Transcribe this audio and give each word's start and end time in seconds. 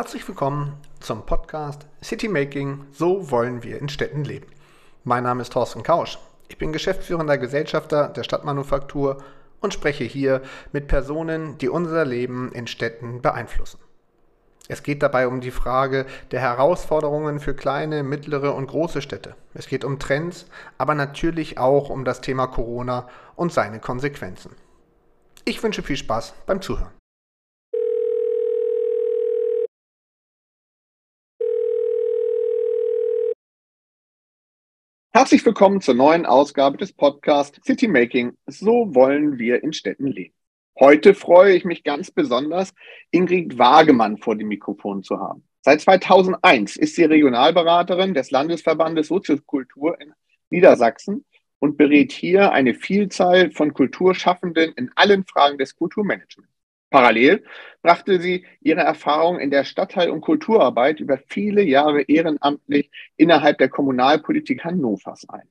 Herzlich 0.00 0.26
willkommen 0.26 0.78
zum 1.00 1.26
Podcast 1.26 1.86
City 2.02 2.26
Making, 2.26 2.86
so 2.90 3.30
wollen 3.30 3.62
wir 3.62 3.78
in 3.78 3.90
Städten 3.90 4.24
leben. 4.24 4.46
Mein 5.04 5.24
Name 5.24 5.42
ist 5.42 5.52
Thorsten 5.52 5.82
Kausch. 5.82 6.18
Ich 6.48 6.56
bin 6.56 6.72
geschäftsführender 6.72 7.36
Gesellschafter 7.36 8.08
der 8.08 8.22
Stadtmanufaktur 8.22 9.22
und 9.60 9.74
spreche 9.74 10.04
hier 10.04 10.40
mit 10.72 10.88
Personen, 10.88 11.58
die 11.58 11.68
unser 11.68 12.06
Leben 12.06 12.50
in 12.52 12.66
Städten 12.66 13.20
beeinflussen. 13.20 13.78
Es 14.68 14.82
geht 14.82 15.02
dabei 15.02 15.28
um 15.28 15.42
die 15.42 15.50
Frage 15.50 16.06
der 16.30 16.40
Herausforderungen 16.40 17.38
für 17.38 17.52
kleine, 17.52 18.02
mittlere 18.02 18.54
und 18.54 18.68
große 18.68 19.02
Städte. 19.02 19.36
Es 19.52 19.66
geht 19.66 19.84
um 19.84 19.98
Trends, 19.98 20.46
aber 20.78 20.94
natürlich 20.94 21.58
auch 21.58 21.90
um 21.90 22.06
das 22.06 22.22
Thema 22.22 22.46
Corona 22.46 23.06
und 23.36 23.52
seine 23.52 23.80
Konsequenzen. 23.80 24.56
Ich 25.44 25.62
wünsche 25.62 25.82
viel 25.82 25.98
Spaß 25.98 26.32
beim 26.46 26.62
Zuhören. 26.62 26.99
Herzlich 35.20 35.44
willkommen 35.44 35.82
zur 35.82 35.92
neuen 35.92 36.24
Ausgabe 36.24 36.78
des 36.78 36.94
Podcasts 36.94 37.60
City 37.66 37.88
Making. 37.88 38.38
So 38.46 38.94
wollen 38.94 39.38
wir 39.38 39.62
in 39.62 39.74
Städten 39.74 40.06
leben. 40.06 40.32
Heute 40.78 41.12
freue 41.12 41.54
ich 41.54 41.66
mich 41.66 41.84
ganz 41.84 42.10
besonders, 42.10 42.72
Ingrid 43.10 43.58
Wagemann 43.58 44.16
vor 44.16 44.34
dem 44.34 44.48
Mikrofon 44.48 45.02
zu 45.02 45.18
haben. 45.20 45.46
Seit 45.60 45.82
2001 45.82 46.76
ist 46.76 46.96
sie 46.96 47.04
Regionalberaterin 47.04 48.14
des 48.14 48.30
Landesverbandes 48.30 49.08
Soziokultur 49.08 50.00
in 50.00 50.14
Niedersachsen 50.48 51.26
und 51.58 51.76
berät 51.76 52.12
hier 52.12 52.52
eine 52.52 52.72
Vielzahl 52.72 53.50
von 53.50 53.74
Kulturschaffenden 53.74 54.72
in 54.72 54.90
allen 54.94 55.26
Fragen 55.26 55.58
des 55.58 55.76
Kulturmanagements. 55.76 56.59
Parallel 56.90 57.44
brachte 57.82 58.20
sie 58.20 58.44
ihre 58.60 58.80
Erfahrung 58.80 59.38
in 59.38 59.50
der 59.50 59.64
Stadtteil- 59.64 60.10
und 60.10 60.20
Kulturarbeit 60.20 61.00
über 61.00 61.18
viele 61.28 61.62
Jahre 61.62 62.02
ehrenamtlich 62.02 62.90
innerhalb 63.16 63.58
der 63.58 63.68
Kommunalpolitik 63.68 64.64
Hannovers 64.64 65.28
ein. 65.28 65.48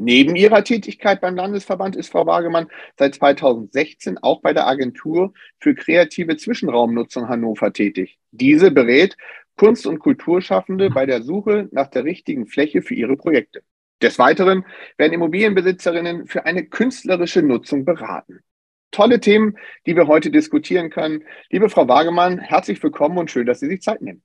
Neben 0.00 0.36
ihrer 0.36 0.62
Tätigkeit 0.64 1.20
beim 1.20 1.34
Landesverband 1.34 1.96
ist 1.96 2.10
Frau 2.10 2.24
Wagemann 2.24 2.68
seit 2.96 3.16
2016 3.16 4.16
auch 4.18 4.40
bei 4.40 4.52
der 4.54 4.66
Agentur 4.66 5.34
für 5.58 5.74
kreative 5.74 6.36
Zwischenraumnutzung 6.36 7.28
Hannover 7.28 7.72
tätig. 7.72 8.18
Diese 8.30 8.70
berät 8.70 9.16
Kunst- 9.56 9.86
und 9.86 9.98
Kulturschaffende 9.98 10.90
bei 10.90 11.04
der 11.04 11.22
Suche 11.22 11.68
nach 11.72 11.88
der 11.88 12.04
richtigen 12.04 12.46
Fläche 12.46 12.80
für 12.80 12.94
ihre 12.94 13.16
Projekte. 13.16 13.62
Des 14.00 14.20
Weiteren 14.20 14.64
werden 14.96 15.14
Immobilienbesitzerinnen 15.14 16.28
für 16.28 16.46
eine 16.46 16.64
künstlerische 16.66 17.42
Nutzung 17.42 17.84
beraten 17.84 18.44
tolle 18.90 19.20
Themen, 19.20 19.56
die 19.86 19.96
wir 19.96 20.06
heute 20.06 20.30
diskutieren 20.30 20.90
können. 20.90 21.24
Liebe 21.50 21.68
Frau 21.68 21.88
Wagemann, 21.88 22.38
herzlich 22.38 22.82
willkommen 22.82 23.18
und 23.18 23.30
schön, 23.30 23.46
dass 23.46 23.60
Sie 23.60 23.68
sich 23.68 23.82
Zeit 23.82 24.02
nehmen. 24.02 24.22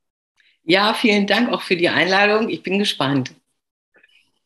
Ja, 0.64 0.94
vielen 0.94 1.28
Dank 1.28 1.50
auch 1.50 1.61
für 1.61 1.75
die 1.75 1.89
Einladung. 1.89 2.50
Ich 2.50 2.64
bin 2.64 2.80
gespannt. 2.80 3.36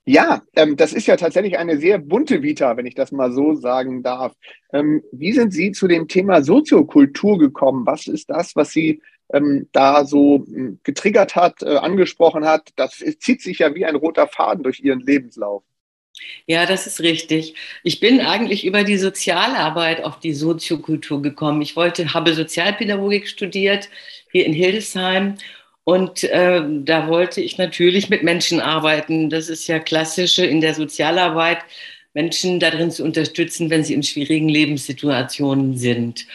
Ja, 0.09 0.41
ähm, 0.55 0.77
das 0.77 0.93
ist 0.93 1.05
ja 1.05 1.17
tatsächlich 1.17 1.57
eine 1.57 1.77
sehr 1.77 1.97
bunte 1.97 2.41
Vita, 2.41 2.77
wenn 2.77 2.85
ich 2.85 2.95
das 2.95 3.11
mal 3.11 3.31
so 3.33 3.55
sagen 3.55 4.03
darf. 4.03 4.33
Ähm, 4.71 5.03
wie 5.11 5.33
sind 5.33 5.51
Sie 5.51 5.73
zu 5.73 5.85
dem 5.85 6.07
Thema 6.07 6.41
Soziokultur 6.41 7.37
gekommen? 7.37 7.85
Was 7.85 8.07
ist 8.07 8.29
das, 8.29 8.55
was 8.55 8.71
Sie 8.71 9.01
ähm, 9.33 9.67
da 9.73 10.05
so 10.05 10.45
hm, 10.47 10.79
getriggert 10.83 11.35
hat, 11.35 11.61
äh, 11.61 11.75
angesprochen 11.75 12.45
hat? 12.45 12.69
Das 12.77 13.03
zieht 13.19 13.41
sich 13.41 13.59
ja 13.59 13.75
wie 13.75 13.85
ein 13.85 13.97
roter 13.97 14.27
Faden 14.27 14.63
durch 14.63 14.79
Ihren 14.79 15.01
Lebenslauf. 15.01 15.63
Ja, 16.45 16.65
das 16.65 16.87
ist 16.87 17.01
richtig. 17.01 17.55
Ich 17.83 17.99
bin 17.99 18.21
eigentlich 18.21 18.65
über 18.65 18.83
die 18.83 18.97
Sozialarbeit 18.97 20.03
auf 20.03 20.19
die 20.19 20.33
Soziokultur 20.33 21.21
gekommen. 21.21 21.61
Ich 21.61 21.75
wollte, 21.75 22.13
habe 22.13 22.33
Sozialpädagogik 22.33 23.27
studiert 23.27 23.89
hier 24.31 24.45
in 24.45 24.53
Hildesheim 24.53 25.35
und 25.83 26.23
äh, 26.25 26.61
da 26.67 27.07
wollte 27.07 27.41
ich 27.41 27.57
natürlich 27.57 28.09
mit 28.09 28.23
Menschen 28.23 28.59
arbeiten. 28.59 29.29
Das 29.29 29.49
ist 29.49 29.67
ja 29.67 29.79
klassische 29.79 30.45
in 30.45 30.61
der 30.61 30.73
Sozialarbeit, 30.73 31.59
Menschen 32.13 32.59
darin 32.59 32.91
zu 32.91 33.03
unterstützen, 33.03 33.69
wenn 33.69 33.83
sie 33.83 33.93
in 33.93 34.03
schwierigen 34.03 34.49
Lebenssituationen 34.49 35.77
sind. 35.77 36.25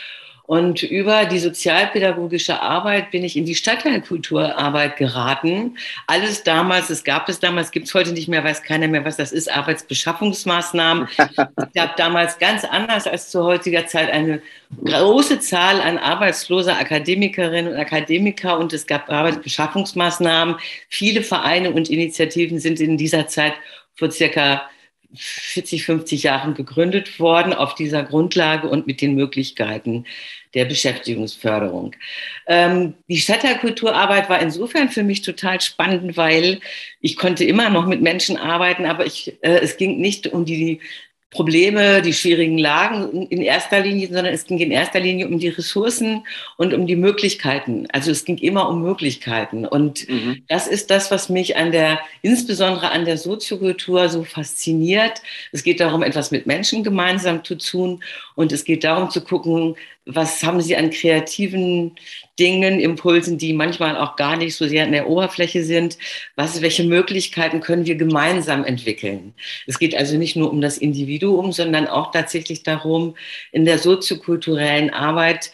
Und 0.53 0.83
über 0.83 1.25
die 1.25 1.39
sozialpädagogische 1.39 2.61
Arbeit 2.61 3.11
bin 3.11 3.25
ich 3.25 3.39
in 3.39 3.47
die 3.47 3.55
Stadtteilkulturarbeit 3.55 4.99
geraten. 4.99 5.79
Alles 6.07 6.43
damals, 6.43 6.91
es 6.91 7.05
gab 7.05 7.31
es 7.31 7.41
damals, 7.41 7.71
gibt 7.71 7.89
es 7.89 7.95
heute 7.95 8.13
nicht 8.13 8.29
mehr, 8.29 8.45
weiß 8.45 8.63
keiner 8.63 8.87
mehr, 8.87 9.03
was 9.03 9.17
das 9.17 9.33
ist, 9.33 9.51
Arbeitsbeschaffungsmaßnahmen. 9.51 11.09
es 11.17 11.73
gab 11.73 11.97
damals 11.97 12.39
ganz 12.39 12.65
anders 12.65 13.07
als 13.07 13.31
zu 13.31 13.43
heutiger 13.43 13.87
Zeit 13.87 14.11
eine 14.11 14.43
große 14.85 15.41
Zahl 15.41 15.81
an 15.81 15.97
arbeitsloser 15.97 16.79
Akademikerinnen 16.79 17.73
und 17.73 17.81
Akademiker 17.81 18.59
und 18.59 18.75
es 18.75 18.87
gab 18.87 19.09
Arbeitsbeschaffungsmaßnahmen. 19.09 20.57
Viele 20.91 21.23
Vereine 21.23 21.71
und 21.71 21.89
Initiativen 21.89 22.59
sind 22.59 22.79
in 22.79 22.99
dieser 22.99 23.27
Zeit 23.27 23.55
vor 23.95 24.11
circa 24.11 24.69
40, 25.15 25.85
50 25.85 26.23
Jahren 26.23 26.55
gegründet 26.55 27.21
worden 27.21 27.53
auf 27.53 27.75
dieser 27.75 28.03
Grundlage 28.03 28.69
und 28.69 28.87
mit 28.87 29.01
den 29.01 29.15
Möglichkeiten 29.15 30.05
der 30.55 30.65
Beschäftigungsförderung. 30.65 31.95
Ähm, 32.47 32.95
die 33.09 33.19
Stadtteilkulturarbeit 33.19 34.29
war 34.29 34.41
insofern 34.41 34.89
für 34.89 35.03
mich 35.03 35.23
total 35.23 35.61
spannend, 35.61 36.17
weil 36.17 36.61
ich 37.01 37.17
konnte 37.17 37.45
immer 37.45 37.71
noch 37.71 37.87
mit 37.87 38.03
Menschen 38.03 38.37
arbeiten, 38.37 38.87
aber 38.87 39.07
ich, 39.07 39.39
äh, 39.43 39.61
es 39.61 39.77
ging 39.77 40.01
nicht 40.01 40.27
um 40.27 40.45
die 40.45 40.81
Probleme, 41.33 42.03
die 42.03 42.13
schwierigen 42.13 42.59
Lagen 42.59 43.27
in 43.29 43.41
erster 43.41 43.81
Linie, 43.81 44.09
sondern 44.09 44.35
es 44.35 44.45
ging 44.45 44.59
in 44.59 44.71
erster 44.71 45.01
Linie 45.01 45.27
um 45.27 45.39
die 45.39 45.49
Ressourcen 45.49 46.27
und 46.59 46.75
um 46.75 46.87
die 46.87 46.95
Möglichkeiten. 46.95 47.89
Also 47.91 48.11
es 48.11 48.27
ging 48.27 48.37
immer 48.37 48.69
um 48.69 48.83
Möglichkeiten. 48.83 49.65
Und 49.65 50.07
mhm. 50.09 50.43
das 50.49 50.67
ist 50.67 50.91
das, 50.91 51.11
was 51.11 51.31
mich 51.31 51.57
an 51.57 51.73
der, 51.73 52.01
insbesondere 52.21 52.91
an 52.91 53.07
der 53.07 53.17
Soziokultur 53.17 54.11
so 54.11 54.25
fasziniert. 54.25 55.23
Es 55.53 55.63
geht 55.63 55.81
darum, 55.81 56.03
etwas 56.03 56.33
mit 56.33 56.47
Menschen 56.47 56.85
gemeinsam 56.85 57.43
zu 57.43 57.55
tun. 57.57 58.05
Und 58.35 58.53
es 58.53 58.65
geht 58.65 58.85
darum 58.85 59.09
zu 59.09 59.23
gucken, 59.25 59.77
was 60.05 60.43
haben 60.43 60.61
sie 60.61 60.77
an 60.77 60.91
kreativen 60.91 61.93
Dingen, 62.39 62.81
Impulsen, 62.81 63.39
die 63.39 63.53
manchmal 63.53 63.97
auch 63.97 64.17
gar 64.17 64.37
nicht 64.37 64.57
so 64.57 64.67
sehr 64.67 64.85
an 64.85 64.93
der 64.93 65.09
Oberfläche 65.09 65.63
sind. 65.63 65.99
Was, 66.35 66.61
welche 66.61 66.85
Möglichkeiten 66.85 67.61
können 67.61 67.87
wir 67.87 67.95
gemeinsam 67.95 68.65
entwickeln? 68.65 69.35
Es 69.67 69.79
geht 69.79 69.95
also 69.95 70.17
nicht 70.17 70.35
nur 70.35 70.51
um 70.51 70.61
das 70.61 70.79
Individuum, 70.79 71.53
sondern 71.53 71.87
auch 71.87 72.11
tatsächlich 72.11 72.63
darum, 72.63 73.15
in 73.53 73.65
der 73.65 73.79
soziokulturellen 73.79 74.91
Arbeit 74.91 75.53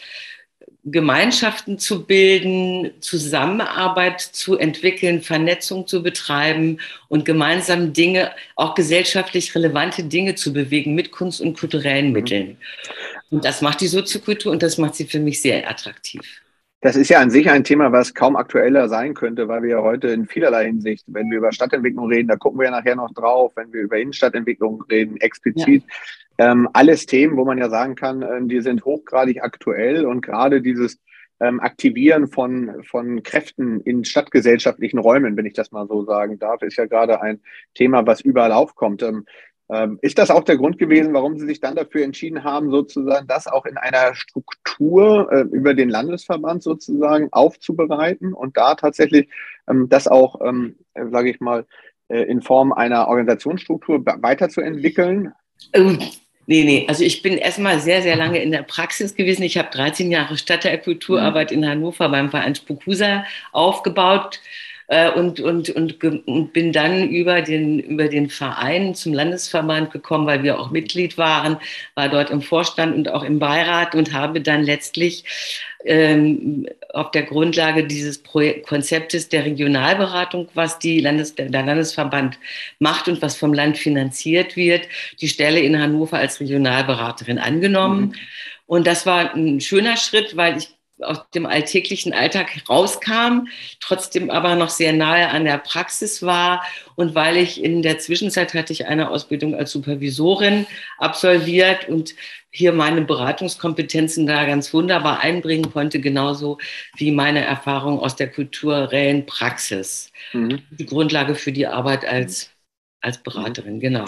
Gemeinschaften 0.84 1.78
zu 1.78 2.06
bilden, 2.06 2.92
Zusammenarbeit 3.00 4.20
zu 4.20 4.56
entwickeln, 4.56 5.22
Vernetzung 5.22 5.86
zu 5.86 6.03
betreiben 6.03 6.78
und 7.09 7.25
gemeinsam 7.25 7.92
Dinge, 7.92 8.30
auch 8.56 8.75
gesellschaftlich 8.75 9.54
relevante 9.54 10.04
Dinge 10.04 10.34
zu 10.34 10.53
bewegen 10.53 10.94
mit 10.94 11.10
Kunst 11.10 11.41
und 11.41 11.59
kulturellen 11.59 12.06
mhm. 12.06 12.12
Mitteln. 12.12 12.56
Und 13.31 13.44
das 13.44 13.62
macht 13.62 13.81
die 13.81 13.89
Soziokultur 13.89 14.53
und 14.53 14.62
das 14.62 14.78
macht 14.78 14.94
sie 14.94 15.05
für 15.05 15.21
mich 15.21 15.43
sehr 15.43 15.69
attraktiv. 15.69 16.22
Das 16.81 16.94
ist 16.94 17.09
ja 17.09 17.19
an 17.19 17.31
sich 17.31 17.50
ein 17.50 17.65
Thema, 17.65 17.91
was 17.91 18.15
kaum 18.15 18.37
aktueller 18.37 18.89
sein 18.89 19.12
könnte, 19.12 19.49
weil 19.49 19.62
wir 19.62 19.71
ja 19.71 19.83
heute 19.83 20.09
in 20.09 20.27
vielerlei 20.27 20.66
Hinsicht, 20.66 21.05
wenn 21.09 21.28
wir 21.28 21.39
über 21.39 21.53
Stadtentwicklung 21.53 22.06
reden, 22.06 22.28
da 22.28 22.37
gucken 22.37 22.61
wir 22.61 22.66
ja 22.66 22.71
nachher 22.71 22.94
noch 22.94 23.12
drauf, 23.12 23.53
wenn 23.56 23.72
wir 23.72 23.81
über 23.81 23.99
Innenstadtentwicklung 23.99 24.83
reden, 24.89 25.16
explizit. 25.16 25.83
Ja. 26.39 26.53
Ähm, 26.53 26.69
alles 26.72 27.06
Themen, 27.06 27.37
wo 27.37 27.44
man 27.44 27.59
ja 27.59 27.69
sagen 27.69 27.97
kann, 27.97 28.22
äh, 28.22 28.41
die 28.43 28.61
sind 28.61 28.84
hochgradig 28.84 29.43
aktuell 29.43 30.06
und 30.06 30.21
gerade 30.21 30.62
dieses 30.62 31.00
ähm, 31.41 31.59
Aktivieren 31.59 32.28
von, 32.28 32.84
von 32.84 33.25
Kräften 33.25 33.81
in 33.81 34.05
stadtgesellschaftlichen 34.05 34.99
Räumen, 34.99 35.37
wenn 35.37 35.47
ich 35.47 35.55
das 35.55 35.72
mal 35.72 35.89
so 35.89 36.05
sagen 36.05 36.39
darf, 36.39 36.62
ist 36.62 36.77
ja 36.77 36.87
gerade 36.87 37.21
ein 37.21 37.41
Thema, 37.75 38.06
was 38.06 38.21
überall 38.21 38.53
aufkommt. 38.53 39.03
Ähm, 39.03 39.09
ähm, 39.12 39.27
ist 40.00 40.16
das 40.16 40.30
auch 40.30 40.44
der 40.44 40.56
Grund 40.56 40.78
gewesen, 40.78 41.12
warum 41.12 41.36
Sie 41.36 41.44
sich 41.44 41.60
dann 41.60 41.76
dafür 41.76 42.03
entschieden 42.03 42.42
haben, 42.42 42.70
sozusagen 42.70 43.26
das 43.26 43.47
auch 43.47 43.66
in 43.66 43.76
einer 43.76 44.15
Struktur 44.15 45.30
äh, 45.30 45.41
über 45.54 45.74
den 45.74 45.91
Landesverband 45.91 46.62
sozusagen 46.62 47.28
aufzubereiten 47.32 48.32
und 48.32 48.56
da 48.56 48.76
tatsächlich 48.76 49.28
ähm, 49.68 49.91
das 49.91 50.09
auch, 50.09 50.41
ähm, 50.42 50.76
sage 50.94 51.30
ich 51.30 51.41
mal, 51.41 51.66
äh, 52.09 52.22
in 52.22 52.41
Form 52.41 52.72
einer 52.72 53.09
Organisationsstruktur 53.09 54.04
weiterzuentwickeln? 54.04 55.32
Ähm, 55.74 55.98
nee, 56.47 56.65
nee, 56.65 56.86
also 56.88 57.04
ich 57.04 57.20
bin 57.20 57.34
erstmal 57.34 57.80
sehr, 57.80 58.00
sehr 58.00 58.16
lange 58.16 58.42
in 58.42 58.50
der 58.50 58.62
Praxis 58.62 59.15
gewesen. 59.15 59.42
Ich 59.42 59.59
habe 59.59 59.68
13 59.70 60.10
Jahre 60.10 60.38
Stadtteilkulturarbeit 60.38 61.50
mhm. 61.50 61.59
in 61.59 61.68
Hannover 61.68 62.09
beim 62.09 62.30
Verein 62.30 62.54
Spukusa 62.54 63.24
aufgebaut 63.53 64.41
äh, 64.89 65.11
und, 65.11 65.39
und, 65.41 65.71
und, 65.71 66.03
und, 66.03 66.53
bin 66.53 66.73
dann 66.73 67.09
über 67.09 67.43
den, 67.43 67.79
über 67.79 68.09
den 68.09 68.31
Verein 68.31 68.95
zum 68.95 69.13
Landesverband 69.13 69.91
gekommen, 69.91 70.27
weil 70.27 70.43
wir 70.43 70.59
auch 70.59 70.71
Mitglied 70.71 71.19
waren, 71.19 71.59
war 71.95 72.09
dort 72.09 72.31
im 72.31 72.41
Vorstand 72.41 72.97
und 72.97 73.11
auch 73.11 73.23
im 73.23 73.39
Beirat 73.39 73.95
und 73.95 74.15
habe 74.15 74.41
dann 74.41 74.63
letztlich 74.63 75.25
ähm, 75.85 76.67
auf 76.93 77.11
der 77.11 77.25
Grundlage 77.25 77.85
dieses 77.85 78.23
Projek 78.23 78.67
Konzeptes 78.67 79.29
der 79.29 79.45
Regionalberatung, 79.45 80.49
was 80.55 80.79
die 80.79 81.01
Landes 81.01 81.35
der 81.35 81.51
Landesverband 81.51 82.39
macht 82.79 83.09
und 83.09 83.21
was 83.21 83.37
vom 83.37 83.53
Land 83.53 83.77
finanziert 83.77 84.57
wird, 84.57 84.89
die 85.21 85.29
Stelle 85.29 85.61
in 85.61 85.79
Hannover 85.79 86.17
als 86.17 86.41
Regionalberaterin 86.41 87.39
angenommen. 87.39 88.01
Mhm. 88.01 88.15
Und 88.67 88.87
das 88.87 89.07
war 89.07 89.35
ein 89.35 89.61
schöner 89.61 89.97
Schritt, 89.97 90.37
weil 90.37 90.59
ich 90.59 90.69
aus 91.00 91.28
dem 91.34 91.47
alltäglichen 91.47 92.12
Alltag 92.12 92.48
rauskam, 92.68 93.47
trotzdem 93.80 94.30
aber 94.30 94.56
noch 94.56 94.71
sehr 94.71 94.92
nahe 94.92 95.28
an 95.28 95.45
der 95.45 95.59
Praxis 95.59 96.22
war. 96.22 96.65
Und 96.97 97.15
weil 97.15 97.36
ich 97.36 97.62
in 97.62 97.83
der 97.83 97.98
Zwischenzeit 97.98 98.54
hatte 98.54 98.72
ich 98.72 98.86
eine 98.86 99.10
Ausbildung 99.10 99.54
als 99.54 99.72
Supervisorin 99.72 100.66
absolviert 100.98 101.89
und 101.89 102.15
hier 102.50 102.72
meine 102.72 103.03
Beratungskompetenzen 103.03 104.27
da 104.27 104.45
ganz 104.47 104.72
wunderbar 104.72 105.21
einbringen 105.21 105.71
konnte, 105.71 106.00
genauso 106.00 106.59
wie 106.97 107.10
meine 107.10 107.44
Erfahrung 107.44 108.01
aus 108.01 108.16
der 108.16 108.30
kulturellen 108.30 109.27
Praxis. 109.27 110.10
Mhm. 110.33 110.62
Die 110.71 110.86
Grundlage 110.86 111.34
für 111.34 111.53
die 111.53 111.66
Arbeit 111.66 112.06
als, 112.06 112.51
als 113.01 113.18
Beraterin, 113.18 113.80
genau. 113.80 114.06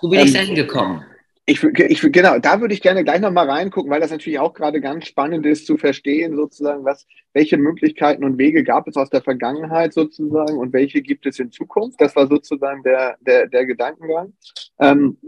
So 0.00 0.08
bin 0.08 0.20
ähm, 0.20 0.26
ich 0.26 0.32
dahin 0.32 0.54
gekommen. 0.54 1.04
Ich, 1.44 1.62
ich, 1.64 2.00
genau, 2.12 2.38
da 2.38 2.60
würde 2.60 2.72
ich 2.72 2.82
gerne 2.82 3.02
gleich 3.02 3.20
nochmal 3.20 3.50
reingucken, 3.50 3.90
weil 3.90 4.00
das 4.00 4.12
natürlich 4.12 4.38
auch 4.38 4.54
gerade 4.54 4.80
ganz 4.80 5.06
spannend 5.06 5.44
ist 5.44 5.66
zu 5.66 5.76
verstehen, 5.76 6.36
sozusagen, 6.36 6.84
was, 6.84 7.04
welche 7.32 7.56
Möglichkeiten 7.56 8.22
und 8.22 8.38
Wege 8.38 8.62
gab 8.62 8.86
es 8.86 8.96
aus 8.96 9.10
der 9.10 9.22
Vergangenheit 9.22 9.92
sozusagen 9.92 10.56
und 10.58 10.72
welche 10.72 11.02
gibt 11.02 11.26
es 11.26 11.40
in 11.40 11.50
Zukunft. 11.50 12.00
Das 12.00 12.14
war 12.14 12.28
sozusagen 12.28 12.84
der, 12.84 13.16
der, 13.20 13.48
der 13.48 13.66
Gedankengang. 13.66 14.34
Ähm, 14.78 15.18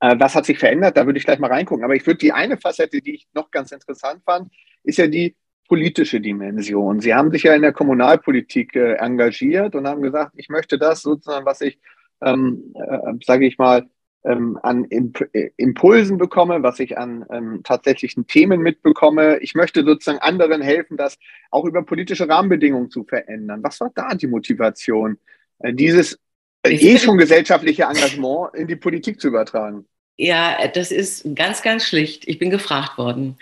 äh, 0.00 0.16
was 0.18 0.34
hat 0.34 0.46
sich 0.46 0.58
verändert? 0.58 0.96
Da 0.96 1.04
würde 1.04 1.18
ich 1.18 1.24
gleich 1.24 1.38
mal 1.38 1.50
reingucken. 1.50 1.84
Aber 1.84 1.94
ich 1.94 2.06
würde 2.06 2.18
die 2.18 2.32
eine 2.32 2.56
Facette, 2.56 3.02
die 3.02 3.14
ich 3.14 3.28
noch 3.34 3.50
ganz 3.50 3.72
interessant 3.72 4.22
fand, 4.24 4.50
ist 4.84 4.98
ja 4.98 5.06
die 5.06 5.36
politische 5.68 6.20
Dimension. 6.20 7.00
Sie 7.00 7.14
haben 7.14 7.30
sich 7.30 7.44
ja 7.44 7.54
in 7.54 7.62
der 7.62 7.72
Kommunalpolitik 7.72 8.74
äh, 8.74 8.94
engagiert 8.94 9.74
und 9.74 9.86
haben 9.86 10.02
gesagt, 10.02 10.32
ich 10.36 10.48
möchte 10.48 10.78
das 10.78 11.02
sozusagen, 11.02 11.46
was 11.46 11.60
ich, 11.60 11.78
ähm, 12.20 12.74
äh, 12.74 13.12
sage 13.24 13.46
ich 13.46 13.58
mal, 13.58 13.86
ähm, 14.24 14.58
an 14.62 14.84
Imp 14.84 15.28
äh, 15.32 15.50
Impulsen 15.56 16.18
bekomme, 16.18 16.62
was 16.62 16.78
ich 16.78 16.98
an 16.98 17.24
ähm, 17.30 17.60
tatsächlichen 17.64 18.26
Themen 18.26 18.60
mitbekomme. 18.60 19.38
Ich 19.38 19.54
möchte 19.54 19.84
sozusagen 19.84 20.18
anderen 20.18 20.62
helfen, 20.62 20.96
das 20.96 21.18
auch 21.50 21.64
über 21.64 21.82
politische 21.82 22.28
Rahmenbedingungen 22.28 22.90
zu 22.90 23.04
verändern. 23.04 23.62
Was 23.62 23.80
war 23.80 23.90
da 23.94 24.14
die 24.14 24.28
Motivation, 24.28 25.18
äh, 25.58 25.72
dieses 25.72 26.18
äh, 26.62 26.70
eh 26.70 26.98
schon 26.98 27.18
gesellschaftliche 27.18 27.84
Engagement 27.84 28.54
in 28.54 28.66
die 28.68 28.76
Politik 28.76 29.20
zu 29.20 29.28
übertragen? 29.28 29.86
Ja, 30.16 30.68
das 30.68 30.92
ist 30.92 31.34
ganz, 31.34 31.62
ganz 31.62 31.84
schlicht. 31.84 32.28
Ich 32.28 32.38
bin 32.38 32.50
gefragt 32.50 32.98
worden. 32.98 33.38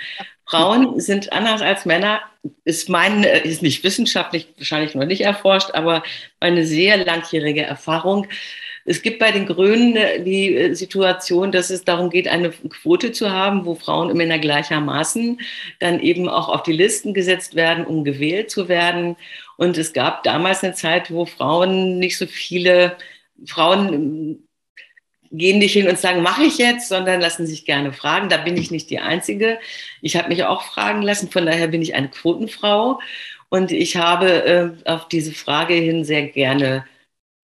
Frauen 0.47 0.99
sind 0.99 1.33
anders 1.33 1.63
als 1.63 1.85
Männer, 1.85 2.23
ist 2.65 2.89
mein, 2.89 3.23
ist 3.23 3.63
nicht 3.63 3.85
wissenschaftlich 3.85 4.53
wahrscheinlich 4.57 4.95
noch 4.95 5.05
nicht 5.05 5.21
erforscht, 5.21 5.71
aber 5.75 6.03
meine 6.41 6.65
sehr 6.67 7.05
langjährige 7.05 7.63
Erfahrung 7.63 8.27
es 8.91 9.03
gibt 9.03 9.21
bei 9.21 9.31
den 9.31 9.47
Grünen 9.47 9.95
äh, 9.95 10.23
die 10.23 10.55
äh, 10.57 10.75
Situation, 10.75 11.53
dass 11.53 11.71
es 11.71 11.85
darum 11.85 12.11
geht, 12.11 12.27
eine 12.27 12.51
Quote 12.51 13.13
zu 13.13 13.31
haben, 13.31 13.65
wo 13.65 13.77
Frauen 13.77 14.11
und 14.11 14.17
Männer 14.17 14.41
gleichermaßen 14.41 15.41
dann 15.79 16.01
eben 16.01 16.29
auch 16.29 16.49
auf 16.49 16.65
die 16.65 16.73
Listen 16.73 17.15
gesetzt 17.15 17.55
werden, 17.55 17.87
um 17.87 18.03
gewählt 18.03 18.51
zu 18.51 18.69
werden. 18.69 19.17
Und 19.57 19.79
es 19.79 19.93
gab 19.93 20.25
damals 20.25 20.65
eine 20.65 20.75
Zeit, 20.75 21.13
wo 21.13 21.25
Frauen 21.25 22.01
nicht 22.01 22.19
so 22.19 22.27
viele 22.27 22.97
Frauen 23.47 23.93
ähm, 23.93 24.49
gehen 25.31 25.61
nicht 25.61 25.75
hin 25.75 25.89
und 25.89 25.97
sagen, 25.97 26.23
mache 26.23 26.43
ich 26.43 26.59
jetzt, 26.59 26.89
sondern 26.89 27.21
lassen 27.21 27.47
sich 27.47 27.65
gerne 27.65 27.93
fragen. 27.93 28.29
Da 28.29 28.39
bin 28.39 28.57
ich 28.57 28.73
nicht 28.73 28.91
die 28.91 28.99
Einzige. 28.99 29.61
Ich 30.03 30.17
habe 30.17 30.29
mich 30.29 30.43
auch 30.43 30.63
fragen 30.63 31.03
lassen, 31.03 31.31
von 31.31 31.47
daher 31.47 31.69
bin 31.69 31.83
ich 31.83 31.95
eine 31.95 32.09
Quotenfrau. 32.09 32.99
Und 33.49 33.71
ich 33.71 33.97
habe 33.97 34.75
äh, 34.85 34.91
auf 34.91 35.07
diese 35.07 35.33
Frage 35.33 35.75
hin 35.75 36.05
sehr 36.05 36.27
gerne 36.27 36.85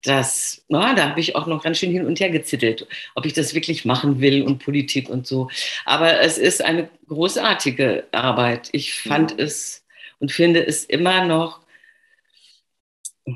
das, 0.03 0.63
na, 0.67 0.93
da 0.93 1.09
habe 1.09 1.19
ich 1.19 1.35
auch 1.35 1.47
noch 1.47 1.63
ganz 1.63 1.79
schön 1.79 1.91
hin 1.91 2.05
und 2.05 2.19
her 2.19 2.29
gezittelt, 2.29 2.87
ob 3.15 3.25
ich 3.25 3.33
das 3.33 3.53
wirklich 3.53 3.83
machen 3.83 4.21
will 4.21 4.43
und 4.43 4.63
Politik 4.63 5.09
und 5.09 5.27
so. 5.27 5.49
Aber 5.85 6.21
es 6.21 6.37
ist 6.37 6.63
eine 6.63 6.89
großartige 7.07 8.05
Arbeit. 8.11 8.69
Ich 8.71 8.93
fand 8.93 9.31
ja. 9.31 9.45
es 9.45 9.85
und 10.19 10.31
finde 10.31 10.65
es 10.65 10.85
immer 10.85 11.25
noch, 11.25 11.61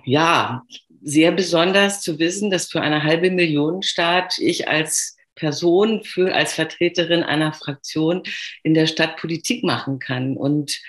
ja, 0.06 0.64
sehr 1.04 1.32
besonders 1.32 2.02
zu 2.02 2.20
wissen, 2.20 2.52
dass 2.52 2.70
für 2.70 2.82
eine 2.82 3.04
halbe 3.04 3.32
Million 3.32 3.82
Staat 3.82 4.38
ich 4.38 4.68
als 4.68 5.18
Person, 5.36 6.04
für, 6.04 6.34
als 6.34 6.54
Vertreterin 6.54 7.24
einer 7.24 7.54
Fraktion 7.54 8.24
in 8.64 8.74
der 8.76 8.86
Stadt 8.86 9.18
Politik 9.18 9.64
machen 9.64 10.00
kann. 10.00 10.38
Und 10.38 10.80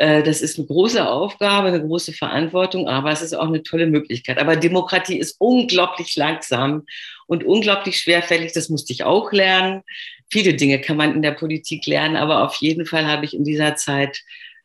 das 0.00 0.40
ist 0.40 0.58
eine 0.58 0.66
große 0.66 1.06
Aufgabe, 1.06 1.68
eine 1.68 1.82
große 1.82 2.14
Verantwortung, 2.14 2.88
aber 2.88 3.10
es 3.10 3.20
ist 3.20 3.34
auch 3.34 3.48
eine 3.48 3.62
tolle 3.62 3.86
Möglichkeit. 3.86 4.38
Aber 4.38 4.56
Demokratie 4.56 5.18
ist 5.18 5.36
unglaublich 5.38 6.16
langsam 6.16 6.86
und 7.26 7.44
unglaublich 7.44 7.98
schwerfällig. 7.98 8.52
Das 8.52 8.70
musste 8.70 8.94
ich 8.94 9.04
auch 9.04 9.30
lernen. 9.30 9.82
Viele 10.30 10.54
Dinge 10.54 10.80
kann 10.80 10.96
man 10.96 11.14
in 11.14 11.20
der 11.20 11.32
Politik 11.32 11.84
lernen, 11.84 12.16
aber 12.16 12.44
auf 12.44 12.54
jeden 12.56 12.86
Fall 12.86 13.06
habe 13.06 13.26
ich 13.26 13.34
in 13.34 13.44
dieser 13.44 13.76
Zeit 13.76 14.22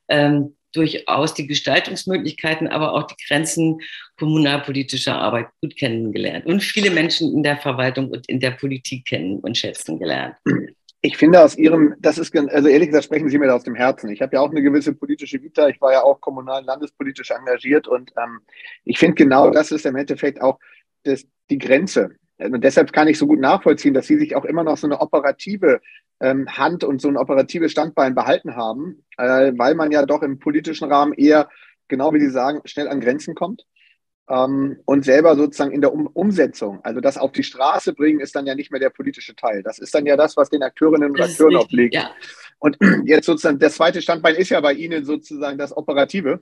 ähm, 0.08 0.56
durchaus 0.72 1.34
die 1.34 1.48
Gestaltungsmöglichkeiten, 1.48 2.70
aber 2.70 2.94
auch 2.94 3.04
die 3.04 3.16
Grenzen 3.28 3.80
kommunalpolitischer 4.18 5.16
Arbeit 5.16 5.48
gut 5.62 5.76
kennengelernt 5.76 6.46
und 6.46 6.64
viele 6.64 6.92
Menschen 6.92 7.34
in 7.34 7.44
der 7.44 7.58
Verwaltung 7.58 8.10
und 8.10 8.30
in 8.30 8.40
der 8.40 8.52
Politik 8.52 9.06
kennen 9.06 9.40
und 9.40 9.58
schätzen 9.58 10.00
gelernt. 10.00 10.38
Ich 11.06 11.18
finde 11.18 11.44
aus 11.44 11.56
Ihrem, 11.56 11.94
das 12.00 12.18
ist, 12.18 12.36
also 12.36 12.68
ehrlich 12.68 12.88
gesagt, 12.88 13.06
sprechen 13.06 13.30
Sie 13.30 13.38
mir 13.38 13.46
da 13.46 13.54
aus 13.54 13.64
dem 13.64 13.76
Herzen. 13.76 14.10
Ich 14.10 14.24
habe 14.24 14.36
ja 14.36 14.42
auch 14.42 14.50
eine 14.50 14.64
gewisse 14.64 14.92
politische 14.92 15.40
Vita. 15.40 15.68
Ich 15.68 15.80
war 15.80 15.92
ja 15.92 16.02
auch 16.02 16.20
kommunal 16.20 16.64
landespolitisch 16.64 17.30
engagiert 17.30 17.88
und 17.88 18.12
ähm, 18.18 18.40
ich 18.86 18.98
finde 18.98 19.14
genau 19.14 19.52
das 19.52 19.72
ist 19.72 19.86
im 19.86 19.96
Endeffekt 19.98 20.42
auch 20.42 20.58
das, 21.04 21.28
die 21.52 21.60
Grenze. 21.60 22.16
Und 22.40 22.64
deshalb 22.64 22.92
kann 22.92 23.08
ich 23.08 23.20
so 23.20 23.28
gut 23.28 23.40
nachvollziehen, 23.40 23.94
dass 23.94 24.08
Sie 24.08 24.18
sich 24.18 24.36
auch 24.36 24.46
immer 24.46 24.64
noch 24.64 24.78
so 24.78 24.88
eine 24.88 25.00
operative 25.00 25.80
ähm, 26.22 26.48
Hand 26.50 26.84
und 26.84 27.00
so 27.00 27.08
ein 27.08 27.18
operatives 27.18 27.72
Standbein 27.72 28.16
behalten 28.16 28.56
haben, 28.56 29.06
äh, 29.18 29.54
weil 29.56 29.76
man 29.76 29.92
ja 29.92 30.08
doch 30.08 30.24
im 30.24 30.40
politischen 30.40 30.92
Rahmen 30.92 31.14
eher, 31.14 31.50
genau 31.88 32.16
wie 32.16 32.20
Sie 32.20 32.32
sagen, 32.32 32.62
schnell 32.66 32.88
an 32.88 33.00
Grenzen 33.00 33.36
kommt 33.36 33.64
ähm, 34.28 34.78
und 34.86 35.06
selber 35.06 35.36
sozusagen 35.36 35.72
in 35.72 35.82
der 35.82 35.94
um 35.94 36.08
Umsetzung, 36.08 36.80
also 36.84 37.00
das 37.00 37.18
auf 37.18 37.32
die 37.32 37.44
Straße 37.44 37.94
bringen, 37.94 38.20
ist 38.20 38.36
dann 38.36 38.48
ja 38.48 38.56
nicht 38.56 38.72
mehr 38.72 38.80
der 38.80 38.90
politische 38.90 39.36
Teil. 39.36 39.62
Das 39.62 39.78
ist 39.78 39.94
dann 39.94 40.06
ja 40.06 40.18
das, 40.18 40.36
was 40.36 40.50
den 40.50 40.64
Akteurinnen 40.64 41.12
und 41.12 41.22
Akteuren 41.22 41.58
obliegt. 41.58 41.94
Ja. 41.94 42.12
Und 42.60 42.78
jetzt 43.06 43.26
sozusagen, 43.26 43.60
der 43.60 43.70
zweite 43.70 44.02
Standbein 44.02 44.36
ist 44.36 44.50
ja 44.50 44.62
bei 44.62 44.74
Ihnen 44.74 45.06
sozusagen 45.06 45.58
das 45.58 45.76
Operative. 45.76 46.42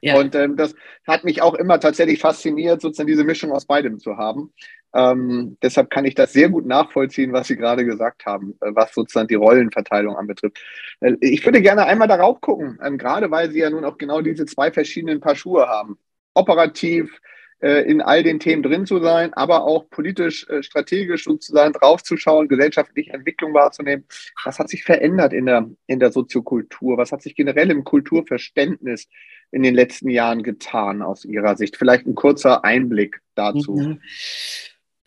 Ja. 0.00 0.18
Und 0.18 0.34
ähm, 0.34 0.56
das 0.56 0.74
hat 1.06 1.24
mich 1.24 1.40
auch 1.40 1.54
immer 1.54 1.80
tatsächlich 1.80 2.20
fasziniert, 2.20 2.82
sozusagen 2.82 3.06
diese 3.06 3.24
Mischung 3.24 3.52
aus 3.52 3.64
beidem 3.64 3.98
zu 3.98 4.18
haben. 4.18 4.52
Ähm, 4.92 5.56
deshalb 5.62 5.90
kann 5.90 6.04
ich 6.04 6.14
das 6.14 6.32
sehr 6.32 6.50
gut 6.50 6.66
nachvollziehen, 6.66 7.32
was 7.32 7.46
Sie 7.46 7.56
gerade 7.56 7.84
gesagt 7.84 8.26
haben, 8.26 8.54
äh, 8.60 8.70
was 8.74 8.92
sozusagen 8.92 9.28
die 9.28 9.34
Rollenverteilung 9.34 10.16
anbetrifft. 10.16 10.58
Äh, 11.00 11.14
ich 11.20 11.44
würde 11.46 11.62
gerne 11.62 11.86
einmal 11.86 12.08
darauf 12.08 12.40
gucken, 12.40 12.78
ähm, 12.84 12.98
gerade 12.98 13.30
weil 13.30 13.50
Sie 13.50 13.60
ja 13.60 13.70
nun 13.70 13.84
auch 13.84 13.96
genau 13.96 14.20
diese 14.20 14.44
zwei 14.46 14.70
verschiedenen 14.72 15.20
Paar 15.20 15.36
Schuhe 15.36 15.68
haben 15.68 15.98
operativ 16.34 17.20
äh, 17.64 17.88
in 17.90 18.02
all 18.02 18.22
den 18.22 18.40
Themen 18.40 18.62
drin 18.62 18.84
zu 18.84 19.00
sein, 19.00 19.32
aber 19.32 19.64
auch 19.64 19.88
politisch, 19.88 20.46
äh, 20.50 20.62
strategisch 20.62 21.24
sozusagen 21.24 21.72
draufzuschauen, 21.72 22.46
gesellschaftliche 22.46 23.12
Entwicklung 23.12 23.54
wahrzunehmen. 23.54 24.04
Was 24.44 24.58
hat 24.58 24.68
sich 24.68 24.84
verändert 24.84 25.32
in 25.32 25.46
der, 25.46 25.70
in 25.86 25.98
der 25.98 26.12
Soziokultur? 26.12 26.98
Was 26.98 27.10
hat 27.10 27.22
sich 27.22 27.34
generell 27.34 27.70
im 27.70 27.84
Kulturverständnis 27.84 29.08
in 29.50 29.62
den 29.62 29.74
letzten 29.74 30.10
Jahren 30.10 30.42
getan 30.42 31.00
aus 31.00 31.24
Ihrer 31.24 31.56
Sicht? 31.56 31.78
Vielleicht 31.78 32.06
ein 32.06 32.14
kurzer 32.14 32.64
Einblick 32.64 33.22
dazu. 33.34 33.72
Mhm. 33.72 34.02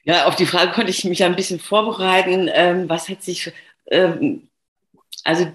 Ja, 0.03 0.25
auf 0.25 0.35
die 0.35 0.45
Frage 0.45 0.71
konnte 0.71 0.89
ich 0.89 1.03
mich 1.03 1.23
ein 1.23 1.35
bisschen 1.35 1.59
vorbereiten. 1.59 2.49
Ähm, 2.51 2.89
was 2.89 3.07
hat 3.07 3.21
sich, 3.21 3.51
ähm, 3.91 4.47
also 5.23 5.51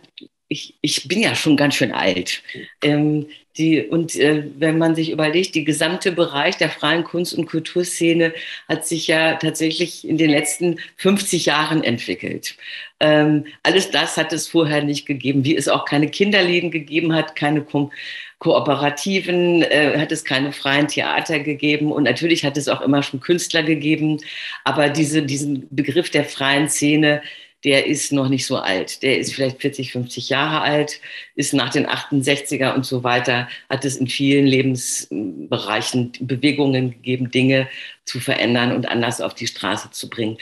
ich, 0.53 0.75
ich 0.83 1.09
bin 1.09 1.21
ja 1.21 1.35
schon 1.35 1.57
ganz 1.57 1.75
schön 1.75 1.93
alt. 1.93 2.43
Ähm, 2.83 3.27
die, 3.57 3.83
und 3.83 4.17
äh, 4.17 4.45
wenn 4.59 4.79
man 4.79 4.95
sich 4.95 5.11
überlegt, 5.11 5.55
die 5.55 5.65
gesamte 5.65 6.13
Bereich 6.13 6.57
der 6.57 6.71
freien 6.71 7.05
Kunst- 7.05 7.35
und 7.35 7.47
Kulturszene 7.47 8.33
hat 8.69 8.87
sich 8.87 9.09
ja 9.09 9.35
tatsächlich 9.35 10.09
in 10.09 10.17
den 10.17 10.31
letzten 10.31 10.79
50 10.97 11.47
Jahren 11.47 11.85
entwickelt. 11.85 12.57
Ähm, 13.01 13.47
alles 13.63 13.91
das 13.91 14.17
hat 14.17 14.33
es 14.33 14.49
vorher 14.49 14.83
nicht 14.83 15.07
gegeben, 15.07 15.45
wie 15.45 15.57
es 15.57 15.69
auch 15.69 15.85
keine 15.85 16.09
Kinderläden 16.09 16.71
gegeben 16.71 17.15
hat, 17.15 17.37
keine 17.37 17.63
Ko 17.63 17.91
Kooperativen, 18.39 19.63
äh, 19.63 19.97
hat 19.99 20.11
es 20.11 20.25
keine 20.25 20.53
freien 20.53 20.89
Theater 20.89 21.39
gegeben 21.39 21.93
und 21.93 22.03
natürlich 22.03 22.45
hat 22.45 22.57
es 22.57 22.67
auch 22.69 22.81
immer 22.81 23.05
schon 23.05 23.21
Künstler 23.21 23.63
gegeben, 23.63 24.19
aber 24.65 24.89
diese, 24.89 25.23
diesen 25.23 25.69
Begriff 25.71 26.11
der 26.11 26.25
freien 26.25 26.69
Szene, 26.69 27.23
der 27.65 27.87
ist 27.87 28.13
noch 28.13 28.29
nicht 28.29 28.47
so 28.47 28.57
alt. 28.57 29.03
Der 29.03 29.19
ist 29.19 29.35
vielleicht 29.35 29.61
40, 29.61 29.93
50 29.93 30.29
Jahre 30.29 30.63
alt, 30.63 31.01
ist 31.37 31.55
nach 31.55 31.71
den 31.71 31.87
68er 31.87 32.75
und 32.75 32.85
so 32.85 33.05
weiter, 33.05 33.49
hat 33.71 33.85
es 33.85 33.97
in 33.97 34.09
vielen 34.09 34.47
Lebensbereichen 34.47 36.13
Bewegungen 36.21 36.91
gegeben, 36.91 37.31
Dinge 37.31 37.69
zu 38.05 38.19
verändern 38.19 38.73
und 38.73 38.87
anders 38.87 39.21
auf 39.21 39.35
die 39.35 39.47
Straße 39.47 39.91
zu 39.93 40.11
bringen. 40.11 40.39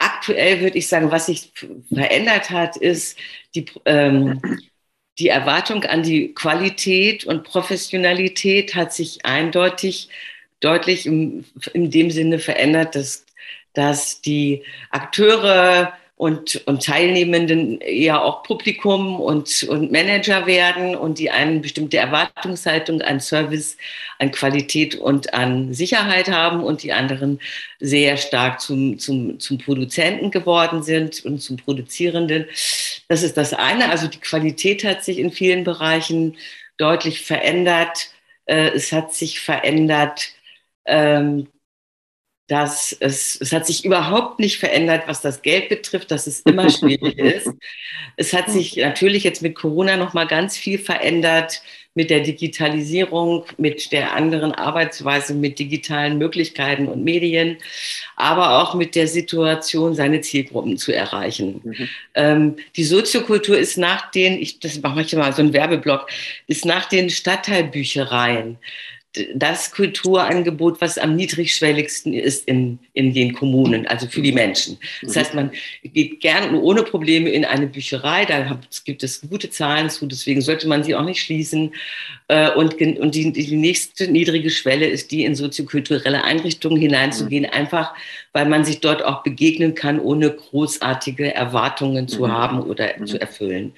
Aktuell 0.00 0.60
würde 0.60 0.78
ich 0.78 0.88
sagen, 0.88 1.12
was 1.12 1.26
sich 1.26 1.52
verändert 1.92 2.50
hat, 2.50 2.76
ist 2.76 3.18
die, 3.54 3.66
ähm, 3.84 4.40
die 5.18 5.28
Erwartung 5.28 5.84
an 5.84 6.02
die 6.02 6.34
Qualität 6.34 7.24
und 7.24 7.44
Professionalität 7.44 8.74
hat 8.74 8.92
sich 8.92 9.24
eindeutig 9.24 10.08
deutlich 10.58 11.06
in, 11.06 11.44
in 11.72 11.90
dem 11.90 12.10
Sinne 12.10 12.40
verändert, 12.40 12.96
dass, 12.96 13.26
dass 13.74 14.20
die 14.22 14.64
Akteure 14.90 15.92
und, 16.16 16.62
und 16.66 16.84
Teilnehmenden 16.84 17.80
eher 17.80 18.22
auch 18.22 18.44
Publikum 18.44 19.20
und, 19.20 19.64
und 19.64 19.90
Manager 19.90 20.46
werden 20.46 20.94
und 20.94 21.18
die 21.18 21.30
eine 21.30 21.58
bestimmte 21.58 21.96
Erwartungshaltung 21.96 23.02
an 23.02 23.18
Service, 23.18 23.76
an 24.20 24.30
Qualität 24.30 24.94
und 24.94 25.34
an 25.34 25.74
Sicherheit 25.74 26.30
haben 26.30 26.62
und 26.62 26.84
die 26.84 26.92
anderen 26.92 27.40
sehr 27.80 28.16
stark 28.16 28.60
zum, 28.60 28.98
zum, 28.98 29.40
zum 29.40 29.58
Produzenten 29.58 30.30
geworden 30.30 30.84
sind 30.84 31.24
und 31.24 31.40
zum 31.40 31.56
Produzierenden. 31.56 32.46
Das 33.08 33.24
ist 33.24 33.36
das 33.36 33.52
eine. 33.52 33.90
Also 33.90 34.06
die 34.06 34.20
Qualität 34.20 34.84
hat 34.84 35.02
sich 35.02 35.18
in 35.18 35.32
vielen 35.32 35.64
Bereichen 35.64 36.36
deutlich 36.76 37.22
verändert. 37.22 38.10
Äh, 38.46 38.68
es 38.68 38.92
hat 38.92 39.12
sich 39.14 39.40
verändert, 39.40 40.28
ähm, 40.86 41.48
dass 42.46 42.94
es, 43.00 43.40
es 43.40 43.52
hat 43.52 43.66
sich 43.66 43.84
überhaupt 43.84 44.38
nicht 44.38 44.58
verändert, 44.58 45.04
was 45.06 45.22
das 45.22 45.40
Geld 45.40 45.70
betrifft, 45.70 46.10
dass 46.10 46.26
es 46.26 46.40
immer 46.40 46.68
schwierig 46.68 47.18
ist. 47.18 47.50
Es 48.16 48.32
hat 48.34 48.50
sich 48.50 48.76
natürlich 48.76 49.24
jetzt 49.24 49.40
mit 49.40 49.54
Corona 49.54 49.96
noch 49.96 50.12
mal 50.12 50.26
ganz 50.26 50.56
viel 50.56 50.78
verändert 50.78 51.62
mit 51.94 52.10
der 52.10 52.20
Digitalisierung, 52.20 53.44
mit 53.56 53.92
der 53.92 54.14
anderen 54.14 54.52
Arbeitsweise, 54.52 55.32
mit 55.32 55.58
digitalen 55.58 56.18
Möglichkeiten 56.18 56.88
und 56.88 57.04
Medien, 57.04 57.58
aber 58.16 58.60
auch 58.60 58.74
mit 58.74 58.94
der 58.96 59.06
Situation, 59.06 59.94
seine 59.94 60.20
Zielgruppen 60.20 60.76
zu 60.76 60.92
erreichen. 60.92 61.60
Mhm. 61.62 61.88
Ähm, 62.14 62.56
die 62.76 62.84
Soziokultur 62.84 63.56
ist 63.56 63.78
nach 63.78 64.10
den, 64.10 64.40
ich, 64.40 64.58
das 64.58 64.80
mache 64.82 65.02
ich 65.02 65.14
mal 65.14 65.32
so 65.32 65.42
ein 65.42 65.52
Werbeblock, 65.52 66.08
ist 66.48 66.64
nach 66.64 66.86
den 66.86 67.10
Stadtteilbüchereien 67.10 68.58
das 69.34 69.70
Kulturangebot, 69.70 70.80
was 70.80 70.98
am 70.98 71.14
niedrigschwelligsten 71.14 72.12
ist 72.12 72.48
in, 72.48 72.78
in 72.94 73.14
den 73.14 73.32
Kommunen, 73.32 73.86
also 73.86 74.08
für 74.08 74.22
die 74.22 74.32
Menschen. 74.32 74.78
Das 75.02 75.16
heißt, 75.16 75.34
man 75.34 75.52
geht 75.82 76.20
gern 76.20 76.54
ohne 76.56 76.82
Probleme 76.82 77.30
in 77.30 77.44
eine 77.44 77.66
Bücherei, 77.66 78.24
da 78.24 78.60
gibt 78.84 79.02
es 79.02 79.20
gute 79.20 79.50
Zahlen 79.50 79.88
zu, 79.88 80.06
deswegen 80.06 80.40
sollte 80.40 80.66
man 80.66 80.82
sie 80.82 80.94
auch 80.94 81.04
nicht 81.04 81.20
schließen. 81.20 81.72
Äh, 82.28 82.52
und, 82.52 82.80
und 82.80 83.14
die, 83.14 83.32
die 83.32 83.56
nächste 83.56 84.10
niedrige 84.10 84.48
Schwelle 84.48 84.86
ist 84.86 85.10
die, 85.10 85.24
in 85.24 85.34
soziokulturelle 85.34 86.24
Einrichtungen 86.24 86.78
hineinzugehen, 86.78 87.44
einfach 87.44 87.94
weil 88.32 88.46
man 88.46 88.64
sich 88.64 88.80
dort 88.80 89.04
auch 89.04 89.22
begegnen 89.22 89.74
kann, 89.74 90.00
ohne 90.00 90.30
großartige 90.30 91.34
Erwartungen 91.34 92.08
zu 92.08 92.30
haben 92.32 92.62
oder 92.62 93.04
zu 93.04 93.20
erfüllen. 93.20 93.74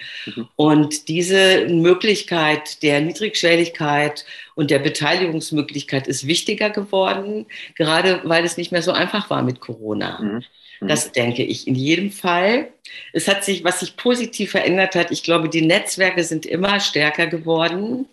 Und 0.57 1.09
diese 1.09 1.67
Möglichkeit 1.69 2.83
der 2.83 3.01
Niedrigschwelligkeit 3.01 4.25
und 4.55 4.71
der 4.71 4.79
Beteiligungsmöglichkeit 4.79 6.07
ist 6.07 6.27
wichtiger 6.27 6.71
geworden, 6.71 7.47
gerade 7.75 8.21
weil 8.25 8.45
es 8.45 8.57
nicht 8.57 8.73
mehr 8.73 8.83
so 8.83 8.93
einfach 8.93 9.29
war 9.29 9.43
mit 9.43 9.61
Corona. 9.61 10.41
Mhm. 10.81 10.89
Das 10.89 11.13
denke 11.13 11.43
ich 11.43 11.67
in 11.67 11.75
jedem 11.75 12.11
Fall. 12.11 12.69
Es 13.13 13.29
hat 13.29 13.45
sich, 13.45 13.65
was 13.65 13.81
sich 13.81 13.97
positiv 13.97 14.53
verändert 14.53 14.95
hat, 14.95 15.11
ich 15.11 15.23
glaube, 15.23 15.49
die 15.49 15.63
Netzwerke 15.63 16.23
sind 16.23 16.47
immer 16.47 16.81
stärker 16.81 17.27
geworden. 17.27 18.07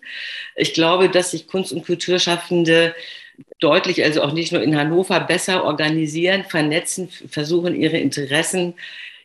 Ich 0.56 0.74
glaube, 0.74 1.08
dass 1.08 1.30
sich 1.30 1.46
Kunst- 1.46 1.72
und 1.72 1.84
Kulturschaffende 1.84 2.94
deutlich, 3.60 4.02
also 4.04 4.22
auch 4.22 4.32
nicht 4.32 4.52
nur 4.52 4.62
in 4.62 4.76
Hannover, 4.76 5.20
besser 5.20 5.64
organisieren, 5.64 6.44
vernetzen, 6.44 7.08
versuchen 7.08 7.74
ihre 7.74 7.98
Interessen 7.98 8.74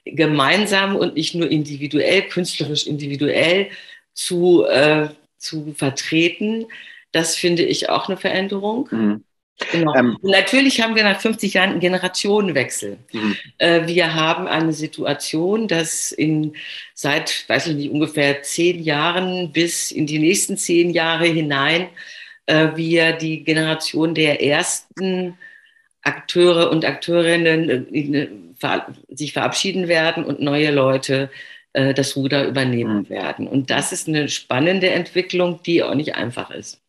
gemeinsam 0.06 0.96
und 0.96 1.16
nicht 1.16 1.36
nur 1.36 1.50
individuell, 1.50 2.24
künstlerisch 2.24 2.88
individuell 2.88 3.70
zu, 4.14 4.66
äh, 4.66 5.10
zu 5.38 5.74
vertreten. 5.78 6.66
Das 7.12 7.36
finde 7.36 7.64
ich 7.64 7.90
auch 7.90 8.08
eine 8.08 8.18
Veränderung. 8.18 8.88
Mhm. 8.92 9.24
Genau. 9.72 9.94
Ähm, 9.96 10.18
natürlich 10.22 10.82
haben 10.82 10.96
wir 10.96 11.04
nach 11.04 11.20
50 11.20 11.54
Jahren 11.54 11.72
einen 11.72 11.80
Generationenwechsel. 11.80 12.98
Mhm. 13.12 13.36
Äh, 13.58 13.88
wir 13.88 14.16
haben 14.16 14.48
eine 14.48 14.74
Situation, 14.74 15.68
dass 15.68 16.12
in 16.12 16.56
seit, 16.94 17.48
weiß 17.48 17.68
ich 17.68 17.76
nicht, 17.76 17.92
ungefähr 17.92 18.42
zehn 18.42 18.82
Jahren 18.82 19.52
bis 19.52 19.92
in 19.92 20.08
die 20.08 20.20
nächsten 20.20 20.58
zehn 20.58 20.92
Jahre 20.92 21.26
hinein 21.26 21.90
äh, 22.46 22.70
wir 22.76 23.14
die 23.14 23.44
Generation 23.44 24.16
der 24.16 24.42
ersten 24.42 25.38
Akteure 26.02 26.72
und 26.72 26.86
Akteurinnen 26.86 27.94
äh, 27.94 28.28
sich 29.10 29.34
verabschieden 29.34 29.88
werden 29.88 30.24
und 30.24 30.42
neue 30.42 30.72
Leute 30.72 31.30
äh, 31.74 31.94
das 31.94 32.16
Ruder 32.16 32.48
übernehmen 32.48 33.00
mhm. 33.00 33.10
werden. 33.10 33.48
Und 33.48 33.70
das 33.70 33.92
ist 33.92 34.08
eine 34.08 34.30
spannende 34.30 34.90
Entwicklung, 34.90 35.62
die 35.64 35.84
auch 35.84 35.96
nicht 35.96 36.16
einfach 36.16 36.50
ist. 36.50 36.82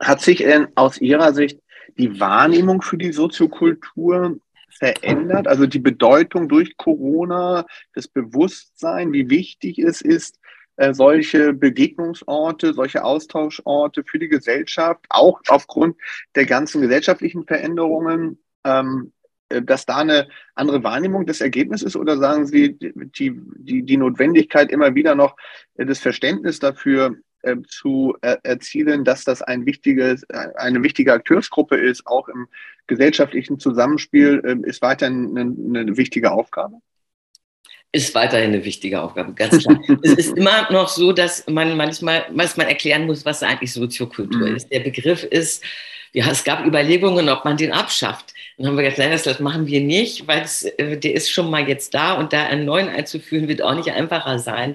Hat 0.00 0.20
sich 0.20 0.38
denn 0.38 0.68
aus 0.74 1.00
Ihrer 1.00 1.32
Sicht 1.34 1.60
die 1.96 2.20
Wahrnehmung 2.20 2.82
für 2.82 2.96
die 2.96 3.12
Soziokultur 3.12 4.38
verändert? 4.70 5.48
Also 5.48 5.66
die 5.66 5.80
Bedeutung 5.80 6.48
durch 6.48 6.76
Corona, 6.76 7.66
das 7.94 8.08
Bewusstsein, 8.08 9.12
wie 9.12 9.28
wichtig 9.28 9.78
es 9.78 10.00
ist, 10.00 10.38
äh, 10.76 10.94
solche 10.94 11.52
Begegnungsorte, 11.52 12.72
solche 12.72 13.02
Austauschorte 13.02 14.04
für 14.04 14.20
die 14.20 14.28
Gesellschaft, 14.28 15.04
auch 15.08 15.40
aufgrund 15.48 15.96
der 16.36 16.46
ganzen 16.46 16.80
gesellschaftlichen 16.80 17.44
Veränderungen, 17.44 18.38
ähm, 18.62 19.12
äh, 19.48 19.60
dass 19.60 19.86
da 19.86 19.96
eine 19.96 20.28
andere 20.54 20.84
Wahrnehmung 20.84 21.26
des 21.26 21.40
Ergebnisses 21.40 21.88
ist? 21.88 21.96
Oder 21.96 22.18
sagen 22.18 22.46
Sie, 22.46 22.78
die, 22.78 22.92
die, 23.58 23.82
die 23.82 23.96
Notwendigkeit 23.96 24.70
immer 24.70 24.94
wieder 24.94 25.16
noch 25.16 25.36
äh, 25.74 25.84
das 25.84 25.98
Verständnis 25.98 26.60
dafür 26.60 27.16
äh, 27.42 27.56
zu 27.66 28.16
er 28.20 28.38
erzielen, 28.44 29.04
dass 29.04 29.24
das 29.24 29.42
ein 29.42 29.66
wichtiges, 29.66 30.28
eine 30.30 30.82
wichtige 30.82 31.12
Akteursgruppe 31.12 31.76
ist, 31.76 32.06
auch 32.06 32.28
im 32.28 32.48
gesellschaftlichen 32.86 33.58
Zusammenspiel, 33.58 34.42
äh, 34.44 34.68
ist 34.68 34.82
weiterhin 34.82 35.36
eine, 35.36 35.80
eine 35.80 35.96
wichtige 35.96 36.32
Aufgabe? 36.32 36.80
ist 37.92 38.14
weiterhin 38.14 38.50
eine 38.50 38.64
wichtige 38.64 39.00
Aufgabe, 39.00 39.32
ganz 39.32 39.62
klar. 39.62 39.80
es 40.02 40.12
ist 40.12 40.36
immer 40.36 40.70
noch 40.70 40.88
so, 40.88 41.12
dass 41.12 41.46
man 41.48 41.76
manchmal, 41.76 42.26
manchmal 42.32 42.66
erklären 42.66 43.06
muss, 43.06 43.24
was 43.24 43.42
eigentlich 43.42 43.72
Soziokultur 43.72 44.48
mhm. 44.48 44.56
ist. 44.56 44.70
Der 44.70 44.80
Begriff 44.80 45.24
ist, 45.24 45.64
ja, 46.12 46.30
es 46.30 46.44
gab 46.44 46.66
Überlegungen, 46.66 47.28
ob 47.28 47.44
man 47.44 47.56
den 47.56 47.72
abschafft. 47.72 48.34
Dann 48.58 48.66
haben 48.66 48.76
wir 48.76 48.82
gesagt, 48.82 48.98
nein, 48.98 49.20
das 49.24 49.38
machen 49.38 49.68
wir 49.68 49.80
nicht, 49.80 50.26
weil 50.26 50.42
es, 50.42 50.64
äh, 50.64 50.96
der 50.96 51.14
ist 51.14 51.30
schon 51.30 51.48
mal 51.48 51.68
jetzt 51.68 51.94
da 51.94 52.14
und 52.14 52.32
da 52.32 52.46
einen 52.46 52.64
neuen 52.64 52.88
einzuführen, 52.88 53.46
wird 53.46 53.62
auch 53.62 53.74
nicht 53.74 53.92
einfacher 53.92 54.40
sein. 54.40 54.74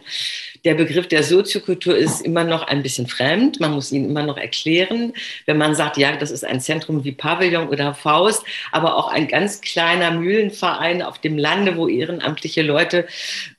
Der 0.63 0.75
Begriff 0.75 1.10
der 1.10 1.24
Soziokultur 1.24 1.98
ist 1.98 2.22
immer 2.22 2.46
noch 2.46 2.66
ein 2.66 2.82
bisschen 2.82 3.08
fremd. 3.08 3.60
Man 3.60 3.74
muss 3.74 3.92
ihn 3.92 4.06
immer 4.06 4.24
noch 4.24 4.38
erklären. 4.38 5.12
Wenn 5.46 5.58
man 5.58 5.75
sagt, 5.75 5.98
ja, 5.98 6.16
das 6.16 6.32
ist 6.32 6.46
ein 6.46 6.62
Zentrum 6.62 7.04
wie 7.04 7.12
Pavillon 7.12 7.68
oder 7.68 7.94
Faust, 7.94 8.46
aber 8.72 8.96
auch 8.96 9.10
ein 9.10 9.28
ganz 9.28 9.60
kleiner 9.60 10.12
Mühlenverein 10.12 11.02
auf 11.02 11.20
dem 11.20 11.38
Lande, 11.38 11.75
wo 11.75 11.90
ehrenamtliche 11.90 12.62
Leute 12.62 13.06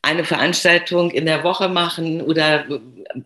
eine 0.01 0.25
Veranstaltung 0.25 1.11
in 1.11 1.27
der 1.27 1.45
Woche 1.45 1.69
machen 1.69 2.23
oder 2.23 2.65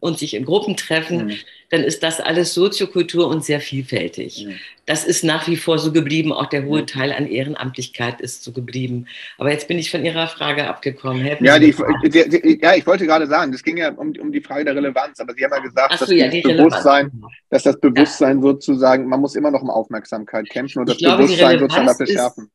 und 0.00 0.18
sich 0.18 0.34
in 0.34 0.44
Gruppen 0.44 0.76
treffen, 0.76 1.26
mhm. 1.26 1.34
dann 1.70 1.82
ist 1.82 2.02
das 2.02 2.20
alles 2.20 2.54
Soziokultur 2.54 3.28
und 3.28 3.44
sehr 3.44 3.60
vielfältig. 3.60 4.46
Mhm. 4.46 4.54
Das 4.86 5.04
ist 5.04 5.24
nach 5.24 5.46
wie 5.48 5.56
vor 5.56 5.78
so 5.78 5.92
geblieben. 5.92 6.32
Auch 6.32 6.46
der 6.46 6.64
hohe 6.64 6.86
Teil 6.86 7.12
an 7.12 7.26
Ehrenamtlichkeit 7.26 8.20
ist 8.20 8.42
so 8.42 8.52
geblieben. 8.52 9.06
Aber 9.36 9.50
jetzt 9.50 9.68
bin 9.68 9.78
ich 9.78 9.90
von 9.90 10.04
Ihrer 10.04 10.28
Frage 10.28 10.66
abgekommen. 10.66 11.26
ja, 11.40 11.58
die, 11.58 11.74
die, 12.04 12.28
die, 12.28 12.58
ja, 12.62 12.74
ich 12.74 12.86
wollte 12.86 13.06
gerade 13.06 13.26
sagen, 13.26 13.52
das 13.52 13.62
ging 13.62 13.76
ja 13.76 13.90
um, 13.90 14.12
um 14.18 14.32
die 14.32 14.40
Frage 14.40 14.64
der 14.64 14.76
Relevanz. 14.76 15.20
Aber 15.20 15.34
Sie 15.34 15.44
haben 15.44 15.52
ja 15.52 15.60
gesagt, 15.60 15.98
so, 15.98 16.06
dass, 16.06 16.14
ja, 16.14 16.28
das 16.28 16.42
Bewusstsein, 16.42 17.22
dass 17.50 17.62
das 17.64 17.80
Bewusstsein 17.80 18.36
ja. 18.38 18.42
sozusagen, 18.42 19.06
man 19.06 19.20
muss 19.20 19.34
immer 19.34 19.50
noch 19.50 19.62
um 19.62 19.70
Aufmerksamkeit 19.70 20.48
kämpfen 20.48 20.80
und 20.80 20.88
das 20.88 20.96
glaube, 20.96 21.24
Bewusstsein 21.24 21.58
sozusagen 21.58 21.86
dafür 21.86 22.06
schärfen 22.06 22.50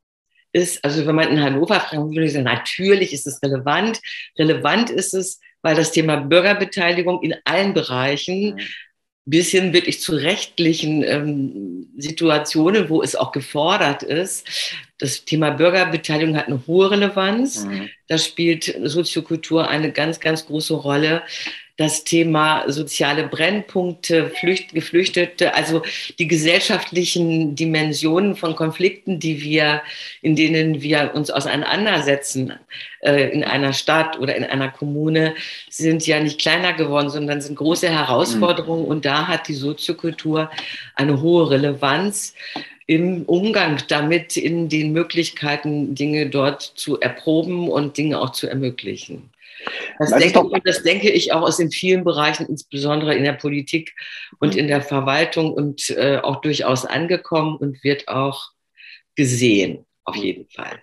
ist, 0.54 0.84
also 0.84 1.04
wenn 1.04 1.16
man 1.16 1.28
in 1.28 1.42
Hannover 1.42 1.80
fragen 1.80 2.14
würde, 2.14 2.28
sagen, 2.28 2.44
natürlich 2.44 3.12
ist 3.12 3.26
es 3.26 3.42
relevant. 3.42 4.00
Relevant 4.38 4.88
ist 4.88 5.12
es, 5.12 5.40
weil 5.64 5.74
das 5.74 5.92
Thema 5.92 6.16
Bürgerbeteiligung 6.16 7.22
in 7.22 7.34
allen 7.44 7.72
Bereichen 7.72 8.60
bis 9.24 9.50
hin 9.50 9.72
wirklich 9.72 9.98
zu 10.02 10.14
rechtlichen 10.14 11.02
ähm, 11.02 11.88
Situationen, 11.96 12.90
wo 12.90 13.02
es 13.02 13.16
auch 13.16 13.32
gefordert 13.32 14.02
ist. 14.02 14.46
Das 14.98 15.24
Thema 15.24 15.50
Bürgerbeteiligung 15.50 16.36
hat 16.36 16.48
eine 16.48 16.62
hohe 16.66 16.90
Relevanz. 16.90 17.64
Mhm. 17.64 17.88
Da 18.08 18.18
spielt 18.18 18.78
Soziokultur 18.82 19.66
eine 19.66 19.90
ganz, 19.92 20.20
ganz 20.20 20.44
große 20.44 20.74
Rolle 20.74 21.22
das 21.76 22.04
Thema 22.04 22.70
soziale 22.70 23.26
Brennpunkte, 23.26 24.30
Flücht, 24.30 24.74
Geflüchtete, 24.74 25.54
also 25.54 25.82
die 26.20 26.28
gesellschaftlichen 26.28 27.56
Dimensionen 27.56 28.36
von 28.36 28.54
Konflikten, 28.54 29.18
die 29.18 29.42
wir, 29.42 29.82
in 30.22 30.36
denen 30.36 30.82
wir 30.82 31.12
uns 31.14 31.30
auseinandersetzen 31.30 32.52
äh, 33.00 33.30
in 33.30 33.42
einer 33.42 33.72
Stadt 33.72 34.20
oder 34.20 34.36
in 34.36 34.44
einer 34.44 34.70
Kommune, 34.70 35.34
sind 35.68 36.06
ja 36.06 36.20
nicht 36.20 36.40
kleiner 36.40 36.74
geworden, 36.74 37.10
sondern 37.10 37.40
sind 37.40 37.56
große 37.56 37.88
Herausforderungen. 37.88 38.84
Mhm. 38.84 38.88
Und 38.88 39.04
da 39.04 39.26
hat 39.26 39.48
die 39.48 39.54
Soziokultur 39.54 40.50
eine 40.94 41.20
hohe 41.20 41.50
Relevanz 41.50 42.34
im 42.86 43.24
Umgang 43.24 43.82
damit, 43.88 44.36
in 44.36 44.68
den 44.68 44.92
Möglichkeiten, 44.92 45.94
Dinge 45.94 46.28
dort 46.28 46.62
zu 46.62 47.00
erproben 47.00 47.68
und 47.68 47.96
Dinge 47.96 48.20
auch 48.20 48.30
zu 48.30 48.46
ermöglichen. 48.46 49.30
Das, 49.98 50.10
das 50.10 50.20
denke, 50.20 50.50
ich, 50.56 50.62
das 50.64 50.82
denke 50.82 51.10
ich 51.10 51.32
auch 51.32 51.42
aus 51.42 51.56
den 51.56 51.70
vielen 51.70 52.04
Bereichen, 52.04 52.46
insbesondere 52.46 53.14
in 53.14 53.24
der 53.24 53.32
Politik 53.32 53.94
und 54.38 54.54
mhm. 54.54 54.60
in 54.60 54.68
der 54.68 54.82
Verwaltung 54.82 55.52
und 55.52 55.90
äh, 55.90 56.18
auch 56.18 56.40
durchaus 56.40 56.84
angekommen 56.84 57.56
und 57.56 57.82
wird 57.84 58.08
auch 58.08 58.50
gesehen, 59.16 59.86
auf 60.04 60.16
jeden 60.16 60.48
Fall. 60.48 60.80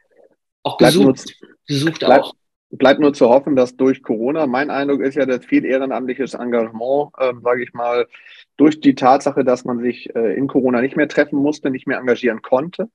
auch 0.64 0.78
gesucht. 0.78 1.36
gesucht 1.68 2.00
bleibt, 2.00 2.26
auch. 2.26 2.34
Bleibt 2.74 3.02
nur 3.02 3.14
zu 3.14 3.28
hoffen, 3.28 3.58
dass 3.58 3.76
durch 3.76 4.02
Corona, 4.02 4.48
mein 4.48 4.70
Eindruck 4.70 5.02
ist 5.02 5.16
ja, 5.16 5.26
dass 5.26 5.44
viel 5.46 5.66
ehrenamtliches 5.66 6.36
Engagement, 6.36 7.12
äh, 7.18 7.34
sage 7.44 7.64
ich 7.64 7.74
mal, 7.74 8.08
durch 8.56 8.80
die 8.80 8.96
Tatsache, 8.96 9.44
dass 9.44 9.66
man 9.66 9.82
sich 9.82 10.16
äh, 10.16 10.36
in 10.38 10.48
Corona 10.48 10.80
nicht 10.80 10.96
mehr 10.96 11.10
treffen 11.10 11.40
musste, 11.40 11.70
nicht 11.70 11.86
mehr 11.86 11.98
engagieren 11.98 12.42
konnte, 12.42 12.88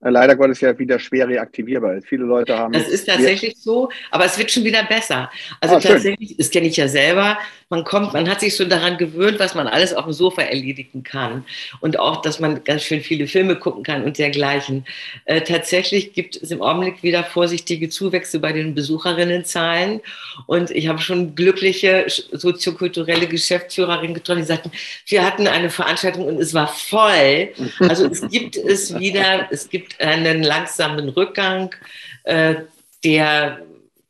leider 0.00 0.36
Gottes 0.36 0.60
ja 0.60 0.78
wieder 0.78 0.98
schwer 0.98 1.28
reaktivierbar 1.28 1.94
ist. 1.94 2.06
Viele 2.06 2.24
Leute 2.24 2.56
haben. 2.58 2.72
Das 2.72 2.88
ist 2.88 3.06
tatsächlich 3.06 3.56
so, 3.58 3.90
aber 4.10 4.26
es 4.26 4.38
wird 4.38 4.50
schon 4.50 4.64
wieder 4.64 4.84
besser. 4.84 5.30
Also 5.60 5.76
ah, 5.76 5.80
tatsächlich, 5.80 6.30
schön. 6.30 6.38
das 6.38 6.50
kenne 6.50 6.66
ich 6.66 6.76
ja 6.76 6.88
selber, 6.88 7.38
man 7.74 7.84
kommt, 7.84 8.12
man 8.12 8.28
hat 8.28 8.40
sich 8.40 8.54
schon 8.54 8.68
daran 8.68 8.98
gewöhnt, 8.98 9.40
was 9.40 9.56
man 9.56 9.66
alles 9.66 9.92
auf 9.92 10.04
dem 10.04 10.12
Sofa 10.12 10.42
erledigen 10.42 11.02
kann. 11.02 11.44
Und 11.80 11.98
auch, 11.98 12.22
dass 12.22 12.38
man 12.38 12.62
ganz 12.62 12.84
schön 12.84 13.00
viele 13.00 13.26
Filme 13.26 13.56
gucken 13.56 13.82
kann 13.82 14.04
und 14.04 14.16
dergleichen. 14.18 14.86
Äh, 15.24 15.40
tatsächlich 15.40 16.12
gibt 16.12 16.36
es 16.36 16.52
im 16.52 16.62
Augenblick 16.62 17.02
wieder 17.02 17.24
vorsichtige 17.24 17.88
Zuwächse 17.88 18.38
bei 18.38 18.52
den 18.52 18.74
Besucherinnenzahlen. 18.76 20.00
Und 20.46 20.70
ich 20.70 20.86
habe 20.86 21.00
schon 21.00 21.34
glückliche 21.34 22.04
soziokulturelle 22.06 23.26
Geschäftsführerinnen 23.26 24.14
getroffen, 24.14 24.42
die 24.42 24.46
sagten, 24.46 24.70
wir 25.06 25.24
hatten 25.24 25.48
eine 25.48 25.68
Veranstaltung 25.68 26.26
und 26.26 26.38
es 26.40 26.54
war 26.54 26.68
voll. 26.68 27.48
Also 27.80 28.06
es 28.06 28.28
gibt 28.30 28.56
es 28.56 28.96
wieder, 28.96 29.48
es 29.50 29.68
gibt 29.68 30.00
einen 30.00 30.44
langsamen 30.44 31.08
Rückgang 31.08 31.74
äh, 32.22 32.54
der 33.02 33.58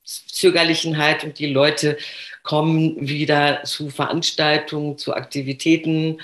Zögerlichenheit 0.05 1.25
und 1.25 1.39
die 1.39 1.47
Leute 1.47 1.97
kommen 2.45 2.97
wieder 3.01 3.65
zu 3.65 3.91
Veranstaltungen, 3.91 4.97
zu 4.99 5.15
Aktivitäten. 5.15 6.21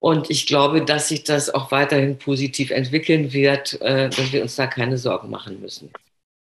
Und 0.00 0.30
ich 0.30 0.46
glaube, 0.46 0.82
dass 0.84 1.08
sich 1.08 1.22
das 1.22 1.50
auch 1.50 1.70
weiterhin 1.70 2.18
positiv 2.18 2.70
entwickeln 2.70 3.32
wird, 3.32 3.80
äh, 3.82 4.08
dass 4.08 4.32
wir 4.32 4.42
uns 4.42 4.56
da 4.56 4.66
keine 4.66 4.98
Sorgen 4.98 5.30
machen 5.30 5.60
müssen. 5.60 5.92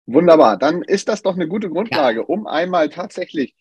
Wunderbar, 0.05 0.57
dann 0.57 0.83
ist 0.83 1.09
das 1.09 1.23
doch 1.23 1.35
eine 1.35 1.49
gute 1.49 1.69
Grundlage, 1.69 2.21
ja. 2.21 2.27
um 2.27 2.47
einmal 2.47 2.91
tatsächlich 2.91 3.57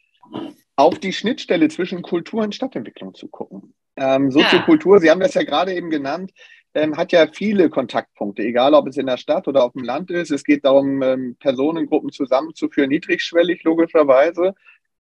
auf 0.75 0.99
die 0.99 1.13
Schnittstelle 1.13 1.69
zwischen 1.69 2.01
Kultur 2.01 2.43
und 2.43 2.53
Stadtentwicklung 2.53 3.15
zu 3.15 3.29
gucken. 3.29 3.73
Ähm, 3.95 4.29
Soziokultur, 4.29 4.97
ja. 4.97 5.01
Sie 5.01 5.09
haben 5.09 5.21
das 5.21 5.33
ja 5.33 5.43
gerade 5.43 5.73
eben 5.73 5.89
genannt, 5.89 6.33
ähm, 6.73 6.97
hat 6.97 7.13
ja 7.13 7.27
viele 7.31 7.69
Kontaktpunkte, 7.69 8.43
egal 8.43 8.73
ob 8.73 8.87
es 8.87 8.97
in 8.97 9.07
der 9.07 9.17
Stadt 9.17 9.47
oder 9.47 9.63
auf 9.63 9.71
dem 9.71 9.83
Land 9.83 10.11
ist. 10.11 10.29
Es 10.29 10.43
geht 10.43 10.65
darum, 10.65 11.01
ähm, 11.01 11.37
Personengruppen 11.39 12.11
zusammenzuführen, 12.11 12.89
niedrigschwellig 12.89 13.63
logischerweise. 13.63 14.53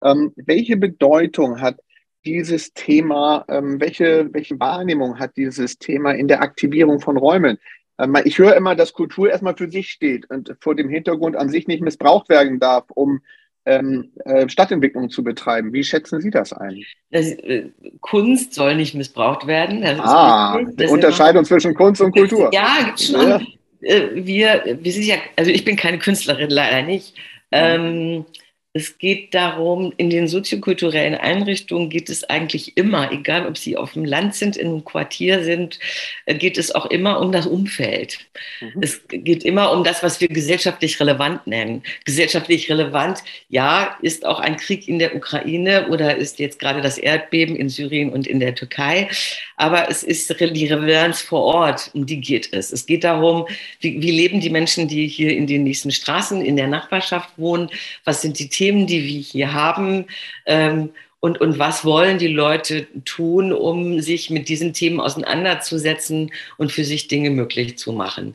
Ähm, 0.03 0.33
welche 0.37 0.77
Bedeutung 0.77 1.61
hat 1.61 1.79
dieses 2.25 2.73
Thema, 2.75 3.45
ähm, 3.49 3.81
welche, 3.81 4.29
welche 4.33 4.59
Wahrnehmung 4.61 5.19
hat 5.19 5.37
dieses 5.37 5.79
Thema 5.79 6.13
in 6.13 6.29
der 6.29 6.43
Aktivierung 6.43 7.01
von 7.01 7.17
Räumen? 7.17 7.59
Ähm, 7.99 8.17
ich 8.25 8.39
höre 8.39 8.57
immer, 8.57 8.75
dass 8.75 8.93
Kultur 8.93 9.31
erstmal 9.31 9.57
für 9.57 9.71
sich 9.71 9.91
steht 9.91 10.29
und 10.31 10.55
vor 10.61 10.75
dem 10.75 10.89
Hintergrund 10.89 11.37
an 11.37 11.49
sich 11.49 11.67
nicht 11.67 11.83
missbraucht 11.83 12.29
werden 12.29 12.61
darf, 12.61 12.85
um 12.95 13.21
ähm, 13.67 14.13
äh, 14.25 14.49
Stadtentwicklung 14.49 15.11
zu 15.11 15.23
betreiben. 15.23 15.73
Wie 15.73 15.85
schätzen 15.85 16.21
Sie 16.21 16.31
das 16.31 16.53
ein? 16.53 16.83
Das, 17.11 17.27
äh, 17.27 17.71
Kunst 18.01 18.55
soll 18.55 18.75
nicht 18.77 18.95
missbraucht 18.95 19.47
werden. 19.47 19.85
ah, 19.85 20.59
Unterscheidung 20.89 21.45
zwischen 21.45 21.75
Kunst 21.75 22.01
und 22.01 22.13
Kultur. 22.13 22.51
Ja, 22.53 22.79
gibt 22.87 23.01
schon. 23.01 23.29
Ja. 23.29 23.41
Äh, 23.83 24.11
wir, 24.15 24.79
wir 24.81 24.93
sind 24.93 25.05
ja, 25.05 25.17
also 25.37 25.51
ich 25.51 25.65
bin 25.65 25.77
keine 25.77 25.99
Künstlerin, 25.99 26.51
leider 26.51 26.83
nicht. 26.83 27.15
Ähm, 27.53 28.25
es 28.73 28.99
geht 28.99 29.35
darum, 29.35 29.93
in 29.97 30.11
den 30.11 30.29
soziokulturellen 30.29 31.17
Einrichtungen 31.17 31.91
geht 31.91 32.09
es 32.09 32.23
eigentlich 32.23 32.77
immer, 32.77 33.11
egal 33.11 33.49
ob 33.49 33.59
sie 33.59 33.77
auf 33.77 33.95
dem 33.95 34.05
Land 34.05 34.37
sind, 34.37 34.57
in 34.57 34.69
einem 34.69 34.85
Quartier 34.85 35.43
sind, 35.43 35.81
äh, 36.27 36.37
geht 36.37 36.57
es 36.57 36.73
auch 36.73 36.87
immer 36.87 37.19
um 37.19 37.33
das 37.33 37.47
Umfeld. 37.47 38.19
Mhm. 38.61 38.81
Es 38.81 39.01
geht 39.09 39.43
immer 39.43 39.73
um 39.73 39.83
das, 39.83 40.05
was 40.05 40.21
wir 40.21 40.29
gesellschaftlich 40.29 41.01
relevant 41.01 41.49
nennen. 41.49 41.83
Gesellschaftlich 42.05 42.71
relevant, 42.71 43.25
ja, 43.49 43.97
ist 44.03 44.25
auch 44.25 44.39
ein 44.39 44.57
Krieg 44.57 44.87
in 44.87 45.01
der 45.01 45.17
Ukraine 45.17 45.89
oder 45.89 46.17
ist 46.17 46.39
jetzt 46.39 46.61
gerade 46.61 46.81
das 46.81 46.97
Erdbeben 46.97 47.57
in 47.57 47.69
Syrien 47.69 48.13
und 48.13 48.29
in 48.29 48.39
der 48.39 48.55
Türkei. 48.55 49.09
Aber 49.57 49.91
es 49.91 50.05
ist 50.05 50.31
die 50.31 50.67
Relevanz 50.67 51.21
vor 51.21 51.43
Ort, 51.43 51.91
um 51.93 52.07
die 52.07 52.21
geht 52.21 52.53
es. 52.53 52.73
Es 52.73 52.87
geht 52.87 53.03
darum, 53.03 53.47
wie, 53.81 54.01
wie 54.01 54.13
leben 54.13 54.41
die 54.41 54.49
Menschen, 54.49 54.87
die 54.87 55.09
hier 55.09 55.37
in 55.37 55.49
den 55.49 55.65
nächsten 55.65 55.91
Straßen, 55.91 56.41
in 56.41 56.57
der 56.57 56.69
Nachbarschaft 56.69 57.31
wohnen, 57.37 57.69
was 58.05 58.23
sind 58.23 58.39
die 58.39 58.49
Themen, 58.49 58.60
die 58.87 59.05
wir 59.05 59.21
hier 59.21 59.53
haben 59.53 60.07
ähm, 60.47 60.91
und, 61.21 61.39
und 61.39 61.59
was 61.59 61.85
wollen 61.85 62.17
die 62.19 62.29
Leute 62.29 62.87
tun, 63.05 63.53
um 63.53 64.01
sich 64.01 64.31
mit 64.31 64.49
diesen 64.49 64.73
Themen 64.73 65.01
auseinanderzusetzen 65.01 66.33
und 66.57 66.73
für 66.73 66.85
sich 66.85 67.09
Dinge 67.09 67.29
möglich 67.29 67.77
zu 67.77 67.93
machen. 67.93 68.35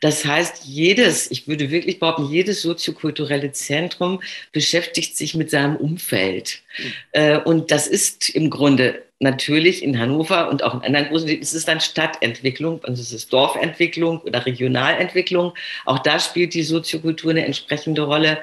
Das 0.00 0.24
heißt, 0.24 0.64
jedes, 0.64 1.30
ich 1.30 1.46
würde 1.46 1.70
wirklich 1.70 2.00
behaupten, 2.00 2.28
jedes 2.28 2.62
soziokulturelle 2.62 3.52
Zentrum 3.52 4.20
beschäftigt 4.50 5.16
sich 5.16 5.36
mit 5.36 5.50
seinem 5.50 5.76
Umfeld. 5.76 6.60
Mhm. 7.14 7.38
Und 7.44 7.70
das 7.70 7.86
ist 7.86 8.28
im 8.30 8.50
Grunde 8.50 9.00
natürlich 9.20 9.84
in 9.84 9.98
Hannover 9.98 10.50
und 10.50 10.64
auch 10.64 10.74
in 10.74 10.82
anderen 10.82 11.08
großen 11.08 11.28
Städten 11.28 11.42
ist 11.42 11.54
es 11.54 11.64
dann 11.64 11.80
Stadtentwicklung, 11.80 12.84
also 12.84 13.00
es 13.00 13.12
ist 13.12 13.32
Dorfentwicklung 13.32 14.20
oder 14.20 14.44
Regionalentwicklung. 14.44 15.54
Auch 15.84 16.00
da 16.00 16.18
spielt 16.18 16.52
die 16.54 16.64
Soziokultur 16.64 17.30
eine 17.30 17.46
entsprechende 17.46 18.02
Rolle. 18.02 18.38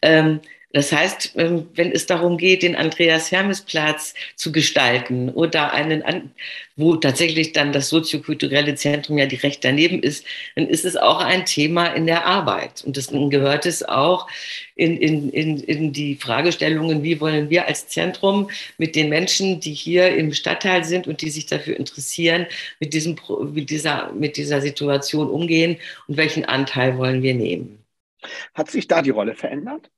Ähm, 0.00 0.40
das 0.76 0.92
heißt, 0.92 1.32
ähm, 1.36 1.68
wenn 1.74 1.90
es 1.90 2.04
darum 2.04 2.36
geht, 2.36 2.62
den 2.62 2.76
Andreas-Hermes-Platz 2.76 4.12
zu 4.34 4.52
gestalten 4.52 5.30
oder 5.30 5.72
einen, 5.72 6.32
wo 6.76 6.96
tatsächlich 6.96 7.54
dann 7.54 7.72
das 7.72 7.88
soziokulturelle 7.88 8.74
Zentrum 8.74 9.16
ja 9.16 9.24
direkt 9.24 9.64
daneben 9.64 10.02
ist, 10.02 10.26
dann 10.54 10.68
ist 10.68 10.84
es 10.84 10.98
auch 10.98 11.20
ein 11.20 11.46
Thema 11.46 11.86
in 11.94 12.04
der 12.04 12.26
Arbeit. 12.26 12.84
Und 12.84 12.98
das 12.98 13.08
gehört 13.08 13.64
es 13.64 13.84
auch 13.84 14.28
in, 14.74 14.98
in, 14.98 15.30
in, 15.30 15.60
in 15.60 15.94
die 15.94 16.16
Fragestellungen, 16.16 17.02
wie 17.02 17.22
wollen 17.22 17.48
wir 17.48 17.66
als 17.66 17.88
Zentrum 17.88 18.50
mit 18.76 18.96
den 18.96 19.08
Menschen, 19.08 19.60
die 19.60 19.72
hier 19.72 20.14
im 20.14 20.34
Stadtteil 20.34 20.84
sind 20.84 21.06
und 21.06 21.22
die 21.22 21.30
sich 21.30 21.46
dafür 21.46 21.78
interessieren, 21.78 22.44
mit, 22.80 22.92
diesem, 22.92 23.16
mit, 23.54 23.70
dieser, 23.70 24.12
mit 24.12 24.36
dieser 24.36 24.60
Situation 24.60 25.30
umgehen 25.30 25.78
und 26.06 26.18
welchen 26.18 26.44
Anteil 26.44 26.98
wollen 26.98 27.22
wir 27.22 27.34
nehmen. 27.34 27.82
Hat 28.52 28.70
sich 28.70 28.86
da 28.86 29.00
die 29.00 29.08
Rolle 29.08 29.34
verändert? 29.34 29.90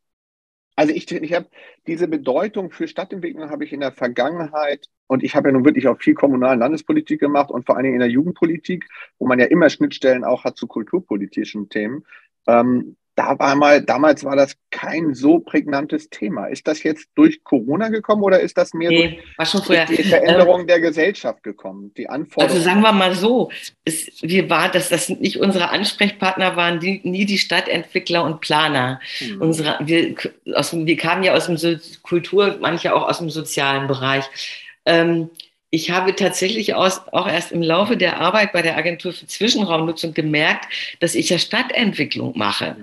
Also 0.79 0.95
ich, 0.95 1.11
ich 1.11 1.33
habe 1.33 1.49
diese 1.89 2.07
Bedeutung 2.07 2.71
für 2.71 2.87
Stadtentwicklung 2.87 3.51
habe 3.51 3.65
ich 3.65 3.73
in 3.73 3.81
der 3.81 3.91
Vergangenheit 3.91 4.87
und 5.09 5.25
ich 5.25 5.35
habe 5.35 5.49
ja 5.49 5.53
nun 5.53 5.65
wirklich 5.65 5.89
auch 5.89 5.99
viel 5.99 6.15
kommunalen 6.15 6.61
Landespolitik 6.61 7.19
gemacht 7.19 7.51
und 7.51 7.67
vor 7.67 7.75
allen 7.75 7.83
Dingen 7.83 7.97
in 7.97 8.01
der 8.01 8.11
Jugendpolitik, 8.11 8.87
wo 9.19 9.27
man 9.27 9.41
ja 9.41 9.47
immer 9.47 9.71
Schnittstellen 9.71 10.23
auch 10.23 10.45
hat 10.45 10.57
zu 10.57 10.69
kulturpolitischen 10.69 11.69
Themen. 11.69 12.05
Ähm, 12.47 12.95
da 13.19 13.37
war 13.37 13.57
mal, 13.57 13.83
damals 13.83 14.23
war 14.23 14.37
das 14.37 14.57
kein 14.71 15.13
so 15.13 15.41
prägnantes 15.41 16.09
Thema. 16.09 16.47
Ist 16.47 16.69
das 16.69 16.85
jetzt 16.85 17.09
durch 17.17 17.43
Corona 17.43 17.89
gekommen 17.89 18.23
oder 18.23 18.39
ist 18.39 18.57
das 18.57 18.73
mehr 18.75 18.91
nee, 18.91 19.19
durch, 19.37 19.51
durch, 19.51 19.87
die 19.87 20.05
Veränderung 20.05 20.61
ähm, 20.61 20.67
der 20.69 20.81
Gesellschaft 20.81 21.43
gekommen? 21.43 21.93
Die 21.97 22.09
Anforderungen? 22.09 22.57
Also 22.57 22.65
sagen 22.65 22.81
wir 22.81 22.93
mal 22.93 23.17
so, 23.17 23.51
es, 23.85 24.23
wir 24.23 24.49
war, 24.49 24.71
dass 24.71 24.89
das 24.89 25.09
nicht 25.09 25.41
unsere 25.41 25.71
Ansprechpartner 25.71 26.55
waren, 26.55 26.79
die, 26.79 27.01
nie 27.03 27.25
die 27.25 27.39
Stadtentwickler 27.39 28.23
und 28.23 28.41
Planer. 28.41 29.01
Mhm. 29.19 29.43
Unsere, 29.43 29.79
wir, 29.81 30.15
aus, 30.55 30.73
wir 30.73 30.97
kamen 30.97 31.25
ja 31.25 31.35
aus 31.35 31.47
dem 31.47 31.81
Kultur, 32.03 32.59
manche 32.61 32.95
auch 32.95 33.09
aus 33.09 33.19
dem 33.19 33.31
sozialen 33.31 33.89
Bereich. 33.89 34.27
Ähm, 34.87 35.31
ich 35.71 35.91
habe 35.91 36.15
tatsächlich 36.15 36.75
auch 36.75 37.29
erst 37.29 37.53
im 37.53 37.63
Laufe 37.63 37.97
der 37.97 38.21
Arbeit 38.21 38.53
bei 38.53 38.63
der 38.63 38.77
Agentur 38.77 39.13
für 39.13 39.27
Zwischenraumnutzung 39.27 40.15
gemerkt, 40.15 40.67
dass 41.01 41.15
ich 41.15 41.29
ja 41.29 41.39
Stadtentwicklung 41.39 42.37
mache. 42.37 42.77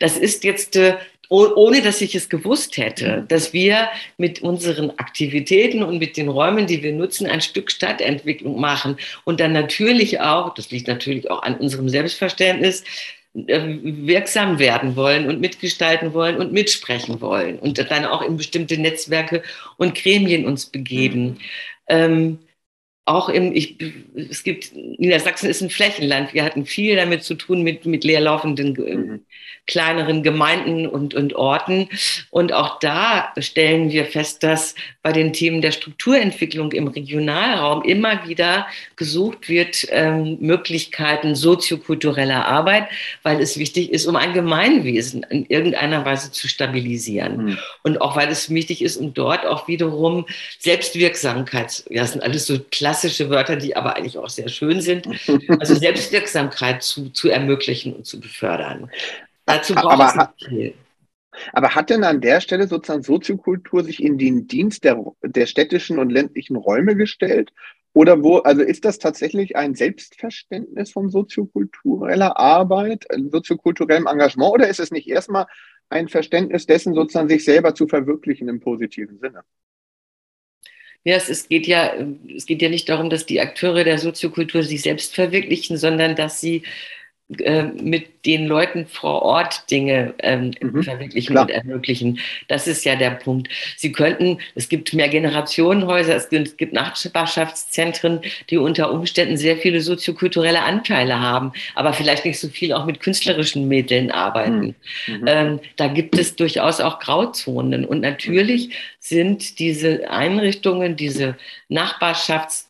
Das 0.00 0.16
ist 0.16 0.42
jetzt, 0.44 0.76
äh, 0.76 0.96
ohne 1.28 1.82
dass 1.82 2.00
ich 2.00 2.14
es 2.14 2.28
gewusst 2.28 2.76
hätte, 2.78 3.24
dass 3.28 3.52
wir 3.52 3.88
mit 4.16 4.40
unseren 4.40 4.90
Aktivitäten 4.98 5.82
und 5.82 5.98
mit 5.98 6.16
den 6.16 6.28
Räumen, 6.28 6.66
die 6.66 6.82
wir 6.82 6.92
nutzen, 6.92 7.26
ein 7.26 7.40
Stück 7.42 7.70
Stadtentwicklung 7.70 8.58
machen. 8.58 8.96
Und 9.24 9.40
dann 9.40 9.52
natürlich 9.52 10.20
auch, 10.20 10.54
das 10.54 10.70
liegt 10.70 10.88
natürlich 10.88 11.30
auch 11.30 11.42
an 11.42 11.56
unserem 11.56 11.88
Selbstverständnis, 11.88 12.84
äh, 13.34 13.78
wirksam 13.82 14.58
werden 14.58 14.94
wollen 14.94 15.26
und 15.26 15.40
mitgestalten 15.40 16.12
wollen 16.12 16.36
und 16.36 16.52
mitsprechen 16.52 17.22
wollen 17.22 17.58
und 17.58 17.78
dann 17.78 18.04
auch 18.04 18.20
in 18.20 18.36
bestimmte 18.36 18.76
Netzwerke 18.76 19.42
und 19.78 19.94
Gremien 19.94 20.44
uns 20.44 20.66
begeben. 20.66 21.38
Mhm. 21.88 21.94
Ähm, 21.96 22.38
auch 23.04 23.28
im, 23.28 23.52
ich, 23.52 23.78
es 24.14 24.44
gibt, 24.44 24.74
Niedersachsen 24.74 25.50
ist 25.50 25.60
ein 25.60 25.70
Flächenland. 25.70 26.34
Wir 26.34 26.44
hatten 26.44 26.66
viel 26.66 26.96
damit 26.96 27.24
zu 27.24 27.34
tun 27.34 27.62
mit, 27.62 27.84
mit 27.84 28.04
leerlaufenden 28.04 28.72
mhm 28.74 29.20
kleineren 29.66 30.22
Gemeinden 30.22 30.86
und, 30.86 31.14
und 31.14 31.34
Orten. 31.34 31.88
Und 32.30 32.52
auch 32.52 32.78
da 32.80 33.32
stellen 33.38 33.90
wir 33.92 34.06
fest, 34.06 34.42
dass 34.42 34.74
bei 35.02 35.12
den 35.12 35.32
Themen 35.32 35.62
der 35.62 35.70
Strukturentwicklung 35.72 36.72
im 36.72 36.88
Regionalraum 36.88 37.82
immer 37.84 38.26
wieder 38.26 38.66
gesucht 38.96 39.48
wird, 39.48 39.86
ähm, 39.90 40.38
Möglichkeiten 40.40 41.36
soziokultureller 41.36 42.44
Arbeit, 42.46 42.88
weil 43.22 43.40
es 43.40 43.56
wichtig 43.56 43.92
ist, 43.92 44.06
um 44.06 44.16
ein 44.16 44.32
Gemeinwesen 44.32 45.24
in 45.30 45.46
irgendeiner 45.46 46.04
Weise 46.04 46.32
zu 46.32 46.48
stabilisieren. 46.48 47.44
Mhm. 47.44 47.58
Und 47.82 48.00
auch 48.00 48.16
weil 48.16 48.28
es 48.28 48.50
wichtig 48.50 48.82
ist, 48.82 48.96
um 48.96 49.14
dort 49.14 49.46
auch 49.46 49.68
wiederum 49.68 50.26
Selbstwirksamkeit, 50.58 51.84
ja, 51.88 52.02
das 52.02 52.12
sind 52.12 52.22
alles 52.22 52.46
so 52.46 52.58
klassische 52.70 52.91
Wörter, 53.30 53.56
die 53.56 53.76
aber 53.76 53.96
eigentlich 53.96 54.18
auch 54.18 54.28
sehr 54.28 54.48
schön 54.48 54.80
sind, 54.80 55.06
also 55.60 55.74
Selbstwirksamkeit 55.76 56.82
zu, 56.82 57.10
zu 57.10 57.28
ermöglichen 57.28 57.94
und 57.94 58.06
zu 58.06 58.20
befördern. 58.20 58.90
Dazu 59.46 59.74
braucht 59.74 60.16
es 60.40 60.48
viel. 60.48 60.74
Aber 61.52 61.74
hat 61.74 61.90
denn 61.90 62.04
an 62.04 62.20
der 62.20 62.40
Stelle 62.40 62.68
sozusagen 62.68 63.02
Soziokultur 63.02 63.84
sich 63.84 64.02
in 64.02 64.18
den 64.18 64.46
Dienst 64.46 64.84
der, 64.84 65.02
der 65.22 65.46
städtischen 65.46 65.98
und 65.98 66.10
ländlichen 66.10 66.56
Räume 66.56 66.94
gestellt? 66.94 67.52
Oder 67.94 68.22
wo, 68.22 68.38
also 68.38 68.62
ist 68.62 68.84
das 68.84 68.98
tatsächlich 68.98 69.56
ein 69.56 69.74
Selbstverständnis 69.74 70.90
von 70.92 71.10
soziokultureller 71.10 72.38
Arbeit, 72.38 73.06
soziokulturellem 73.30 74.06
Engagement, 74.06 74.52
oder 74.52 74.68
ist 74.68 74.80
es 74.80 74.90
nicht 74.90 75.08
erstmal 75.08 75.46
ein 75.90 76.08
Verständnis 76.08 76.66
dessen, 76.66 76.94
sozusagen 76.94 77.28
sich 77.28 77.44
selber 77.44 77.74
zu 77.74 77.86
verwirklichen 77.86 78.48
im 78.48 78.60
positiven 78.60 79.18
Sinne? 79.18 79.42
Ja, 81.04 81.16
es, 81.16 81.28
es, 81.28 81.48
geht 81.48 81.66
ja, 81.66 81.94
es 82.34 82.46
geht 82.46 82.62
ja 82.62 82.68
nicht 82.68 82.88
darum, 82.88 83.10
dass 83.10 83.26
die 83.26 83.40
Akteure 83.40 83.82
der 83.84 83.98
Soziokultur 83.98 84.62
sich 84.62 84.82
selbst 84.82 85.14
verwirklichen, 85.14 85.76
sondern 85.76 86.14
dass 86.14 86.40
sie 86.40 86.62
äh, 87.40 87.64
mit 87.64 88.12
den 88.26 88.46
Leuten 88.46 88.86
vor 88.86 89.22
Ort 89.22 89.70
Dinge 89.70 90.14
ähm, 90.18 90.52
mhm, 90.60 90.82
verwirklichen 90.82 91.34
klar. 91.34 91.44
und 91.44 91.50
ermöglichen. 91.50 92.20
Das 92.48 92.66
ist 92.68 92.84
ja 92.84 92.94
der 92.94 93.10
Punkt. 93.10 93.48
Sie 93.76 93.90
könnten, 93.90 94.38
es 94.54 94.68
gibt 94.68 94.94
mehr 94.94 95.08
Generationenhäuser, 95.08 96.14
es 96.14 96.28
gibt, 96.28 96.48
es 96.48 96.56
gibt 96.56 96.72
Nachbarschaftszentren, 96.72 98.20
die 98.50 98.58
unter 98.58 98.92
Umständen 98.92 99.36
sehr 99.36 99.56
viele 99.56 99.80
soziokulturelle 99.80 100.62
Anteile 100.62 101.20
haben, 101.20 101.52
aber 101.74 101.92
vielleicht 101.92 102.24
nicht 102.24 102.38
so 102.38 102.48
viel 102.48 102.72
auch 102.72 102.86
mit 102.86 103.00
künstlerischen 103.00 103.66
Mitteln 103.68 104.10
arbeiten. 104.10 104.76
Mhm. 105.06 105.14
mhm. 105.14 105.24
Ähm, 105.26 105.60
da 105.76 105.88
gibt 105.88 106.18
es 106.18 106.36
durchaus 106.36 106.80
auch 106.80 107.00
Grauzonen. 107.00 107.84
Und 107.84 108.00
natürlich 108.00 108.70
sind 109.00 109.58
diese 109.58 110.08
Einrichtungen, 110.10 110.94
diese 110.94 111.36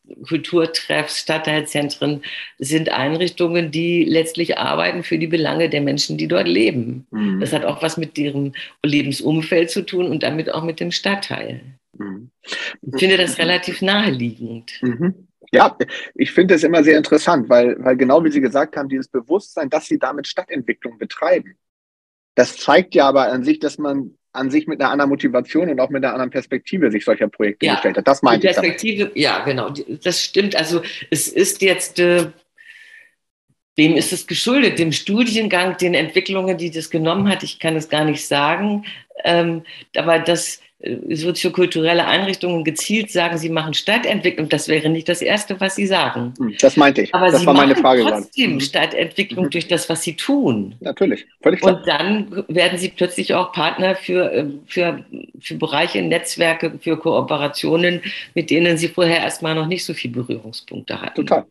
Nachbarschaftskulturtreffs, 0.05 1.19
Stadtteilzentren, 1.19 2.23
sind 2.59 2.91
Einrichtungen, 2.91 3.71
die 3.71 4.05
letztlich 4.05 4.59
arbeiten 4.59 5.03
für 5.03 5.19
die 5.19 5.27
Belange 5.27 5.69
der 5.69 5.81
Menschen, 5.81 6.17
die 6.19 6.29
dort 6.29 6.49
leben. 6.49 7.07
Mhm. 7.11 7.41
Das 7.41 7.53
hat 7.53 7.65
auch 7.65 7.83
was 7.83 7.97
mit 7.97 8.17
ihrem 8.19 8.53
Lebensumfeld 8.85 9.71
zu 9.71 9.83
tun 9.85 10.07
und 10.07 10.23
damit 10.23 10.53
auch 10.53 10.65
mit 10.65 10.81
dem 10.81 10.91
Stadtteil. 10.91 11.63
Mhm. 11.97 12.31
Ich 12.43 12.99
finde 12.99 13.17
das 13.17 13.39
relativ 13.39 13.83
naheliegend. 13.83 14.73
Mhm. 14.83 15.29
Ja, 15.53 15.77
ich 16.15 16.33
finde 16.33 16.55
es 16.55 16.65
immer 16.65 16.83
sehr 16.83 16.97
interessant, 16.97 17.49
weil, 17.51 17.77
weil 17.85 17.97
genau 17.97 18.25
wie 18.25 18.31
Sie 18.31 18.41
gesagt 18.41 18.77
haben, 18.77 18.89
dieses 18.89 19.09
Bewusstsein, 19.09 19.69
dass 19.69 19.87
Sie 19.87 19.99
damit 19.99 20.27
Stadtentwicklung 20.27 20.97
betreiben, 20.97 21.57
das 22.35 22.57
zeigt 22.57 22.95
ja 22.95 23.07
aber 23.07 23.31
an 23.31 23.45
sich, 23.45 23.59
dass 23.59 23.77
man 23.77 24.17
an 24.33 24.51
sich 24.51 24.67
mit 24.67 24.81
einer 24.81 24.91
anderen 24.91 25.11
Motivation 25.11 25.69
und 25.69 25.81
auch 25.81 25.91
mit 25.91 26.05
einer 26.05 26.15
anderen 26.15 26.31
Perspektive 26.31 26.91
sich 26.91 27.05
solcher 27.05 27.29
Projekte 27.29 27.67
ja, 27.67 27.75
gestellt 27.75 27.99
hat. 27.99 28.09
Das 28.09 28.23
meinte 28.23 28.47
ich. 28.47 28.55
Perspektive, 28.55 29.05
damit. 29.05 29.17
ja, 29.17 29.45
genau. 29.45 29.71
Das 30.03 30.23
stimmt. 30.23 30.57
Also 30.57 30.83
es 31.11 31.29
ist 31.29 31.61
jetzt, 31.63 31.99
äh, 31.99 32.27
dem 33.79 33.97
ist 33.97 34.13
es 34.13 34.27
geschuldet, 34.27 34.79
dem 34.79 34.93
Studiengang, 34.93 35.77
den 35.77 35.95
Entwicklungen, 35.95 36.57
die 36.57 36.71
das 36.71 36.91
genommen 36.91 37.29
hat. 37.29 37.43
Ich 37.43 37.59
kann 37.59 37.77
es 37.77 37.89
gar 37.89 38.05
nicht 38.05 38.27
sagen. 38.27 38.85
Ähm, 39.25 39.63
aber 39.97 40.19
das 40.19 40.61
soziokulturelle 41.11 42.07
Einrichtungen 42.07 42.65
gezielt 42.65 43.11
sagen, 43.11 43.39
sie 43.39 43.51
machen 43.51 43.73
Stadtentwicklung, 43.73 44.49
das 44.49 44.67
wäre 44.67 44.89
nicht 44.89 45.09
das 45.09 45.23
Erste, 45.23 45.61
was 45.61 45.77
sie 45.77 45.87
sagen. 45.87 46.35
Hm, 46.39 46.57
das 46.61 46.77
meinte 46.77 47.03
ich. 47.03 47.15
Aber 47.15 47.31
das 47.31 47.41
sie 47.41 47.47
war 47.47 47.55
meine 47.55 47.77
Frage 47.77 48.03
trotzdem 48.03 48.53
gerade. 48.53 48.65
Stadtentwicklung 48.65 49.45
mhm. 49.47 49.51
durch 49.51 49.69
das, 49.69 49.89
was 49.89 50.03
sie 50.03 50.17
tun. 50.17 50.75
Natürlich, 50.81 51.27
völlig 51.41 51.61
klar. 51.61 51.77
Und 51.77 51.87
dann 51.87 52.45
werden 52.49 52.79
sie 52.79 52.89
plötzlich 52.89 53.33
auch 53.35 53.53
Partner 53.53 53.95
für, 53.95 54.33
äh, 54.33 54.47
für, 54.67 55.05
für 55.41 55.55
Bereiche, 55.55 56.03
Netzwerke, 56.03 56.73
für 56.81 56.97
Kooperationen, 56.97 58.03
mit 58.35 58.51
denen 58.51 58.77
sie 58.77 58.89
vorher 58.89 59.19
erstmal 59.19 59.55
noch 59.55 59.67
nicht 59.67 59.85
so 59.85 59.95
viel 59.95 60.11
Berührungspunkte 60.11 61.01
hatten. 61.01 61.27
Total. 61.27 61.45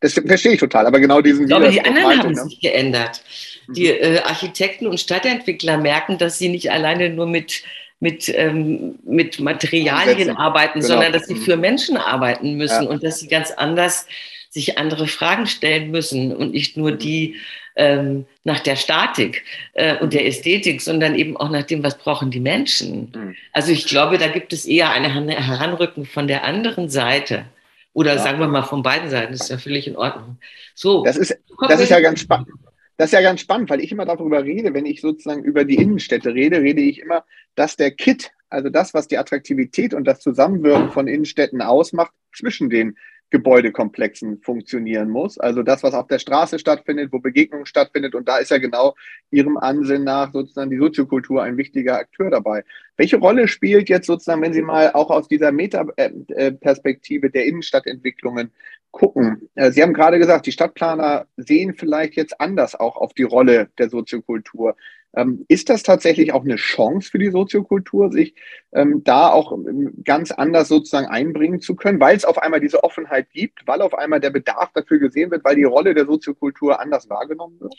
Das 0.00 0.12
verstehe 0.12 0.52
ich 0.52 0.60
total, 0.60 0.86
aber 0.86 1.00
genau 1.00 1.20
diesen 1.20 1.52
Aber 1.52 1.68
die 1.68 1.80
anderen 1.80 2.18
haben 2.18 2.32
ne? 2.32 2.44
sich 2.44 2.60
geändert. 2.60 3.22
Die 3.68 3.88
mhm. 3.88 3.98
äh, 4.00 4.18
Architekten 4.18 4.86
und 4.86 5.00
Stadtentwickler 5.00 5.78
merken, 5.78 6.18
dass 6.18 6.38
sie 6.38 6.48
nicht 6.48 6.70
alleine 6.70 7.08
nur 7.08 7.26
mit 7.26 7.64
mit, 8.04 8.30
ähm, 8.36 8.96
mit 9.02 9.40
Materialien 9.40 10.28
Sätze. 10.28 10.38
arbeiten, 10.38 10.80
genau. 10.80 10.92
sondern 10.92 11.12
dass 11.14 11.26
sie 11.26 11.36
für 11.36 11.56
Menschen 11.56 11.96
arbeiten 11.96 12.54
müssen 12.58 12.84
ja. 12.84 12.90
und 12.90 13.02
dass 13.02 13.18
sie 13.18 13.28
ganz 13.28 13.50
anders 13.50 14.06
sich 14.50 14.76
andere 14.76 15.06
Fragen 15.06 15.46
stellen 15.46 15.90
müssen 15.90 16.36
und 16.36 16.52
nicht 16.52 16.76
nur 16.76 16.92
die 16.92 17.36
ähm, 17.76 18.26
nach 18.44 18.60
der 18.60 18.76
Statik 18.76 19.42
äh, 19.72 19.96
und 19.96 20.12
der 20.12 20.26
Ästhetik, 20.26 20.82
sondern 20.82 21.14
eben 21.14 21.34
auch 21.38 21.48
nach 21.48 21.62
dem, 21.62 21.82
was 21.82 21.96
brauchen 21.96 22.30
die 22.30 22.40
Menschen. 22.40 23.10
Mhm. 23.14 23.36
Also 23.54 23.72
ich 23.72 23.86
glaube, 23.86 24.18
da 24.18 24.28
gibt 24.28 24.52
es 24.52 24.66
eher 24.66 24.90
eine 24.90 25.08
Heranrücken 25.08 26.04
von 26.04 26.28
der 26.28 26.44
anderen 26.44 26.90
Seite. 26.90 27.46
Oder 27.94 28.16
ja. 28.16 28.18
sagen 28.18 28.38
wir 28.38 28.48
mal 28.48 28.64
von 28.64 28.82
beiden 28.82 29.08
Seiten, 29.08 29.32
das 29.32 29.44
ist 29.44 29.50
ja 29.50 29.56
völlig 29.56 29.88
in 29.88 29.96
Ordnung. 29.96 30.36
So. 30.74 31.04
Das 31.04 31.16
ist, 31.16 31.34
das 31.68 31.80
ist 31.80 31.88
ja 31.88 32.00
ganz 32.00 32.20
spannend. 32.20 32.48
Das 32.96 33.06
ist 33.06 33.12
ja 33.12 33.22
ganz 33.22 33.40
spannend, 33.40 33.70
weil 33.70 33.80
ich 33.80 33.90
immer 33.90 34.04
darüber 34.04 34.44
rede, 34.44 34.72
wenn 34.72 34.86
ich 34.86 35.00
sozusagen 35.00 35.42
über 35.42 35.64
die 35.64 35.74
Innenstädte 35.76 36.32
rede, 36.32 36.60
rede 36.60 36.80
ich 36.80 37.00
immer, 37.00 37.24
dass 37.54 37.76
der 37.76 37.90
Kit, 37.90 38.32
also 38.48 38.68
das, 38.68 38.94
was 38.94 39.08
die 39.08 39.18
Attraktivität 39.18 39.94
und 39.94 40.04
das 40.04 40.20
Zusammenwirken 40.20 40.90
von 40.90 41.08
Innenstädten 41.08 41.62
ausmacht, 41.62 42.12
zwischen 42.32 42.70
den 42.70 42.96
Gebäudekomplexen 43.34 44.40
funktionieren 44.42 45.08
muss. 45.08 45.38
Also 45.38 45.64
das, 45.64 45.82
was 45.82 45.92
auf 45.92 46.06
der 46.06 46.20
Straße 46.20 46.60
stattfindet, 46.60 47.12
wo 47.12 47.18
Begegnungen 47.18 47.66
stattfindet. 47.66 48.14
Und 48.14 48.28
da 48.28 48.38
ist 48.38 48.52
ja 48.52 48.58
genau 48.58 48.94
Ihrem 49.32 49.56
Ansinnen 49.56 50.04
nach 50.04 50.32
sozusagen 50.32 50.70
die 50.70 50.78
Soziokultur 50.78 51.42
ein 51.42 51.56
wichtiger 51.56 51.96
Akteur 51.98 52.30
dabei. 52.30 52.62
Welche 52.96 53.16
Rolle 53.16 53.48
spielt 53.48 53.88
jetzt 53.88 54.06
sozusagen, 54.06 54.40
wenn 54.40 54.52
Sie 54.52 54.62
mal 54.62 54.92
auch 54.92 55.10
aus 55.10 55.26
dieser 55.26 55.50
Metaperspektive 55.50 57.28
der 57.30 57.46
Innenstadtentwicklungen 57.46 58.52
gucken? 58.92 59.48
Äh, 59.56 59.72
Sie 59.72 59.82
haben 59.82 59.94
gerade 59.94 60.20
gesagt, 60.20 60.46
die 60.46 60.52
Stadtplaner 60.52 61.26
sehen 61.36 61.74
vielleicht 61.74 62.14
jetzt 62.14 62.40
anders 62.40 62.78
auch 62.78 62.96
auf 62.96 63.14
die 63.14 63.24
Rolle 63.24 63.68
der 63.78 63.90
Soziokultur. 63.90 64.76
Ähm, 65.16 65.44
ist 65.48 65.68
das 65.68 65.82
tatsächlich 65.82 66.32
auch 66.32 66.44
eine 66.44 66.56
Chance 66.56 67.10
für 67.10 67.18
die 67.18 67.30
Soziokultur, 67.30 68.10
sich 68.10 68.34
ähm, 68.72 69.02
da 69.04 69.30
auch 69.30 69.52
ähm, 69.52 69.92
ganz 70.04 70.30
anders 70.30 70.68
sozusagen 70.68 71.06
einbringen 71.06 71.60
zu 71.60 71.76
können, 71.76 72.00
weil 72.00 72.16
es 72.16 72.24
auf 72.24 72.38
einmal 72.38 72.60
diese 72.60 72.82
Offenheit 72.82 73.30
gibt, 73.30 73.66
weil 73.66 73.82
auf 73.82 73.94
einmal 73.94 74.20
der 74.20 74.30
Bedarf 74.30 74.70
dafür 74.74 74.98
gesehen 74.98 75.30
wird, 75.30 75.44
weil 75.44 75.56
die 75.56 75.64
Rolle 75.64 75.94
der 75.94 76.06
Soziokultur 76.06 76.80
anders 76.80 77.08
wahrgenommen 77.08 77.60
wird? 77.60 77.74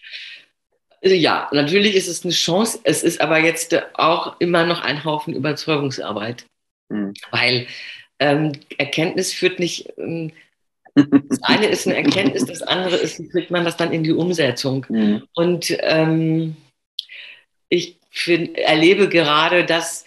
Also 1.04 1.16
ja, 1.16 1.50
natürlich 1.52 1.96
ist 1.96 2.08
es 2.08 2.24
eine 2.24 2.34
Chance. 2.34 2.80
Es 2.84 3.04
ist 3.04 3.22
aber 3.22 3.40
jetzt 3.40 3.76
auch 3.94 4.40
immer 4.40 4.66
noch 4.66 4.82
ein 4.82 5.04
Haufen 5.04 5.34
Überzeugungsarbeit, 5.34 6.46
mhm. 6.90 7.14
weil 7.32 7.68
ähm, 8.20 8.54
Erkenntnis 8.78 9.34
führt 9.34 9.60
nicht. 9.60 9.94
Ähm, 9.98 10.32
das 10.96 11.44
eine 11.44 11.68
ist 11.68 11.86
eine 11.86 11.98
Erkenntnis, 11.98 12.46
das 12.46 12.62
andere 12.62 12.96
ist, 12.96 13.20
wie 13.20 13.28
kriegt 13.28 13.52
man 13.52 13.66
das 13.66 13.76
dann 13.76 13.92
in 13.92 14.04
die 14.04 14.14
Umsetzung? 14.14 14.86
Mhm. 14.88 15.24
Und 15.36 15.78
ähm, 15.82 16.56
ich 17.76 17.98
find, 18.10 18.58
erlebe 18.58 19.10
gerade, 19.10 19.66
dass 19.66 20.06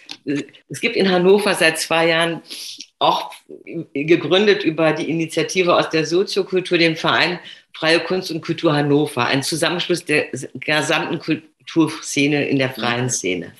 es 0.67 0.81
gibt 0.81 0.95
in 0.95 1.09
Hannover 1.09 1.53
seit 1.53 1.79
zwei 1.79 2.07
Jahren 2.07 2.41
auch 2.97 3.31
gegründet 3.93 4.63
über 4.63 4.91
die 4.91 5.09
Initiative 5.09 5.75
aus 5.75 5.89
der 5.89 6.05
Soziokultur, 6.05 6.77
den 6.77 6.95
Verein 6.95 7.39
Freie 7.73 7.99
Kunst 8.01 8.31
und 8.31 8.41
Kultur 8.41 8.73
Hannover, 8.73 9.25
ein 9.25 9.43
Zusammenschluss 9.43 10.03
der 10.03 10.27
gesamten 10.55 11.19
Kulturszene 11.19 12.47
in 12.49 12.57
der 12.57 12.71
freien 12.71 13.09
Szene. 13.09 13.53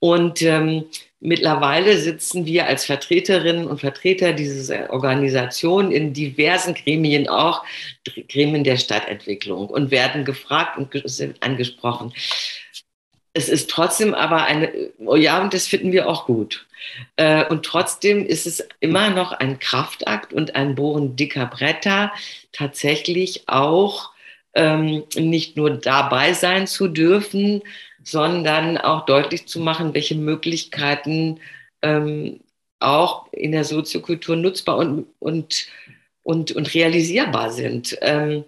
Und 0.00 0.42
ähm, 0.42 0.86
mittlerweile 1.20 1.96
sitzen 1.96 2.44
wir 2.44 2.66
als 2.66 2.86
Vertreterinnen 2.86 3.68
und 3.68 3.78
Vertreter 3.78 4.32
dieser 4.32 4.92
Organisation 4.92 5.92
in 5.92 6.12
diversen 6.12 6.74
Gremien, 6.74 7.28
auch 7.28 7.62
Gremien 8.28 8.64
der 8.64 8.78
Stadtentwicklung 8.78 9.68
und 9.68 9.92
werden 9.92 10.24
gefragt 10.24 10.76
und 10.76 10.90
angesprochen 11.40 12.12
es 13.34 13.48
ist 13.48 13.70
trotzdem 13.70 14.14
aber 14.14 14.44
eine, 14.44 14.70
oh 14.98 15.16
ja, 15.16 15.42
und 15.42 15.54
das 15.54 15.66
finden 15.66 15.92
wir 15.92 16.08
auch 16.08 16.26
gut. 16.26 16.66
Äh, 17.16 17.46
und 17.46 17.64
trotzdem 17.64 18.26
ist 18.26 18.46
es 18.46 18.66
immer 18.80 19.10
noch 19.10 19.32
ein 19.32 19.58
Kraftakt 19.58 20.32
und 20.32 20.54
ein 20.54 20.74
Bohren 20.74 21.16
dicker 21.16 21.46
Bretter, 21.46 22.12
tatsächlich 22.52 23.48
auch 23.48 24.10
ähm, 24.54 25.04
nicht 25.16 25.56
nur 25.56 25.70
dabei 25.70 26.34
sein 26.34 26.66
zu 26.66 26.88
dürfen, 26.88 27.62
sondern 28.04 28.78
auch 28.78 29.06
deutlich 29.06 29.46
zu 29.46 29.60
machen, 29.60 29.94
welche 29.94 30.14
Möglichkeiten 30.16 31.40
ähm, 31.82 32.40
auch 32.80 33.32
in 33.32 33.52
der 33.52 33.64
Soziokultur 33.64 34.36
nutzbar 34.36 34.76
und, 34.76 35.06
und, 35.20 35.68
und, 36.22 36.52
und 36.52 36.74
realisierbar 36.74 37.50
sind. 37.50 37.96
Ähm, 38.02 38.44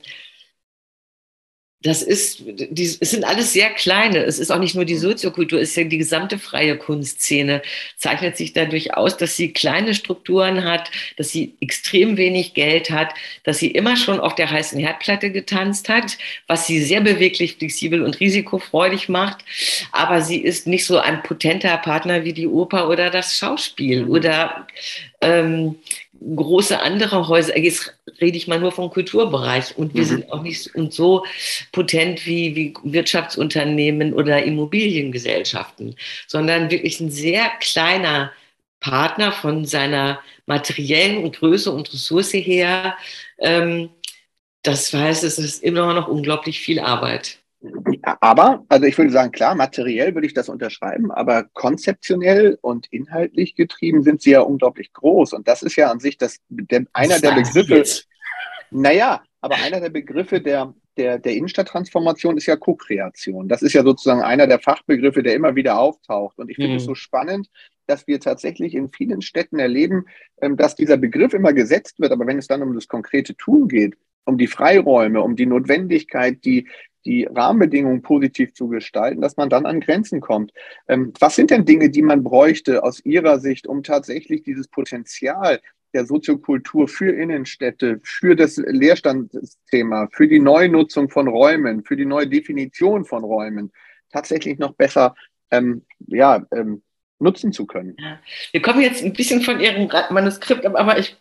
das 1.84 2.02
ist, 2.02 2.42
die, 2.46 2.96
es 2.98 3.10
sind 3.10 3.24
alles 3.24 3.52
sehr 3.52 3.68
kleine. 3.68 4.20
Es 4.20 4.38
ist 4.38 4.50
auch 4.50 4.58
nicht 4.58 4.74
nur 4.74 4.86
die 4.86 4.96
Soziokultur, 4.96 5.60
es 5.60 5.70
ist 5.70 5.76
ja 5.76 5.84
die 5.84 5.98
gesamte 5.98 6.38
freie 6.38 6.78
Kunstszene, 6.78 7.60
zeichnet 7.98 8.38
sich 8.38 8.54
dadurch 8.54 8.94
aus, 8.94 9.18
dass 9.18 9.36
sie 9.36 9.52
kleine 9.52 9.94
Strukturen 9.94 10.64
hat, 10.64 10.90
dass 11.18 11.28
sie 11.28 11.52
extrem 11.60 12.16
wenig 12.16 12.54
Geld 12.54 12.90
hat, 12.90 13.12
dass 13.44 13.58
sie 13.58 13.70
immer 13.70 13.96
schon 13.96 14.18
auf 14.18 14.34
der 14.34 14.50
heißen 14.50 14.80
Herdplatte 14.80 15.30
getanzt 15.30 15.90
hat, 15.90 16.16
was 16.46 16.66
sie 16.66 16.82
sehr 16.82 17.02
beweglich, 17.02 17.56
flexibel 17.56 18.02
und 18.02 18.18
risikofreudig 18.18 19.10
macht. 19.10 19.44
Aber 19.92 20.22
sie 20.22 20.38
ist 20.38 20.66
nicht 20.66 20.86
so 20.86 20.98
ein 20.98 21.22
potenter 21.22 21.76
Partner 21.76 22.24
wie 22.24 22.32
die 22.32 22.48
Oper 22.48 22.88
oder 22.88 23.10
das 23.10 23.36
Schauspiel 23.36 24.04
oder 24.04 24.66
ähm, 25.20 25.76
große 26.36 26.80
andere 26.80 27.28
Häuser, 27.28 27.58
jetzt 27.58 27.94
rede 28.20 28.36
ich 28.36 28.48
mal 28.48 28.60
nur 28.60 28.72
vom 28.72 28.90
Kulturbereich 28.90 29.76
und 29.76 29.94
wir 29.94 30.02
mhm. 30.02 30.06
sind 30.06 30.32
auch 30.32 30.42
nicht 30.42 30.74
und 30.74 30.92
so 30.92 31.24
potent 31.72 32.26
wie, 32.26 32.56
wie 32.56 32.74
Wirtschaftsunternehmen 32.82 34.14
oder 34.14 34.42
Immobiliengesellschaften, 34.42 35.96
sondern 36.26 36.70
wirklich 36.70 37.00
ein 37.00 37.10
sehr 37.10 37.50
kleiner 37.60 38.32
Partner 38.80 39.32
von 39.32 39.64
seiner 39.64 40.20
materiellen 40.46 41.30
Größe 41.32 41.70
und 41.70 41.92
Ressource 41.92 42.34
her. 42.34 42.96
Ähm, 43.38 43.90
das 44.62 44.92
heißt, 44.92 45.24
es 45.24 45.38
ist 45.38 45.62
immer 45.62 45.92
noch 45.94 46.08
unglaublich 46.08 46.60
viel 46.60 46.80
Arbeit. 46.80 47.38
Aber, 48.04 48.64
also 48.68 48.84
ich 48.84 48.98
würde 48.98 49.10
sagen, 49.10 49.32
klar, 49.32 49.54
materiell 49.54 50.14
würde 50.14 50.26
ich 50.26 50.34
das 50.34 50.48
unterschreiben, 50.48 51.10
aber 51.10 51.44
konzeptionell 51.54 52.58
und 52.60 52.86
inhaltlich 52.90 53.54
getrieben 53.54 54.02
sind 54.02 54.20
sie 54.20 54.32
ja 54.32 54.40
unglaublich 54.40 54.92
groß. 54.92 55.32
Und 55.32 55.48
das 55.48 55.62
ist 55.62 55.76
ja 55.76 55.90
an 55.90 56.00
sich 56.00 56.18
das, 56.18 56.38
der, 56.48 56.84
einer 56.92 57.18
der 57.18 57.32
Begriffe. 57.32 58.02
Naja, 58.70 59.22
aber 59.40 59.56
einer 59.56 59.80
der 59.80 59.90
Begriffe 59.90 60.40
der, 60.40 60.74
der, 60.96 61.18
der 61.18 61.34
Innenstadttransformation 61.34 62.36
ist 62.36 62.46
ja 62.46 62.56
Co-Kreation. 62.56 63.48
Das 63.48 63.62
ist 63.62 63.72
ja 63.72 63.82
sozusagen 63.82 64.22
einer 64.22 64.46
der 64.46 64.58
Fachbegriffe, 64.58 65.22
der 65.22 65.34
immer 65.34 65.54
wieder 65.54 65.78
auftaucht. 65.78 66.38
Und 66.38 66.50
ich 66.50 66.56
finde 66.56 66.72
mhm. 66.72 66.76
es 66.76 66.84
so 66.84 66.94
spannend, 66.94 67.48
dass 67.86 68.06
wir 68.06 68.20
tatsächlich 68.20 68.74
in 68.74 68.90
vielen 68.90 69.22
Städten 69.22 69.58
erleben, 69.58 70.06
ähm, 70.40 70.56
dass 70.56 70.74
dieser 70.74 70.96
Begriff 70.96 71.32
immer 71.32 71.52
gesetzt 71.52 72.00
wird. 72.00 72.12
Aber 72.12 72.26
wenn 72.26 72.38
es 72.38 72.48
dann 72.48 72.62
um 72.62 72.74
das 72.74 72.88
konkrete 72.88 73.34
Tun 73.36 73.68
geht, 73.68 73.96
um 74.24 74.38
die 74.38 74.46
Freiräume, 74.46 75.20
um 75.20 75.36
die 75.36 75.46
Notwendigkeit, 75.46 76.44
die, 76.44 76.68
die 77.04 77.24
Rahmenbedingungen 77.24 78.02
positiv 78.02 78.54
zu 78.54 78.68
gestalten, 78.68 79.20
dass 79.20 79.36
man 79.36 79.50
dann 79.50 79.66
an 79.66 79.80
Grenzen 79.80 80.20
kommt. 80.20 80.52
Ähm, 80.88 81.12
was 81.20 81.36
sind 81.36 81.50
denn 81.50 81.64
Dinge, 81.64 81.90
die 81.90 82.02
man 82.02 82.24
bräuchte 82.24 82.82
aus 82.82 83.04
Ihrer 83.04 83.38
Sicht, 83.38 83.66
um 83.66 83.82
tatsächlich 83.82 84.42
dieses 84.42 84.68
Potenzial 84.68 85.60
der 85.92 86.06
Soziokultur 86.06 86.88
für 86.88 87.12
Innenstädte, 87.12 88.00
für 88.02 88.34
das 88.34 88.56
Leerstandsthema, 88.56 90.08
für 90.12 90.26
die 90.26 90.40
Neunutzung 90.40 91.08
von 91.08 91.28
Räumen, 91.28 91.84
für 91.84 91.96
die 91.96 92.04
neue 92.04 92.26
Definition 92.26 93.04
von 93.04 93.22
Räumen 93.22 93.72
tatsächlich 94.10 94.58
noch 94.58 94.74
besser 94.74 95.14
ähm, 95.50 95.82
ja, 96.06 96.44
ähm, 96.52 96.82
nutzen 97.20 97.52
zu 97.52 97.66
können. 97.66 97.96
Ja. 97.98 98.18
Wir 98.52 98.60
kommen 98.60 98.80
jetzt 98.80 99.04
ein 99.04 99.12
bisschen 99.12 99.40
von 99.40 99.60
Ihrem 99.60 99.88
Manuskript, 100.10 100.66
aber 100.66 100.98
ich 100.98 101.16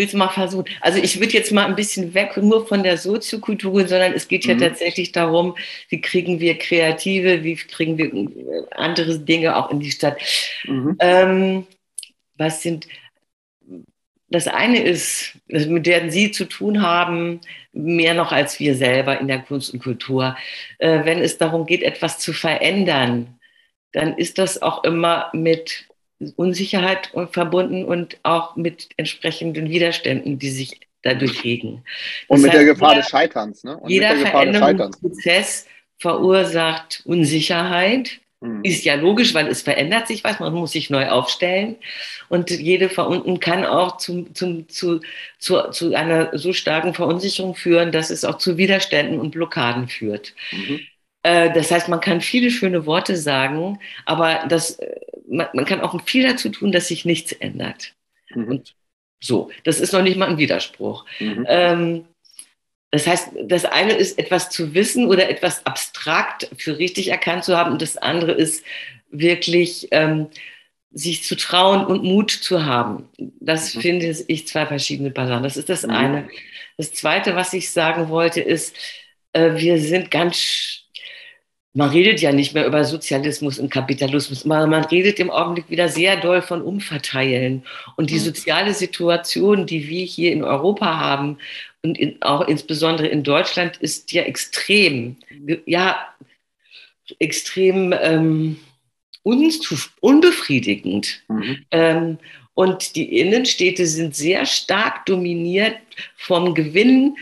willst 0.00 0.14
du 0.14 0.18
mal 0.18 0.30
versuchen? 0.30 0.64
Also 0.80 0.98
ich 0.98 1.20
würde 1.20 1.34
jetzt 1.34 1.52
mal 1.52 1.66
ein 1.66 1.76
bisschen 1.76 2.14
weg 2.14 2.36
nur 2.38 2.66
von 2.66 2.82
der 2.82 2.96
Soziokultur, 2.96 3.86
sondern 3.86 4.14
es 4.14 4.26
geht 4.26 4.46
ja 4.46 4.54
mhm. 4.54 4.60
tatsächlich 4.60 5.12
darum, 5.12 5.56
wie 5.90 6.00
kriegen 6.00 6.40
wir 6.40 6.58
Kreative, 6.58 7.44
wie 7.44 7.54
kriegen 7.54 7.98
wir 7.98 8.66
andere 8.72 9.18
Dinge 9.18 9.56
auch 9.56 9.70
in 9.70 9.80
die 9.80 9.90
Stadt. 9.90 10.18
Mhm. 10.64 10.96
Ähm, 10.98 11.66
was 12.38 12.62
sind, 12.62 12.88
das 14.28 14.48
eine 14.48 14.82
ist, 14.82 15.34
mit 15.48 15.86
der 15.86 16.10
Sie 16.10 16.30
zu 16.30 16.46
tun 16.46 16.80
haben, 16.80 17.40
mehr 17.72 18.14
noch 18.14 18.32
als 18.32 18.58
wir 18.58 18.74
selber 18.74 19.20
in 19.20 19.28
der 19.28 19.40
Kunst 19.40 19.74
und 19.74 19.82
Kultur. 19.82 20.34
Äh, 20.78 21.04
wenn 21.04 21.18
es 21.18 21.36
darum 21.36 21.66
geht, 21.66 21.82
etwas 21.82 22.18
zu 22.18 22.32
verändern, 22.32 23.38
dann 23.92 24.16
ist 24.16 24.38
das 24.38 24.62
auch 24.62 24.82
immer 24.84 25.30
mit 25.34 25.89
Unsicherheit 26.36 27.12
verbunden 27.32 27.84
und 27.84 28.18
auch 28.22 28.56
mit 28.56 28.88
entsprechenden 28.96 29.70
Widerständen, 29.70 30.38
die 30.38 30.50
sich 30.50 30.80
dadurch 31.02 31.44
regen. 31.44 31.82
Und 32.28 32.42
mit 32.42 32.52
der 32.52 32.64
Gefahr 32.64 32.94
des 32.94 33.08
Scheiterns. 33.08 33.64
Ne? 33.64 33.76
Und 33.76 33.90
jeder 33.90 34.16
Veränderungsprozess 34.16 35.66
verursacht 35.98 37.02
Unsicherheit. 37.04 38.20
Mhm. 38.40 38.60
Ist 38.64 38.84
ja 38.84 38.94
logisch, 38.94 39.34
weil 39.34 39.48
es 39.48 39.62
verändert 39.62 40.06
sich 40.06 40.24
was, 40.24 40.40
man 40.40 40.54
muss 40.54 40.72
sich 40.72 40.88
neu 40.88 41.08
aufstellen. 41.08 41.76
Und 42.28 42.50
jede 42.50 42.88
Verunten 42.88 43.38
kann 43.38 43.66
auch 43.66 43.98
zum, 43.98 44.34
zum, 44.34 44.68
zu, 44.68 45.00
zu, 45.38 45.70
zu 45.70 45.94
einer 45.94 46.36
so 46.38 46.54
starken 46.54 46.94
Verunsicherung 46.94 47.54
führen, 47.54 47.92
dass 47.92 48.08
es 48.08 48.24
auch 48.24 48.38
zu 48.38 48.56
Widerständen 48.56 49.20
und 49.20 49.32
Blockaden 49.32 49.88
führt. 49.88 50.34
Mhm. 50.52 50.80
Äh, 51.22 51.52
das 51.52 51.70
heißt, 51.70 51.88
man 51.88 52.00
kann 52.00 52.20
viele 52.20 52.50
schöne 52.50 52.86
Worte 52.86 53.16
sagen, 53.16 53.78
aber 54.06 54.46
das, 54.48 54.78
äh, 54.78 55.00
man, 55.28 55.48
man 55.52 55.64
kann 55.64 55.80
auch 55.80 56.00
viel 56.04 56.22
dazu 56.22 56.48
tun, 56.48 56.72
dass 56.72 56.88
sich 56.88 57.04
nichts 57.04 57.32
ändert. 57.32 57.94
Mhm. 58.34 58.48
Und 58.48 58.74
so, 59.20 59.50
das 59.64 59.80
ist 59.80 59.92
noch 59.92 60.02
nicht 60.02 60.16
mal 60.16 60.28
ein 60.28 60.38
Widerspruch. 60.38 61.04
Mhm. 61.18 61.46
Ähm, 61.48 62.04
das 62.90 63.06
heißt, 63.06 63.30
das 63.44 63.64
eine 63.66 63.92
ist 63.92 64.18
etwas 64.18 64.50
zu 64.50 64.74
wissen 64.74 65.06
oder 65.06 65.28
etwas 65.28 65.64
abstrakt 65.64 66.48
für 66.56 66.78
richtig 66.78 67.08
erkannt 67.08 67.44
zu 67.44 67.56
haben 67.56 67.70
und 67.72 67.82
das 67.82 67.96
andere 67.96 68.32
ist 68.32 68.64
wirklich 69.10 69.88
ähm, 69.92 70.28
sich 70.90 71.22
zu 71.22 71.36
trauen 71.36 71.84
und 71.84 72.02
Mut 72.02 72.30
zu 72.30 72.64
haben. 72.64 73.08
Das 73.40 73.74
mhm. 73.74 73.80
finde 73.80 74.24
ich 74.26 74.48
zwei 74.48 74.66
verschiedene 74.66 75.12
Sachen. 75.14 75.42
Das 75.42 75.56
ist 75.56 75.68
das 75.68 75.84
mhm. 75.84 75.90
eine. 75.90 76.28
Das 76.76 76.92
zweite, 76.92 77.36
was 77.36 77.52
ich 77.52 77.70
sagen 77.70 78.08
wollte, 78.08 78.40
ist, 78.40 78.74
äh, 79.32 79.52
wir 79.56 79.78
sind 79.78 80.10
ganz 80.10 80.79
man 81.72 81.90
redet 81.90 82.20
ja 82.20 82.32
nicht 82.32 82.54
mehr 82.54 82.66
über 82.66 82.84
Sozialismus 82.84 83.58
und 83.58 83.70
Kapitalismus, 83.70 84.44
man, 84.44 84.70
man 84.70 84.84
redet 84.84 85.20
im 85.20 85.30
Augenblick 85.30 85.70
wieder 85.70 85.88
sehr 85.88 86.16
doll 86.16 86.42
von 86.42 86.62
Umverteilen. 86.62 87.62
Und 87.96 88.10
die 88.10 88.14
mhm. 88.14 88.20
soziale 88.20 88.74
Situation, 88.74 89.66
die 89.66 89.88
wir 89.88 90.04
hier 90.04 90.32
in 90.32 90.42
Europa 90.42 90.98
haben 90.98 91.38
und 91.82 91.96
in, 91.96 92.20
auch 92.22 92.46
insbesondere 92.48 93.06
in 93.06 93.22
Deutschland, 93.22 93.76
ist 93.76 94.10
ja 94.12 94.22
extrem, 94.22 95.16
ja, 95.64 96.08
extrem 97.20 97.94
ähm, 98.00 98.58
unbefriedigend. 99.22 101.22
Mhm. 101.28 101.64
Ähm, 101.70 102.18
und 102.54 102.96
die 102.96 103.20
Innenstädte 103.20 103.86
sind 103.86 104.16
sehr 104.16 104.44
stark 104.44 105.06
dominiert 105.06 105.78
vom 106.16 106.54
Gewinn 106.54 107.16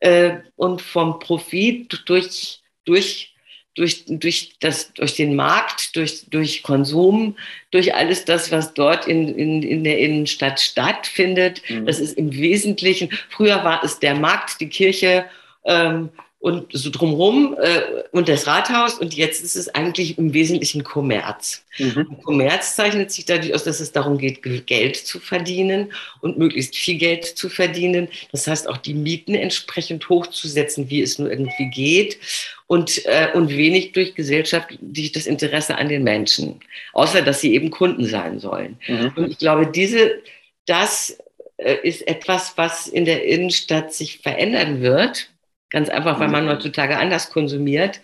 äh, 0.00 0.38
und 0.56 0.80
vom 0.80 1.18
Profit 1.18 2.02
durch, 2.06 2.60
durch 2.86 3.34
durch, 3.74 4.04
durch, 4.06 4.54
das, 4.60 4.92
durch 4.94 5.14
den 5.14 5.36
Markt, 5.36 5.94
durch, 5.96 6.26
durch 6.28 6.62
Konsum, 6.62 7.36
durch 7.70 7.94
alles 7.94 8.24
das, 8.24 8.50
was 8.50 8.74
dort 8.74 9.06
in, 9.06 9.28
in, 9.36 9.62
in 9.62 9.84
der 9.84 9.98
Innenstadt 9.98 10.60
stattfindet. 10.60 11.62
Mhm. 11.68 11.86
Das 11.86 12.00
ist 12.00 12.18
im 12.18 12.32
Wesentlichen, 12.32 13.10
früher 13.28 13.64
war 13.64 13.82
es 13.84 13.98
der 13.98 14.14
Markt, 14.14 14.60
die 14.60 14.68
Kirche 14.68 15.26
ähm, 15.64 16.10
und 16.40 16.72
so 16.72 16.88
drumherum 16.88 17.54
äh, 17.60 17.82
und 18.12 18.30
das 18.30 18.46
Rathaus 18.46 18.94
und 18.94 19.14
jetzt 19.14 19.44
ist 19.44 19.56
es 19.56 19.68
eigentlich 19.74 20.16
im 20.16 20.32
Wesentlichen 20.32 20.84
Kommerz. 20.84 21.66
Mhm. 21.76 22.16
Kommerz 22.24 22.76
zeichnet 22.76 23.12
sich 23.12 23.26
dadurch 23.26 23.54
aus, 23.54 23.64
dass 23.64 23.78
es 23.78 23.92
darum 23.92 24.16
geht, 24.16 24.42
Geld 24.66 24.96
zu 24.96 25.20
verdienen 25.20 25.92
und 26.22 26.38
möglichst 26.38 26.76
viel 26.76 26.96
Geld 26.96 27.26
zu 27.26 27.50
verdienen. 27.50 28.08
Das 28.32 28.46
heißt 28.46 28.68
auch 28.70 28.78
die 28.78 28.94
Mieten 28.94 29.34
entsprechend 29.34 30.08
hochzusetzen, 30.08 30.88
wie 30.88 31.02
es 31.02 31.18
nur 31.18 31.30
irgendwie 31.30 31.68
geht 31.68 32.18
und, 32.66 33.04
äh, 33.04 33.28
und 33.34 33.50
wenig 33.50 33.92
durch 33.92 34.14
gesellschaftlich 34.14 35.12
das 35.12 35.26
Interesse 35.26 35.76
an 35.76 35.90
den 35.90 36.04
Menschen, 36.04 36.60
außer 36.94 37.20
dass 37.20 37.42
sie 37.42 37.52
eben 37.52 37.70
Kunden 37.70 38.06
sein 38.06 38.40
sollen. 38.40 38.78
Mhm. 38.88 39.12
Und 39.14 39.30
ich 39.30 39.38
glaube, 39.38 39.66
diese, 39.66 40.22
das 40.64 41.18
äh, 41.58 41.76
ist 41.82 42.08
etwas, 42.08 42.54
was 42.56 42.88
in 42.88 43.04
der 43.04 43.26
Innenstadt 43.26 43.92
sich 43.92 44.20
verändern 44.20 44.80
wird 44.80 45.28
Ganz 45.70 45.88
einfach, 45.88 46.18
weil 46.18 46.28
man 46.28 46.48
heutzutage 46.48 46.98
anders 46.98 47.30
konsumiert. 47.30 48.00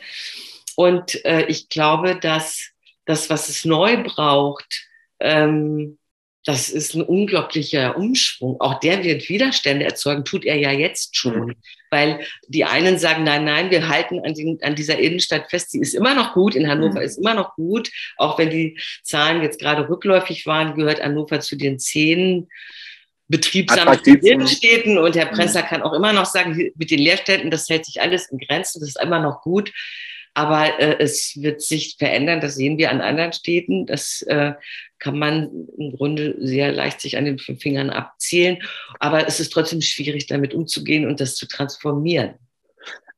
Und 0.77 1.25
äh, 1.25 1.47
ich 1.47 1.69
glaube, 1.69 2.17
dass 2.17 2.71
das, 3.07 3.29
was 3.31 3.49
es 3.49 3.65
neu 3.65 4.03
braucht, 4.03 4.87
ähm, 5.21 5.99
das 6.47 6.69
ist 6.69 6.95
ein 6.95 7.03
unglaublicher 7.03 7.97
Umschwung. 7.97 8.61
Auch 8.61 8.79
der 8.79 9.03
wird 9.03 9.29
Widerstände 9.29 9.85
erzeugen, 9.85 10.25
tut 10.25 10.45
er 10.45 10.57
ja 10.57 10.71
jetzt 10.71 11.17
schon. 11.17 11.47
Mhm. 11.49 11.55
Weil 11.91 12.21
die 12.47 12.65
einen 12.65 12.99
sagen, 12.99 13.25
nein, 13.25 13.45
nein, 13.45 13.71
wir 13.73 13.89
halten 13.89 14.21
an, 14.25 14.33
den, 14.35 14.63
an, 14.63 14.77
dieser 14.77 14.97
Innenstadt 14.97 15.51
fest, 15.51 15.73
sie 15.73 15.81
ist 15.81 15.95
immer 15.95 16.15
noch 16.15 16.35
gut, 16.35 16.55
in 16.55 16.69
Hannover 16.69 17.01
mhm. 17.01 17.05
ist 17.05 17.19
immer 17.19 17.35
noch 17.35 17.57
gut. 17.57 17.91
Auch 18.17 18.39
wenn 18.39 18.51
die 18.51 18.79
Zahlen 19.03 19.43
jetzt 19.43 19.59
gerade 19.59 19.89
rückläufig 19.89 20.47
waren, 20.47 20.77
gehört 20.77 21.03
Hannover 21.03 21.41
zu 21.41 21.57
den 21.57 21.81
zehn 21.81 22.49
betriebsamen 23.29 24.47
Städten 24.47 24.99
und 24.99 25.17
Herr 25.17 25.27
Presser 25.27 25.63
mhm. 25.63 25.67
kann 25.67 25.83
auch 25.83 25.93
immer 25.93 26.13
noch 26.13 26.27
sagen, 26.27 26.71
mit 26.75 26.91
den 26.91 26.99
Leerständen, 26.99 27.51
das 27.51 27.69
hält 27.69 27.85
sich 27.85 28.01
alles 28.01 28.31
in 28.31 28.39
Grenzen, 28.39 28.81
das 28.81 28.91
ist 28.91 29.03
immer 29.03 29.21
noch 29.21 29.43
gut. 29.43 29.73
Aber 30.35 30.79
äh, 30.79 30.97
es 30.99 31.41
wird 31.41 31.63
sich 31.63 31.97
verändern, 31.99 32.43
das 32.43 32.57
sehen 32.57 32.77
wir 32.77 32.91
an 32.91 33.01
anderen 33.01 33.33
Städten. 33.33 33.87
Das 33.87 34.21
äh, 34.23 34.53
kann 34.99 35.19
man 35.19 35.67
im 35.79 35.97
Grunde 35.97 36.37
sehr 36.39 36.73
leicht 36.73 37.01
sich 37.01 37.17
an 37.17 37.25
den 37.25 37.39
fünf 37.39 37.63
Fingern 37.63 37.89
abzählen. 37.89 38.59
Aber 39.01 39.27
es 39.27 39.41
ist 39.41 39.51
trotzdem 39.51 39.81
schwierig, 39.81 40.27
damit 40.27 40.53
umzugehen 40.53 41.07
und 41.07 41.21
das 41.21 41.37
zu 41.37 41.49
transformieren. 41.49 42.35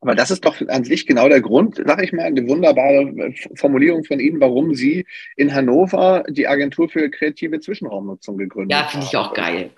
Aber 0.00 0.14
das 0.14 0.30
ist 0.30 0.44
doch 0.44 0.60
an 0.68 0.84
sich 0.84 1.06
genau 1.06 1.28
der 1.28 1.40
Grund, 1.40 1.82
sage 1.84 2.04
ich 2.04 2.12
mal, 2.12 2.22
eine 2.22 2.46
wunderbare 2.46 3.34
Formulierung 3.56 4.04
von 4.04 4.20
Ihnen, 4.20 4.40
warum 4.40 4.74
Sie 4.76 5.04
in 5.36 5.52
Hannover 5.52 6.22
die 6.28 6.46
Agentur 6.46 6.88
für 6.88 7.10
kreative 7.10 7.58
Zwischenraumnutzung 7.58 8.38
gegründet 8.38 8.78
haben. 8.78 8.84
Ja, 8.84 8.90
finde 8.90 9.06
ich 9.06 9.16
auch 9.16 9.34
geil. 9.34 9.70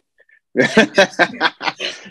das 0.55 1.19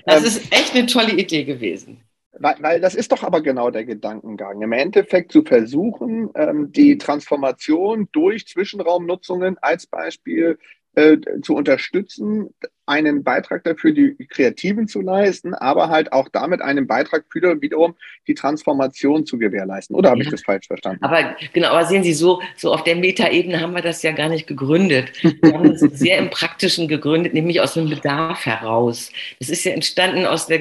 ähm, 0.07 0.23
ist 0.23 0.51
echt 0.51 0.75
eine 0.75 0.85
tolle 0.85 1.13
Idee 1.13 1.43
gewesen. 1.43 2.01
Weil, 2.31 2.55
weil, 2.59 2.81
das 2.81 2.95
ist 2.95 3.11
doch 3.11 3.23
aber 3.23 3.41
genau 3.41 3.69
der 3.69 3.85
Gedankengang. 3.85 4.61
Im 4.61 4.71
Endeffekt 4.71 5.31
zu 5.31 5.43
versuchen, 5.43 6.29
ähm, 6.35 6.71
die 6.71 6.97
Transformation 6.97 8.07
durch 8.11 8.47
Zwischenraumnutzungen 8.47 9.57
als 9.57 9.87
Beispiel 9.87 10.57
äh, 10.95 11.17
zu 11.41 11.55
unterstützen, 11.55 12.53
einen 12.89 13.23
Beitrag 13.23 13.63
dafür, 13.63 13.91
die 13.91 14.15
Kreativen 14.29 14.87
zu 14.87 15.01
leisten, 15.01 15.53
aber 15.53 15.89
halt 15.89 16.11
auch 16.11 16.27
damit 16.27 16.61
einen 16.61 16.87
Beitrag 16.87 17.23
für 17.29 17.61
wiederum 17.61 17.95
die 18.27 18.33
Transformation 18.33 19.25
zu 19.25 19.37
gewährleisten. 19.37 19.95
Oder 19.95 20.09
habe 20.09 20.19
ja. 20.19 20.25
ich 20.25 20.31
das 20.31 20.41
falsch 20.41 20.67
verstanden? 20.67 21.03
Aber 21.03 21.35
genau, 21.53 21.69
aber 21.69 21.85
sehen 21.85 22.03
Sie, 22.03 22.13
so, 22.13 22.41
so 22.57 22.73
auf 22.73 22.83
der 22.83 22.95
Metaebene 22.95 23.61
haben 23.61 23.73
wir 23.73 23.81
das 23.81 24.01
ja 24.01 24.11
gar 24.11 24.29
nicht 24.29 24.47
gegründet. 24.47 25.11
Wir 25.21 25.53
haben 25.53 25.71
das 25.71 25.81
sehr 25.99 26.17
im 26.17 26.29
Praktischen 26.29 26.87
gegründet, 26.87 27.33
nämlich 27.33 27.61
aus 27.61 27.77
einem 27.77 27.89
Bedarf 27.89 28.45
heraus. 28.45 29.11
Das 29.39 29.49
ist 29.49 29.63
ja 29.63 29.71
entstanden 29.71 30.25
aus 30.25 30.47
der 30.47 30.59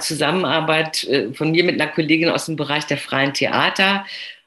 Zusammenarbeit 0.00 1.04
äh, 1.04 1.32
von 1.32 1.52
mir 1.52 1.64
mit 1.64 1.80
einer 1.80 1.90
Kollegin 1.90 2.28
aus 2.28 2.46
dem 2.46 2.56
Bereich 2.56 2.86
der 2.86 2.98
freien 2.98 3.32
Theater 3.32 4.04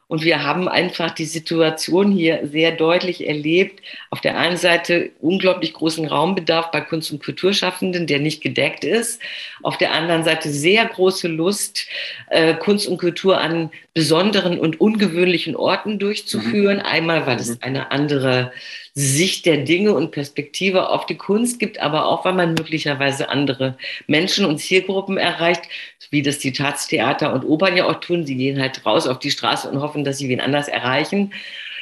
und 0.08 0.24
wir 0.24 0.44
haben 0.44 0.70
einfach 0.70 1.12
die 1.12 1.26
Situation 1.26 2.12
hier 2.12 2.48
sehr 2.50 2.72
deutlich 2.72 3.28
erlebt. 3.28 3.82
Auf 4.10 4.22
der 4.22 4.38
einen 4.38 4.56
Seite 4.56 5.12
unglaublich 5.20 5.74
großen 5.74 6.06
Raumbedarf 6.06 6.72
bei 6.72 6.80
Kunst- 6.80 7.12
und 7.12 7.22
Kulturschaffenden, 7.22 8.08
der 8.08 8.20
nicht 8.20 8.42
gedeckt 8.42 8.86
ist. 8.86 9.22
Auf 9.64 9.78
der 9.78 9.94
anderen 9.94 10.24
Seite 10.24 10.50
sehr 10.50 10.86
große 10.86 11.28
Lust, 11.28 11.88
äh, 12.30 12.54
Kunst 12.54 12.88
und 12.88 13.00
Kultur 13.00 13.42
an 13.42 13.70
besonderen 13.94 14.60
und 14.60 14.80
ungewöhnlichen 14.80 15.58
Orten 15.58 16.00
durchzuführen. 16.00 16.78
Mhm. 16.78 16.86
Einmal, 16.86 17.28
weil 17.28 17.38
es 17.38 17.50
mhm. 17.50 17.58
eine 17.60 17.92
andere 17.92 18.54
Sicht 19.00 19.46
der 19.46 19.58
Dinge 19.58 19.94
und 19.94 20.10
Perspektive 20.10 20.90
auf 20.90 21.06
die 21.06 21.18
Kunst 21.18 21.60
gibt, 21.60 21.80
aber 21.80 22.08
auch, 22.08 22.26
weil 22.26 22.34
man 22.34 22.56
möglicherweise 22.56 23.30
andere 23.30 23.78
Menschen 24.08 24.44
und 24.44 24.58
Zielgruppen 24.58 25.18
erreicht, 25.18 25.62
wie 26.10 26.24
das 26.24 26.40
die 26.40 26.52
Taz-Theater 26.52 27.32
und 27.32 27.46
Opern 27.46 27.78
ja 27.78 27.86
auch 27.86 28.00
tun. 28.00 28.26
Sie 28.26 28.36
gehen 28.36 28.60
halt 28.60 28.84
raus 28.88 29.06
auf 29.06 29.20
die 29.20 29.30
Straße 29.30 29.70
und 29.70 29.82
hoffen, 29.82 30.04
dass 30.04 30.18
sie 30.18 30.30
wen 30.30 30.42
anders 30.42 30.68
erreichen. 30.68 31.32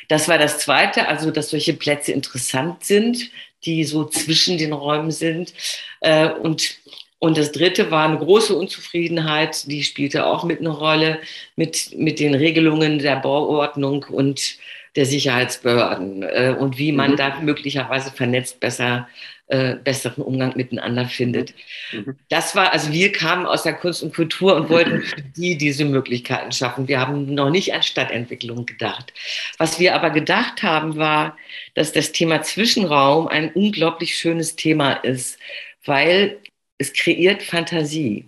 Das 0.09 0.27
war 0.27 0.37
das 0.37 0.57
Zweite, 0.59 1.07
also 1.07 1.31
dass 1.31 1.51
solche 1.51 1.73
Plätze 1.73 2.11
interessant 2.11 2.83
sind, 2.83 3.31
die 3.63 3.85
so 3.85 4.03
zwischen 4.03 4.57
den 4.57 4.73
Räumen 4.73 5.11
sind. 5.11 5.53
Äh, 6.01 6.27
und 6.27 6.79
und 7.19 7.37
das 7.37 7.53
dritte 7.53 7.91
war 7.91 8.09
eine 8.09 8.19
große 8.19 8.53
Unzufriedenheit, 8.53 9.71
die 9.71 9.83
spielte 9.83 10.25
auch 10.25 10.43
mit 10.43 10.59
einer 10.59 10.71
Rolle 10.71 11.19
mit, 11.55 11.97
mit 11.97 12.19
den 12.19 12.35
Regelungen 12.35 12.99
der 12.99 13.15
Bauordnung 13.15 14.03
und 14.03 14.57
der 14.95 15.05
Sicherheitsbehörden 15.05 16.23
äh, 16.23 16.55
und 16.57 16.77
wie 16.77 16.91
man 16.91 17.11
mhm. 17.11 17.15
da 17.17 17.39
möglicherweise 17.41 18.11
vernetzt 18.11 18.59
besser 18.59 19.07
äh, 19.47 19.75
besseren 19.75 20.23
Umgang 20.23 20.53
miteinander 20.55 21.05
findet. 21.05 21.53
Mhm. 21.91 21.99
mhm. 21.99 22.15
Das 22.29 22.55
war, 22.55 22.73
also 22.73 22.91
wir 22.91 23.11
kamen 23.11 23.45
aus 23.45 23.63
der 23.63 23.73
Kunst 23.73 24.01
und 24.01 24.13
Kultur 24.13 24.55
und 24.55 24.69
wollten 24.69 25.03
für 25.03 25.21
die 25.21 25.55
diese 25.57 25.85
Möglichkeiten 25.85 26.51
schaffen. 26.51 26.87
Wir 26.87 26.99
haben 26.99 27.33
noch 27.33 27.51
nicht 27.51 27.73
an 27.73 27.83
Stadtentwicklung 27.83 28.65
gedacht. 28.65 29.13
Was 29.59 29.79
wir 29.79 29.93
aber 29.93 30.09
gedacht 30.09 30.63
haben, 30.63 30.97
war, 30.97 31.37
dass 31.75 31.91
das 31.91 32.11
Thema 32.11 32.41
Zwischenraum 32.41 33.27
ein 33.27 33.51
unglaublich 33.51 34.15
schönes 34.17 34.55
Thema 34.55 34.93
ist, 34.93 35.37
weil 35.85 36.39
es 36.79 36.93
kreiert 36.93 37.43
Fantasie. 37.43 38.25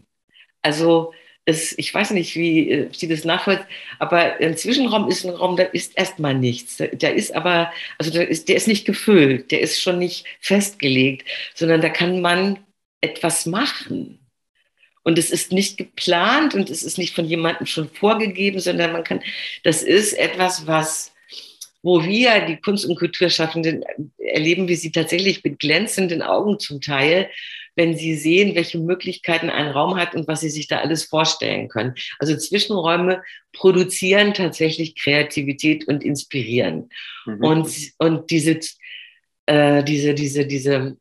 Also 0.62 1.14
es, 1.48 1.74
ich 1.78 1.94
weiß 1.94 2.12
nicht, 2.12 2.36
wie 2.36 2.70
äh, 2.70 2.90
Sie 2.92 3.08
das 3.08 3.24
nachvollziehen, 3.24 3.66
aber 4.00 4.36
ein 4.40 4.58
Zwischenraum 4.58 5.10
ist 5.10 5.26
ein 5.26 5.32
Raum, 5.32 5.56
da 5.56 5.64
ist 5.64 5.98
erstmal 5.98 6.36
nichts. 6.36 6.78
Da 6.78 7.08
ist 7.08 7.34
aber, 7.34 7.72
also 7.98 8.20
ist, 8.20 8.50
der 8.50 8.58
ist 8.58 8.68
nicht 8.68 8.86
gefüllt, 8.86 9.50
der 9.52 9.62
ist 9.62 9.82
schon 9.82 9.98
nicht 9.98 10.26
festgelegt, 10.42 11.26
sondern 11.56 11.80
da 11.80 11.88
kann 11.90 12.20
man 12.22 12.60
etwas 13.00 13.46
machen. 13.46 14.20
Und 15.04 15.18
es 15.18 15.32
ist 15.32 15.54
nicht 15.54 15.78
geplant 15.78 16.54
und 16.54 16.70
es 16.70 16.84
ist 16.84 16.98
nicht 16.98 17.16
von 17.16 17.24
jemandem 17.24 17.66
schon 17.66 17.90
vorgegeben, 17.90 18.60
sondern 18.60 18.92
man 18.92 19.06
kann, 19.06 19.22
das 19.64 19.84
ist 19.84 20.12
etwas, 20.20 20.68
was, 20.68 21.14
wo 21.82 22.04
wir, 22.04 22.42
die 22.46 22.58
Kunst- 22.58 22.86
und 22.86 23.00
Kulturschaffenden, 23.00 23.86
erleben 24.18 24.68
wir 24.68 24.76
sie 24.76 24.92
tatsächlich 24.92 25.42
mit 25.46 25.60
glänzenden 25.60 26.22
Augen 26.22 26.60
zum 26.60 26.82
Teil, 26.82 27.30
wenn 27.78 27.96
sie 27.96 28.16
sehen, 28.16 28.56
welche 28.56 28.80
Möglichkeiten 28.80 29.50
ein 29.50 29.68
Raum 29.68 29.96
hat 29.98 30.16
und 30.16 30.28
was 30.28 30.42
sie 30.42 30.50
sich 30.50 30.68
da 30.68 30.80
alles 30.80 31.06
vorstellen 31.06 31.70
können. 31.70 31.94
Also 32.18 32.36
Zwischenräume 32.36 33.22
produzieren 33.54 34.34
tatsächlich 34.34 34.96
Kreativität 34.96 35.88
und 35.88 36.04
inspirieren. 36.04 36.90
Mhm. 37.26 37.44
Und, 37.44 37.70
und 38.00 38.32
diese, 38.32 38.60
äh, 39.46 39.84
diese, 39.84 40.16
diese, 40.16 40.48
diese 40.48 40.98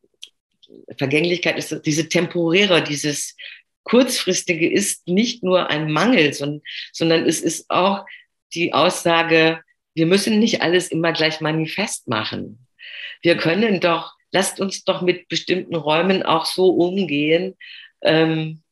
Vergänglichkeit 0.98 1.58
ist, 1.58 1.80
diese 1.86 2.08
temporäre, 2.08 2.84
dieses 2.84 3.36
kurzfristige 3.84 4.70
ist 4.70 5.08
nicht 5.08 5.42
nur 5.42 5.70
ein 5.70 5.90
Mangel, 5.90 6.34
sondern, 6.34 6.60
sondern 6.92 7.24
es 7.24 7.40
ist 7.40 7.70
auch 7.70 8.04
die 8.52 8.74
Aussage, 8.74 9.60
wir 9.94 10.06
müssen 10.06 10.38
nicht 10.38 10.60
alles 10.60 10.88
immer 10.88 11.12
gleich 11.12 11.40
manifest 11.40 12.06
machen. 12.06 12.66
Wir 13.22 13.38
können 13.38 13.80
doch 13.80 14.15
lasst 14.36 14.60
uns 14.60 14.84
doch 14.84 15.00
mit 15.00 15.28
bestimmten 15.28 15.74
Räumen 15.74 16.22
auch 16.22 16.44
so 16.44 16.68
umgehen, 16.68 17.56
ähm, 18.02 18.62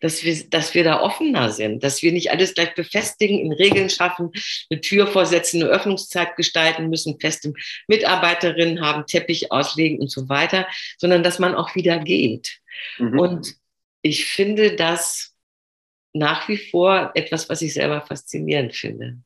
dass 0.00 0.24
wir, 0.24 0.34
dass 0.48 0.74
wir 0.74 0.84
da 0.84 1.00
offener 1.00 1.50
sind, 1.50 1.84
dass 1.84 2.02
wir 2.02 2.12
nicht 2.12 2.30
alles 2.30 2.54
gleich 2.54 2.74
befestigen, 2.74 3.38
in 3.38 3.52
Regeln 3.52 3.90
schaffen, 3.90 4.30
eine 4.70 4.80
Tür 4.80 5.06
vorsetzen, 5.06 5.62
eine 5.62 5.70
Öffnungszeit 5.70 6.34
gestalten 6.36 6.88
müssen, 6.88 7.20
feste 7.20 7.52
Mitarbeiterinnen 7.88 8.80
haben, 8.80 9.06
Teppich 9.06 9.52
auslegen 9.52 10.00
und 10.00 10.10
so 10.10 10.28
weiter, 10.28 10.66
sondern 10.96 11.22
dass 11.22 11.38
man 11.38 11.54
auch 11.54 11.76
wieder 11.76 11.98
geht. 11.98 12.58
Mhm. 12.98 13.18
Und 13.18 13.54
ich 14.00 14.24
finde 14.24 14.74
das 14.76 15.36
nach 16.14 16.48
wie 16.48 16.58
vor 16.58 17.12
etwas, 17.14 17.48
was 17.48 17.62
ich 17.62 17.74
selber 17.74 18.00
faszinierend 18.00 18.74
finde. 18.74 19.18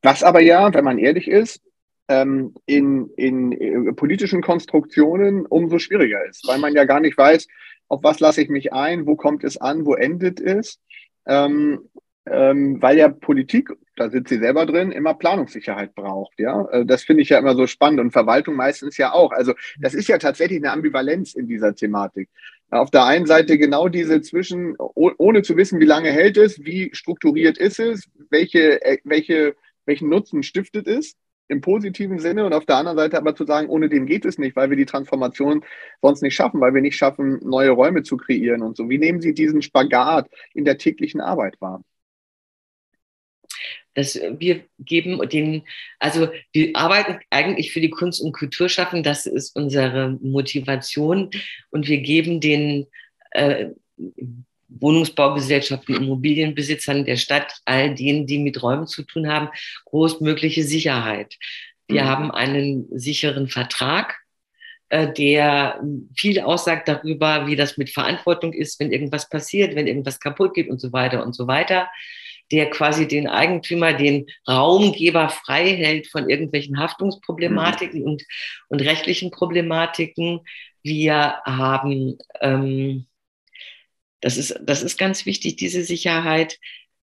Was 0.00 0.22
aber 0.22 0.40
ja, 0.40 0.72
wenn 0.74 0.84
man 0.84 0.98
ehrlich 0.98 1.28
ist, 1.28 1.60
ähm, 2.08 2.54
in, 2.66 3.10
in, 3.16 3.52
äh, 3.52 3.92
politischen 3.92 4.42
Konstruktionen 4.42 5.46
umso 5.46 5.78
schwieriger 5.78 6.24
ist, 6.26 6.46
weil 6.46 6.58
man 6.58 6.74
ja 6.74 6.84
gar 6.84 7.00
nicht 7.00 7.16
weiß, 7.16 7.46
auf 7.88 8.02
was 8.02 8.20
lasse 8.20 8.42
ich 8.42 8.48
mich 8.48 8.72
ein, 8.72 9.06
wo 9.06 9.16
kommt 9.16 9.44
es 9.44 9.56
an, 9.56 9.86
wo 9.86 9.94
endet 9.94 10.40
es. 10.40 10.80
Ähm, 11.26 11.88
ähm, 12.26 12.80
weil 12.80 12.98
ja 12.98 13.08
Politik, 13.08 13.70
da 13.96 14.08
sitzt 14.08 14.28
sie 14.28 14.38
selber 14.38 14.64
drin, 14.64 14.92
immer 14.92 15.14
Planungssicherheit 15.14 15.94
braucht. 15.94 16.38
Ja, 16.38 16.68
äh, 16.70 16.86
das 16.86 17.02
finde 17.02 17.22
ich 17.22 17.30
ja 17.30 17.38
immer 17.38 17.54
so 17.54 17.66
spannend 17.66 18.00
und 18.00 18.12
Verwaltung 18.12 18.54
meistens 18.54 18.96
ja 18.96 19.12
auch. 19.12 19.32
Also 19.32 19.54
das 19.80 19.94
ist 19.94 20.08
ja 20.08 20.18
tatsächlich 20.18 20.58
eine 20.58 20.72
Ambivalenz 20.72 21.34
in 21.34 21.48
dieser 21.48 21.74
Thematik. 21.74 22.28
Auf 22.70 22.90
der 22.90 23.04
einen 23.04 23.26
Seite 23.26 23.58
genau 23.58 23.88
diese 23.88 24.22
zwischen, 24.22 24.76
ohne 24.78 25.42
zu 25.42 25.56
wissen, 25.56 25.78
wie 25.80 25.84
lange 25.84 26.10
hält 26.10 26.38
es, 26.38 26.64
wie 26.64 26.90
strukturiert 26.94 27.58
ist 27.58 27.80
es, 27.80 28.08
welche, 28.30 28.82
äh, 28.82 28.98
welche, 29.04 29.54
welchen 29.84 30.08
Nutzen 30.08 30.42
stiftet 30.42 30.86
es 30.86 31.16
im 31.52 31.60
positiven 31.60 32.18
Sinne 32.18 32.44
und 32.44 32.52
auf 32.52 32.66
der 32.66 32.76
anderen 32.76 32.98
Seite 32.98 33.16
aber 33.18 33.36
zu 33.36 33.44
sagen, 33.44 33.68
ohne 33.68 33.88
den 33.88 34.06
geht 34.06 34.24
es 34.24 34.38
nicht, 34.38 34.56
weil 34.56 34.70
wir 34.70 34.76
die 34.76 34.86
Transformation 34.86 35.64
sonst 36.00 36.22
nicht 36.22 36.34
schaffen, 36.34 36.60
weil 36.60 36.74
wir 36.74 36.82
nicht 36.82 36.96
schaffen, 36.96 37.38
neue 37.42 37.70
Räume 37.70 38.02
zu 38.02 38.16
kreieren 38.16 38.62
und 38.62 38.76
so. 38.76 38.88
Wie 38.88 38.98
nehmen 38.98 39.20
Sie 39.20 39.34
diesen 39.34 39.62
Spagat 39.62 40.28
in 40.54 40.64
der 40.64 40.78
täglichen 40.78 41.20
Arbeit 41.20 41.60
wahr? 41.60 41.82
dass 43.94 44.18
wir 44.38 44.64
geben 44.78 45.20
den, 45.28 45.64
also 45.98 46.28
wir 46.52 46.70
arbeiten 46.74 47.18
eigentlich 47.28 47.72
für 47.72 47.80
die 47.80 47.90
Kunst- 47.90 48.22
und 48.22 48.32
Kulturschaffen, 48.32 49.02
das 49.02 49.26
ist 49.26 49.54
unsere 49.54 50.18
Motivation 50.22 51.30
und 51.70 51.88
wir 51.88 51.98
geben 52.00 52.40
den 52.40 52.86
äh, 53.32 53.70
Wohnungsbaugesellschaften, 54.80 55.96
Immobilienbesitzern 55.96 57.04
der 57.04 57.16
Stadt, 57.16 57.54
all 57.64 57.94
denen, 57.94 58.26
die 58.26 58.38
mit 58.38 58.62
Räumen 58.62 58.86
zu 58.86 59.02
tun 59.02 59.28
haben, 59.28 59.48
großmögliche 59.86 60.64
Sicherheit. 60.64 61.36
Wir 61.88 62.04
mhm. 62.04 62.08
haben 62.08 62.30
einen 62.30 62.86
sicheren 62.90 63.48
Vertrag, 63.48 64.16
äh, 64.88 65.12
der 65.12 65.82
viel 66.16 66.40
aussagt 66.40 66.88
darüber, 66.88 67.46
wie 67.46 67.56
das 67.56 67.76
mit 67.76 67.90
Verantwortung 67.90 68.52
ist, 68.52 68.78
wenn 68.80 68.92
irgendwas 68.92 69.28
passiert, 69.28 69.74
wenn 69.74 69.86
irgendwas 69.86 70.20
kaputt 70.20 70.54
geht 70.54 70.68
und 70.68 70.80
so 70.80 70.92
weiter 70.92 71.24
und 71.24 71.34
so 71.34 71.46
weiter, 71.46 71.88
der 72.50 72.68
quasi 72.70 73.08
den 73.08 73.26
Eigentümer, 73.26 73.94
den 73.94 74.26
Raumgeber 74.48 75.30
frei 75.30 75.74
hält 75.76 76.08
von 76.08 76.28
irgendwelchen 76.28 76.78
Haftungsproblematiken 76.78 78.00
mhm. 78.00 78.06
und, 78.06 78.24
und 78.68 78.82
rechtlichen 78.82 79.30
Problematiken. 79.30 80.40
Wir 80.82 81.36
haben 81.44 82.18
ähm, 82.40 83.06
das 84.22 84.38
ist, 84.38 84.58
das 84.62 84.82
ist 84.82 84.96
ganz 84.98 85.26
wichtig, 85.26 85.56
diese 85.56 85.84
Sicherheit. 85.84 86.58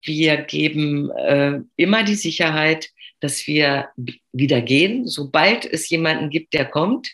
Wir 0.02 0.36
geben 0.36 1.10
äh, 1.10 1.60
immer 1.76 2.02
die 2.02 2.16
Sicherheit, 2.16 2.90
dass 3.20 3.46
wir 3.46 3.88
wieder 4.32 4.60
gehen, 4.60 5.06
sobald 5.06 5.64
es 5.64 5.88
jemanden 5.88 6.28
gibt, 6.28 6.52
der 6.52 6.66
kommt, 6.66 7.10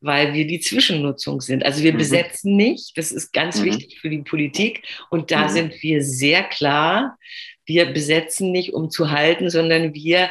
weil 0.00 0.32
wir 0.32 0.46
die 0.46 0.60
Zwischennutzung 0.60 1.42
sind. 1.42 1.64
Also 1.64 1.82
wir 1.82 1.92
mhm. 1.92 1.98
besetzen 1.98 2.56
nicht, 2.56 2.96
das 2.96 3.12
ist 3.12 3.32
ganz 3.32 3.60
mhm. 3.60 3.64
wichtig 3.64 4.00
für 4.00 4.08
die 4.08 4.22
Politik. 4.22 4.82
Und 5.10 5.30
da 5.30 5.44
mhm. 5.44 5.50
sind 5.50 5.82
wir 5.82 6.02
sehr 6.02 6.44
klar, 6.44 7.18
wir 7.66 7.92
besetzen 7.92 8.50
nicht, 8.50 8.72
um 8.72 8.90
zu 8.90 9.10
halten, 9.10 9.50
sondern 9.50 9.92
wir 9.92 10.30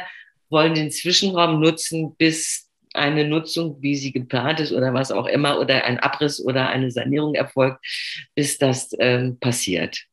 wollen 0.50 0.74
den 0.74 0.90
Zwischenraum 0.90 1.60
nutzen, 1.60 2.16
bis 2.16 2.68
eine 2.94 3.26
Nutzung, 3.26 3.76
wie 3.80 3.96
sie 3.96 4.12
geplant 4.12 4.60
ist 4.60 4.72
oder 4.72 4.92
was 4.94 5.12
auch 5.12 5.26
immer, 5.26 5.58
oder 5.58 5.84
ein 5.84 5.98
Abriss 5.98 6.44
oder 6.44 6.68
eine 6.68 6.90
Sanierung 6.90 7.34
erfolgt, 7.34 7.84
bis 8.34 8.58
das 8.58 8.90
ähm, 8.98 9.38
passiert. 9.38 10.04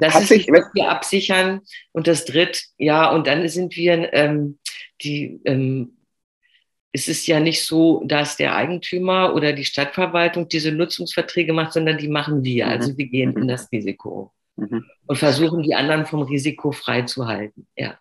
Das 0.00 0.14
Hat 0.14 0.22
ist, 0.22 0.28
sich, 0.28 0.48
was 0.48 0.64
wir 0.74 0.90
absichern. 0.90 1.60
Und 1.92 2.06
das 2.06 2.24
dritte, 2.24 2.60
ja, 2.78 3.10
und 3.10 3.26
dann 3.26 3.46
sind 3.48 3.76
wir 3.76 4.12
ähm, 4.14 4.58
die, 5.02 5.40
ähm, 5.44 5.96
es 6.92 7.08
ist 7.08 7.26
ja 7.26 7.40
nicht 7.40 7.64
so, 7.64 8.02
dass 8.04 8.36
der 8.36 8.54
Eigentümer 8.54 9.34
oder 9.34 9.52
die 9.52 9.64
Stadtverwaltung 9.64 10.48
diese 10.48 10.72
Nutzungsverträge 10.72 11.52
macht, 11.52 11.72
sondern 11.72 11.98
die 11.98 12.08
machen 12.08 12.44
wir. 12.44 12.68
Also 12.68 12.92
mhm. 12.92 12.98
wir 12.98 13.06
gehen 13.06 13.36
in 13.36 13.44
mhm. 13.44 13.48
das 13.48 13.70
Risiko 13.72 14.32
mhm. 14.56 14.84
und 15.06 15.16
versuchen 15.16 15.62
die 15.62 15.74
anderen 15.74 16.06
vom 16.06 16.22
Risiko 16.22 16.72
frei 16.72 17.02
zu 17.02 17.26
halten. 17.26 17.66
Ja. 17.76 17.98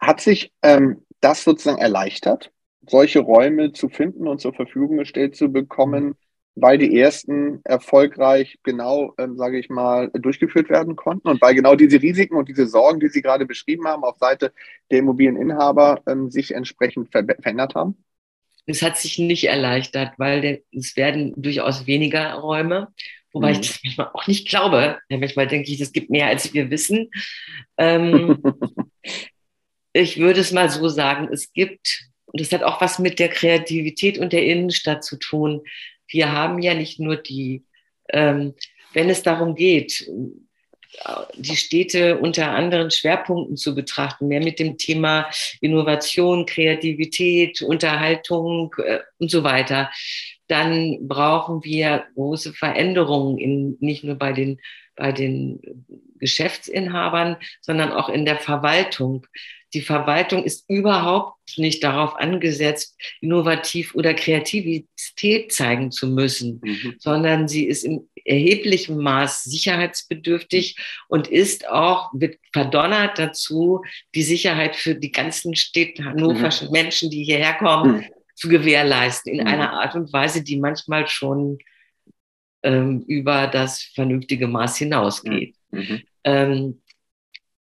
Hat 0.00 0.20
sich 0.20 0.52
ähm, 0.62 1.04
das 1.20 1.44
sozusagen 1.44 1.78
erleichtert, 1.78 2.50
solche 2.88 3.20
Räume 3.20 3.72
zu 3.72 3.88
finden 3.88 4.26
und 4.26 4.40
zur 4.40 4.54
Verfügung 4.54 4.98
gestellt 4.98 5.36
zu 5.36 5.52
bekommen, 5.52 6.14
weil 6.54 6.78
die 6.78 6.98
ersten 6.98 7.60
erfolgreich 7.64 8.58
genau, 8.62 9.14
ähm, 9.18 9.36
sage 9.36 9.58
ich 9.58 9.68
mal, 9.68 10.10
durchgeführt 10.12 10.68
werden 10.70 10.96
konnten 10.96 11.28
und 11.28 11.40
weil 11.40 11.54
genau 11.54 11.74
diese 11.74 12.02
Risiken 12.02 12.36
und 12.36 12.48
diese 12.48 12.66
Sorgen, 12.66 13.00
die 13.00 13.08
Sie 13.08 13.22
gerade 13.22 13.46
beschrieben 13.46 13.86
haben, 13.86 14.04
auf 14.04 14.18
Seite 14.18 14.52
der 14.90 14.98
Immobilieninhaber 14.98 16.02
ähm, 16.06 16.30
sich 16.30 16.54
entsprechend 16.54 17.10
ver 17.10 17.24
verändert 17.40 17.74
haben? 17.74 17.96
Es 18.66 18.82
hat 18.82 18.98
sich 18.98 19.18
nicht 19.18 19.44
erleichtert, 19.44 20.12
weil 20.18 20.62
es 20.72 20.96
werden 20.96 21.32
durchaus 21.36 21.86
weniger 21.86 22.34
Räume, 22.34 22.88
wobei 23.32 23.54
mhm. 23.54 23.60
ich 23.60 23.68
das 23.68 23.80
manchmal 23.82 24.10
auch 24.12 24.26
nicht 24.26 24.48
glaube. 24.48 24.98
manchmal 25.08 25.46
denke 25.46 25.72
ich, 25.72 25.80
es 25.80 25.92
gibt 25.92 26.10
mehr, 26.10 26.26
als 26.26 26.52
wir 26.52 26.70
wissen. 26.70 27.10
Ähm, 27.78 28.42
ich 29.92 30.18
würde 30.18 30.40
es 30.40 30.52
mal 30.52 30.68
so 30.68 30.88
sagen, 30.88 31.28
es 31.32 31.52
gibt, 31.52 32.08
und 32.32 32.40
das 32.40 32.52
hat 32.52 32.62
auch 32.62 32.80
was 32.80 32.98
mit 32.98 33.18
der 33.18 33.28
Kreativität 33.28 34.18
und 34.18 34.32
der 34.32 34.44
Innenstadt 34.44 35.02
zu 35.04 35.16
tun, 35.16 35.62
wir 36.08 36.32
haben 36.32 36.60
ja 36.60 36.74
nicht 36.74 37.00
nur 37.00 37.16
die, 37.16 37.64
ähm, 38.10 38.54
wenn 38.92 39.10
es 39.10 39.22
darum 39.22 39.54
geht, 39.54 40.08
die 41.34 41.56
Städte 41.56 42.18
unter 42.18 42.50
anderen 42.50 42.90
Schwerpunkten 42.90 43.56
zu 43.56 43.74
betrachten, 43.74 44.28
mehr 44.28 44.42
mit 44.42 44.58
dem 44.58 44.78
Thema 44.78 45.30
Innovation, 45.60 46.46
Kreativität, 46.46 47.62
Unterhaltung 47.62 48.74
äh, 48.78 49.00
und 49.18 49.30
so 49.30 49.44
weiter, 49.44 49.90
dann 50.48 51.06
brauchen 51.06 51.62
wir 51.62 52.06
große 52.14 52.54
Veränderungen 52.54 53.38
in, 53.38 53.76
nicht 53.80 54.02
nur 54.02 54.16
bei 54.16 54.32
den, 54.32 54.60
bei 54.98 55.12
den 55.12 55.60
Geschäftsinhabern, 56.18 57.36
sondern 57.60 57.92
auch 57.92 58.08
in 58.08 58.26
der 58.26 58.36
Verwaltung. 58.36 59.26
Die 59.74 59.80
Verwaltung 59.80 60.44
ist 60.44 60.68
überhaupt 60.68 61.36
nicht 61.56 61.84
darauf 61.84 62.16
angesetzt, 62.16 62.98
innovativ 63.20 63.94
oder 63.94 64.14
Kreativität 64.14 65.52
zeigen 65.52 65.90
zu 65.90 66.08
müssen, 66.08 66.60
mhm. 66.62 66.94
sondern 66.98 67.48
sie 67.48 67.64
ist 67.64 67.84
in 67.84 68.08
erheblichem 68.24 68.98
Maß 68.98 69.44
sicherheitsbedürftig 69.44 70.76
und 71.08 71.28
ist 71.28 71.68
auch, 71.68 72.10
wird 72.12 72.38
verdonnert 72.52 73.18
dazu, 73.18 73.82
die 74.14 74.22
Sicherheit 74.22 74.74
für 74.74 74.94
die 74.94 75.12
ganzen 75.12 75.54
Städte, 75.54 76.04
hannoverschen 76.04 76.68
mhm. 76.68 76.72
Menschen, 76.72 77.10
die 77.10 77.24
hierher 77.24 77.54
kommen, 77.54 77.98
mhm. 77.98 78.04
zu 78.34 78.48
gewährleisten 78.48 79.32
in 79.32 79.40
mhm. 79.40 79.46
einer 79.46 79.72
Art 79.72 79.94
und 79.94 80.12
Weise, 80.12 80.42
die 80.42 80.58
manchmal 80.58 81.08
schon 81.08 81.58
ähm, 82.62 83.04
über 83.06 83.46
das 83.46 83.82
vernünftige 83.82 84.46
Maß 84.46 84.78
hinausgeht. 84.78 85.54
Mhm. 85.70 85.80
mhm. 85.80 86.02
Ähm, 86.24 86.82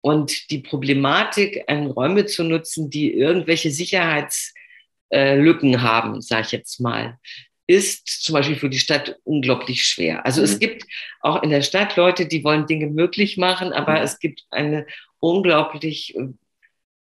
und 0.01 0.51
die 0.51 0.59
Problematik, 0.59 1.65
Räume 1.67 2.25
zu 2.25 2.45
nutzen, 2.45 2.89
die 2.89 3.13
irgendwelche 3.13 3.71
Sicherheitslücken 3.71 5.73
äh, 5.73 5.79
haben, 5.79 6.21
sage 6.21 6.43
ich 6.45 6.51
jetzt 6.53 6.79
mal, 6.79 7.19
ist 7.67 8.23
zum 8.23 8.33
Beispiel 8.33 8.55
für 8.55 8.69
die 8.69 8.79
Stadt 8.79 9.19
unglaublich 9.25 9.83
schwer. 9.83 10.25
Also 10.25 10.39
mhm. 10.39 10.45
es 10.45 10.59
gibt 10.59 10.85
auch 11.19 11.43
in 11.43 11.49
der 11.49 11.61
Stadt 11.61 11.97
Leute, 11.97 12.25
die 12.25 12.43
wollen 12.43 12.67
Dinge 12.67 12.87
möglich 12.87 13.37
machen, 13.37 13.73
aber 13.73 13.97
mhm. 13.97 14.03
es 14.03 14.19
gibt 14.19 14.45
eine 14.49 14.87
unglaublich 15.19 16.15
äh, 16.15 16.29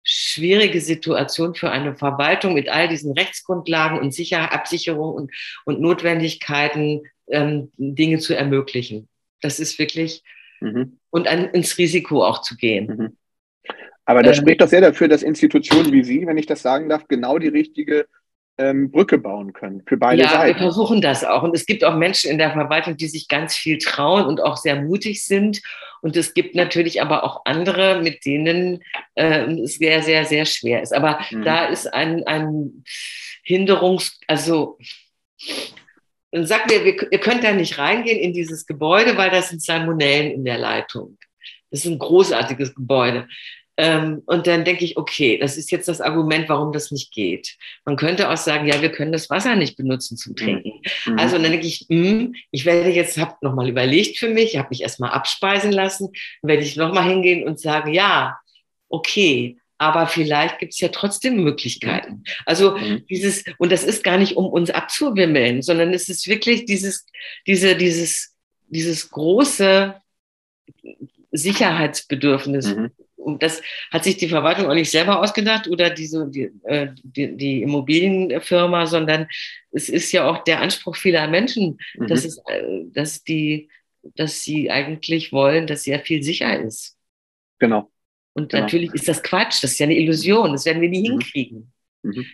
schwierige 0.03 0.81
Situation 0.81 1.55
für 1.55 1.71
eine 1.71 1.95
Verwaltung 1.95 2.53
mit 2.53 2.69
all 2.69 2.87
diesen 2.87 3.13
Rechtsgrundlagen 3.13 3.99
und 3.99 4.13
Sicher 4.13 4.53
Absicherung 4.53 5.13
und, 5.13 5.31
und 5.65 5.79
Notwendigkeiten, 5.79 7.03
ähm, 7.29 7.71
Dinge 7.77 8.19
zu 8.19 8.35
ermöglichen. 8.35 9.07
Das 9.41 9.59
ist 9.59 9.79
wirklich 9.79 10.23
mhm. 10.59 10.99
und 11.09 11.27
an, 11.27 11.49
ins 11.49 11.77
Risiko 11.77 12.23
auch 12.23 12.41
zu 12.41 12.55
gehen. 12.55 12.87
Mhm. 12.87 13.17
Aber 14.05 14.23
das 14.23 14.37
ähm, 14.37 14.43
spricht 14.43 14.61
doch 14.61 14.69
sehr 14.69 14.81
dafür, 14.81 15.07
dass 15.07 15.21
Institutionen 15.21 15.91
wie 15.91 16.03
Sie, 16.03 16.25
wenn 16.25 16.37
ich 16.37 16.45
das 16.45 16.61
sagen 16.61 16.89
darf, 16.89 17.07
genau 17.07 17.39
die 17.39 17.49
richtige 17.49 18.07
ähm, 18.57 18.89
Brücke 18.89 19.17
bauen 19.17 19.53
können 19.53 19.83
für 19.85 19.97
beide 19.97 20.23
ja, 20.23 20.29
Seiten. 20.29 20.47
Ja, 20.47 20.55
wir 20.55 20.61
versuchen 20.61 21.01
das 21.01 21.23
auch. 21.23 21.43
Und 21.43 21.55
es 21.55 21.65
gibt 21.65 21.83
auch 21.83 21.95
Menschen 21.95 22.31
in 22.31 22.37
der 22.37 22.51
Verwaltung, 22.51 22.97
die 22.97 23.07
sich 23.07 23.27
ganz 23.27 23.55
viel 23.55 23.77
trauen 23.77 24.25
und 24.25 24.41
auch 24.41 24.57
sehr 24.57 24.81
mutig 24.81 25.23
sind. 25.25 25.61
Und 26.01 26.15
es 26.15 26.33
gibt 26.33 26.55
natürlich 26.55 27.01
aber 27.01 27.23
auch 27.23 27.41
andere, 27.45 28.01
mit 28.01 28.25
denen 28.25 28.81
äh, 29.15 29.51
es 29.61 29.75
sehr, 29.75 30.01
sehr, 30.01 30.25
sehr 30.25 30.45
schwer 30.45 30.81
ist. 30.81 30.93
Aber 30.93 31.19
mhm. 31.29 31.43
da 31.43 31.65
ist 31.65 31.93
ein, 31.93 32.25
ein 32.25 32.83
Hinderungs-, 33.45 34.19
also 34.27 34.77
dann 36.31 36.45
sagt 36.45 36.69
mir, 36.69 36.85
ihr 36.85 37.19
könnt 37.19 37.43
da 37.43 37.53
nicht 37.53 37.77
reingehen 37.77 38.19
in 38.19 38.33
dieses 38.33 38.65
Gebäude, 38.65 39.17
weil 39.17 39.29
das 39.29 39.49
sind 39.49 39.61
Salmonellen 39.61 40.31
in 40.31 40.45
der 40.45 40.57
Leitung. 40.57 41.17
Das 41.71 41.85
ist 41.85 41.91
ein 41.91 41.99
großartiges 41.99 42.75
Gebäude. 42.75 43.27
Ähm, 43.79 44.23
und 44.25 44.47
dann 44.47 44.65
denke 44.65 44.83
ich, 44.83 44.97
okay, 44.97 45.37
das 45.37 45.55
ist 45.55 45.71
jetzt 45.71 45.87
das 45.87 46.01
Argument, 46.01 46.49
warum 46.49 46.73
das 46.73 46.89
nicht 46.91 47.13
geht. 47.13 47.55
Man 47.85 47.95
könnte 47.95 48.29
auch 48.29 48.37
sagen, 48.37 48.67
ja, 48.67 48.81
wir 48.81 48.91
können 48.91 49.11
das 49.11 49.29
Wasser 49.29 49.55
nicht 49.55 49.77
benutzen 49.77 50.17
zum 50.17 50.35
Trinken. 50.35 50.81
Mhm. 51.05 51.19
Also 51.19 51.37
dann 51.37 51.51
denke 51.51 51.67
ich, 51.67 51.85
mh, 51.87 52.09
hm, 52.09 52.35
ich 52.49 52.65
werde 52.65 52.89
jetzt, 52.89 53.19
habe 53.19 53.35
nochmal 53.41 53.69
überlegt 53.69 54.17
für 54.17 54.29
mich, 54.29 54.57
habe 54.57 54.69
mich 54.71 54.81
erstmal 54.81 55.11
abspeisen 55.11 55.71
lassen, 55.71 56.09
dann 56.41 56.49
werde 56.49 56.63
ich 56.63 56.75
nochmal 56.75 57.07
hingehen 57.07 57.47
und 57.47 57.59
sagen, 57.59 57.93
ja, 57.93 58.39
okay, 58.89 59.57
aber 59.77 60.07
vielleicht 60.07 60.59
gibt 60.59 60.73
es 60.73 60.79
ja 60.79 60.89
trotzdem 60.89 61.43
Möglichkeiten. 61.43 62.23
Also 62.45 62.77
mhm. 62.77 63.05
dieses, 63.09 63.43
und 63.57 63.71
das 63.71 63.83
ist 63.83 64.03
gar 64.03 64.17
nicht, 64.17 64.35
um 64.35 64.47
uns 64.47 64.69
abzuwimmeln, 64.69 65.61
sondern 65.61 65.93
es 65.93 66.09
ist 66.09 66.27
wirklich 66.27 66.65
dieses, 66.65 67.05
diese, 67.45 67.75
dieses, 67.75 68.35
dieses 68.67 69.09
große 69.09 69.95
Sicherheitsbedürfnis. 71.31 72.75
Mhm. 72.75 72.91
Und 73.15 73.43
das 73.43 73.61
hat 73.91 74.03
sich 74.03 74.17
die 74.17 74.29
Verwaltung 74.29 74.67
auch 74.67 74.73
nicht 74.73 74.89
selber 74.89 75.21
ausgedacht 75.21 75.67
oder 75.67 75.89
diese, 75.89 76.27
die, 76.29 76.49
äh, 76.63 76.89
die, 77.03 77.35
die 77.35 77.61
Immobilienfirma, 77.61 78.87
sondern 78.87 79.27
es 79.71 79.89
ist 79.89 80.11
ja 80.13 80.29
auch 80.29 80.43
der 80.43 80.61
Anspruch 80.61 80.95
vieler 80.95 81.27
Menschen, 81.27 81.77
mhm. 81.95 82.07
dass, 82.07 82.23
es, 82.23 82.37
äh, 82.47 82.85
dass, 82.93 83.23
die, 83.23 83.69
dass 84.15 84.43
sie 84.43 84.71
eigentlich 84.71 85.33
wollen, 85.33 85.67
dass 85.67 85.83
sehr 85.83 85.99
viel 85.99 86.23
sicher 86.23 86.57
ist. 86.59 86.95
Genau. 87.59 87.91
Und 88.37 88.51
genau. 88.51 88.63
natürlich 88.63 88.93
ist 88.93 89.07
das 89.07 89.23
Quatsch, 89.23 89.63
das 89.63 89.71
ist 89.71 89.79
ja 89.79 89.85
eine 89.85 89.97
Illusion, 89.97 90.51
das 90.51 90.65
werden 90.65 90.79
wir 90.79 90.89
nie 90.89 90.99
mhm. 90.99 91.19
hinkriegen. 91.19 91.73
Mhm. 92.03 92.25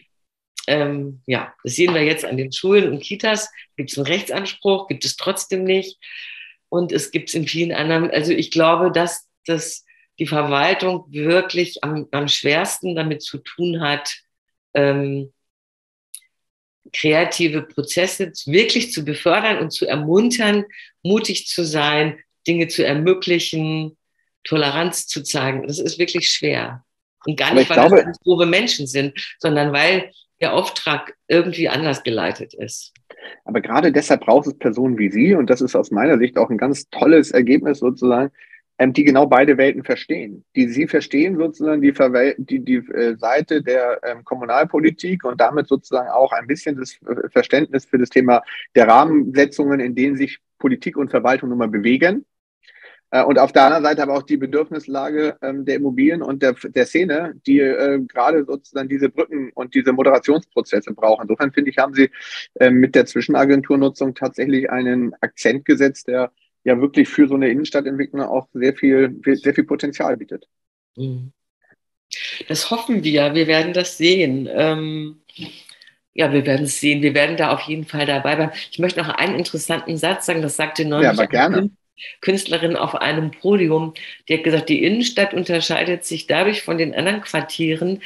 Ähm, 0.67 1.21
ja, 1.25 1.53
das 1.63 1.75
sehen 1.75 1.93
wir 1.93 2.03
jetzt 2.03 2.25
an 2.25 2.35
den 2.35 2.51
Schulen 2.51 2.91
und 2.91 3.01
Kitas. 3.01 3.49
Gibt 3.77 3.89
es 3.89 3.97
einen 3.97 4.07
Rechtsanspruch, 4.07 4.89
gibt 4.89 5.05
es 5.05 5.15
trotzdem 5.15 5.63
nicht. 5.63 5.97
Und 6.67 6.91
es 6.91 7.11
gibt 7.11 7.29
es 7.29 7.35
in 7.35 7.47
vielen 7.47 7.71
anderen. 7.71 8.11
Also 8.11 8.33
ich 8.33 8.51
glaube, 8.51 8.91
dass 8.91 9.29
das 9.45 9.85
die 10.19 10.27
Verwaltung 10.27 11.05
wirklich 11.09 11.85
am, 11.85 12.09
am 12.11 12.27
schwersten 12.27 12.95
damit 12.95 13.21
zu 13.21 13.37
tun 13.37 13.79
hat, 13.79 14.13
ähm, 14.73 15.31
kreative 16.91 17.61
Prozesse 17.61 18.33
wirklich 18.45 18.91
zu 18.91 19.05
befördern 19.05 19.59
und 19.59 19.71
zu 19.71 19.87
ermuntern, 19.87 20.65
mutig 21.01 21.47
zu 21.47 21.63
sein, 21.63 22.19
Dinge 22.45 22.67
zu 22.67 22.85
ermöglichen, 22.85 23.97
Toleranz 24.43 25.07
zu 25.07 25.23
zeigen. 25.23 25.67
Das 25.67 25.79
ist 25.79 25.99
wirklich 25.99 26.29
schwer. 26.29 26.83
Und 27.25 27.37
gar 27.37 27.53
nicht, 27.53 27.69
weil 27.69 27.77
glaube, 27.77 28.03
das 28.05 28.19
doofe 28.19 28.45
Menschen 28.45 28.87
sind, 28.87 29.13
sondern 29.39 29.71
weil 29.71 30.11
der 30.41 30.53
Auftrag 30.53 31.15
irgendwie 31.27 31.69
anders 31.69 32.03
geleitet 32.03 32.53
ist. 32.53 32.93
Aber 33.45 33.61
gerade 33.61 33.91
deshalb 33.91 34.21
braucht 34.21 34.47
es 34.47 34.57
Personen 34.57 34.97
wie 34.97 35.09
Sie, 35.09 35.33
und 35.33 35.49
das 35.49 35.61
ist 35.61 35.75
aus 35.75 35.91
meiner 35.91 36.17
Sicht 36.17 36.37
auch 36.37 36.49
ein 36.49 36.57
ganz 36.57 36.89
tolles 36.89 37.31
Ergebnis 37.31 37.79
sozusagen, 37.79 38.31
ähm, 38.79 38.91
die 38.91 39.03
genau 39.03 39.27
beide 39.27 39.57
Welten 39.57 39.83
verstehen. 39.83 40.43
Die 40.55 40.67
Sie 40.67 40.87
verstehen 40.87 41.37
sozusagen 41.37 41.81
die, 41.81 41.93
Verwel 41.93 42.35
die, 42.37 42.59
die 42.59 42.77
äh, 42.77 43.15
Seite 43.17 43.61
der 43.61 44.01
ähm, 44.03 44.23
Kommunalpolitik 44.23 45.23
und 45.23 45.39
damit 45.39 45.67
sozusagen 45.67 46.09
auch 46.09 46.31
ein 46.33 46.47
bisschen 46.47 46.77
das 46.77 46.93
äh, 47.03 47.29
Verständnis 47.29 47.85
für 47.85 47.99
das 47.99 48.09
Thema 48.09 48.41
der 48.75 48.87
Rahmensetzungen, 48.87 49.79
in 49.79 49.95
denen 49.95 50.17
sich 50.17 50.39
Politik 50.57 50.97
und 50.97 51.11
Verwaltung 51.11 51.49
nun 51.49 51.59
mal 51.59 51.67
bewegen. 51.67 52.25
Äh, 53.13 53.23
und 53.23 53.37
auf 53.37 53.51
der 53.51 53.65
anderen 53.65 53.83
Seite 53.83 54.01
aber 54.01 54.15
auch 54.15 54.23
die 54.23 54.37
Bedürfnislage 54.37 55.37
ähm, 55.43 55.65
der 55.65 55.75
Immobilien 55.75 56.23
und 56.23 56.41
der, 56.41 56.53
der 56.53 56.87
Szene, 56.87 57.35
die 57.45 57.59
äh, 57.59 57.99
gerade 58.07 58.43
sozusagen 58.43 58.89
diese 58.89 59.09
Brücken 59.09 59.51
und 59.53 59.75
diese 59.75 59.93
Moderationsprozesse 59.93 60.93
brauchen. 60.93 61.21
Insofern 61.21 61.53
finde 61.53 61.69
ich, 61.69 61.77
haben 61.77 61.93
Sie 61.93 62.09
äh, 62.55 62.71
mit 62.71 62.95
der 62.95 63.05
Zwischenagenturnutzung 63.05 64.15
tatsächlich 64.15 64.71
einen 64.71 65.13
Akzent 65.21 65.63
gesetzt, 65.65 66.07
der 66.07 66.31
ja 66.63 66.81
wirklich 66.81 67.07
für 67.07 67.27
so 67.27 67.35
eine 67.35 67.49
Innenstadtentwicklung 67.49 68.23
auch 68.23 68.47
sehr 68.51 68.73
viel, 68.73 69.21
sehr 69.23 69.53
viel 69.53 69.65
Potenzial 69.65 70.17
bietet. 70.17 70.47
Mhm. 70.95 71.33
Das 72.47 72.71
hoffen 72.71 73.03
wir. 73.03 73.35
Wir 73.35 73.45
werden 73.45 73.73
das 73.73 73.97
sehen. 73.97 74.49
Ähm 74.51 75.21
ja, 76.15 76.31
wir 76.31 76.45
werden 76.45 76.65
es 76.65 76.79
sehen. 76.79 77.03
Wir 77.03 77.13
werden 77.13 77.37
da 77.37 77.51
auf 77.51 77.61
jeden 77.61 77.85
Fall 77.85 78.07
dabei 78.07 78.35
bleiben. 78.35 78.51
Ich 78.71 78.79
möchte 78.79 78.99
noch 79.01 79.09
einen 79.09 79.35
interessanten 79.35 79.97
Satz 79.97 80.25
sagen. 80.25 80.41
Das 80.41 80.55
sagte 80.55 80.85
neulich 80.85 81.05
ja, 81.05 81.11
aber 81.11 81.27
gerne. 81.27 81.69
Künstlerin 82.21 82.75
auf 82.75 82.95
einem 82.95 83.31
Podium, 83.31 83.93
die 84.27 84.35
hat 84.35 84.43
gesagt, 84.43 84.69
die 84.69 84.83
Innenstadt 84.83 85.33
unterscheidet 85.33 86.05
sich 86.05 86.27
dadurch 86.27 86.61
von 86.61 86.77
den 86.77 86.93
anderen 86.93 87.21
Quartieren, 87.21 88.01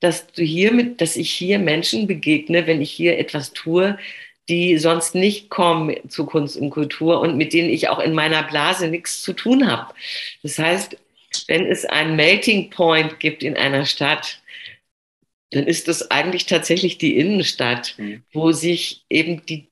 dass 0.00 0.26
du 0.28 0.42
hiermit, 0.42 1.00
dass 1.00 1.16
ich 1.16 1.30
hier 1.30 1.58
Menschen 1.58 2.06
begegne, 2.06 2.66
wenn 2.66 2.80
ich 2.80 2.90
hier 2.90 3.18
etwas 3.18 3.52
tue, 3.52 3.98
die 4.48 4.78
sonst 4.78 5.14
nicht 5.14 5.48
kommen 5.48 5.96
zu 6.08 6.26
Kunst 6.26 6.56
und 6.56 6.70
Kultur 6.70 7.20
und 7.20 7.36
mit 7.36 7.52
denen 7.52 7.70
ich 7.70 7.88
auch 7.88 8.00
in 8.00 8.14
meiner 8.14 8.42
Blase 8.42 8.88
nichts 8.88 9.22
zu 9.22 9.32
tun 9.32 9.70
habe. 9.70 9.94
Das 10.42 10.58
heißt, 10.58 10.96
wenn 11.46 11.66
es 11.66 11.84
einen 11.84 12.16
Melting 12.16 12.70
Point 12.70 13.20
gibt 13.20 13.42
in 13.42 13.56
einer 13.56 13.86
Stadt, 13.86 14.40
dann 15.50 15.66
ist 15.66 15.88
das 15.88 16.10
eigentlich 16.10 16.46
tatsächlich 16.46 16.98
die 16.98 17.16
Innenstadt, 17.16 17.94
mhm. 17.98 18.22
wo 18.32 18.52
sich 18.52 19.04
eben 19.08 19.44
die, 19.46 19.68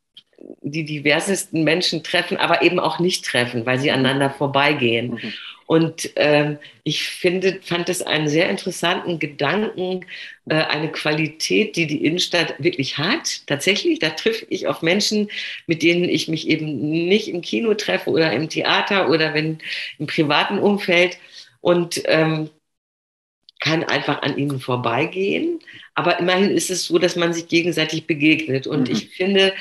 die 0.63 0.85
diversesten 0.85 1.65
Menschen 1.65 2.03
treffen, 2.03 2.37
aber 2.37 2.63
eben 2.63 2.79
auch 2.79 2.99
nicht 2.99 3.25
treffen, 3.25 3.67
weil 3.67 3.79
sie 3.79 3.91
aneinander 3.91 4.31
vorbeigehen. 4.31 5.11
Mhm. 5.11 5.33
Und 5.67 6.17
äh, 6.17 6.57
ich 6.83 7.09
finde, 7.09 7.61
fand 7.63 7.91
es 7.91 8.01
einen 8.01 8.29
sehr 8.29 8.49
interessanten 8.49 9.19
Gedanken, 9.19 10.07
äh, 10.49 10.55
eine 10.55 10.91
Qualität, 10.91 11.77
die 11.77 11.87
die 11.87 12.07
Innenstadt 12.07 12.55
wirklich 12.59 12.97
hat. 12.97 13.47
Tatsächlich, 13.47 13.99
da 13.99 14.11
treffe 14.11 14.47
ich 14.49 14.67
auf 14.67 14.81
Menschen, 14.81 15.29
mit 15.67 15.83
denen 15.83 16.09
ich 16.09 16.27
mich 16.29 16.49
eben 16.49 17.07
nicht 17.07 17.29
im 17.29 17.43
Kino 17.43 17.75
treffe 17.75 18.09
oder 18.09 18.33
im 18.33 18.49
Theater 18.49 19.11
oder 19.11 19.35
wenn 19.35 19.59
im 19.99 20.07
privaten 20.07 20.59
Umfeld 20.59 21.19
und 21.61 22.01
ähm, 22.07 22.49
kann 23.61 23.85
einfach 23.85 24.23
an 24.23 24.39
ihnen 24.39 24.61
vorbeigehen. 24.61 25.59
Aber 25.95 26.19
immerhin 26.19 26.51
ist 26.51 26.71
es 26.71 26.85
so, 26.85 26.99
dass 26.99 27.17
man 27.17 27.35
sich 27.35 27.49
gegenseitig 27.49 28.07
begegnet. 28.07 28.67
Und 28.67 28.89
mhm. 28.89 28.95
ich 28.95 29.11
finde, 29.11 29.53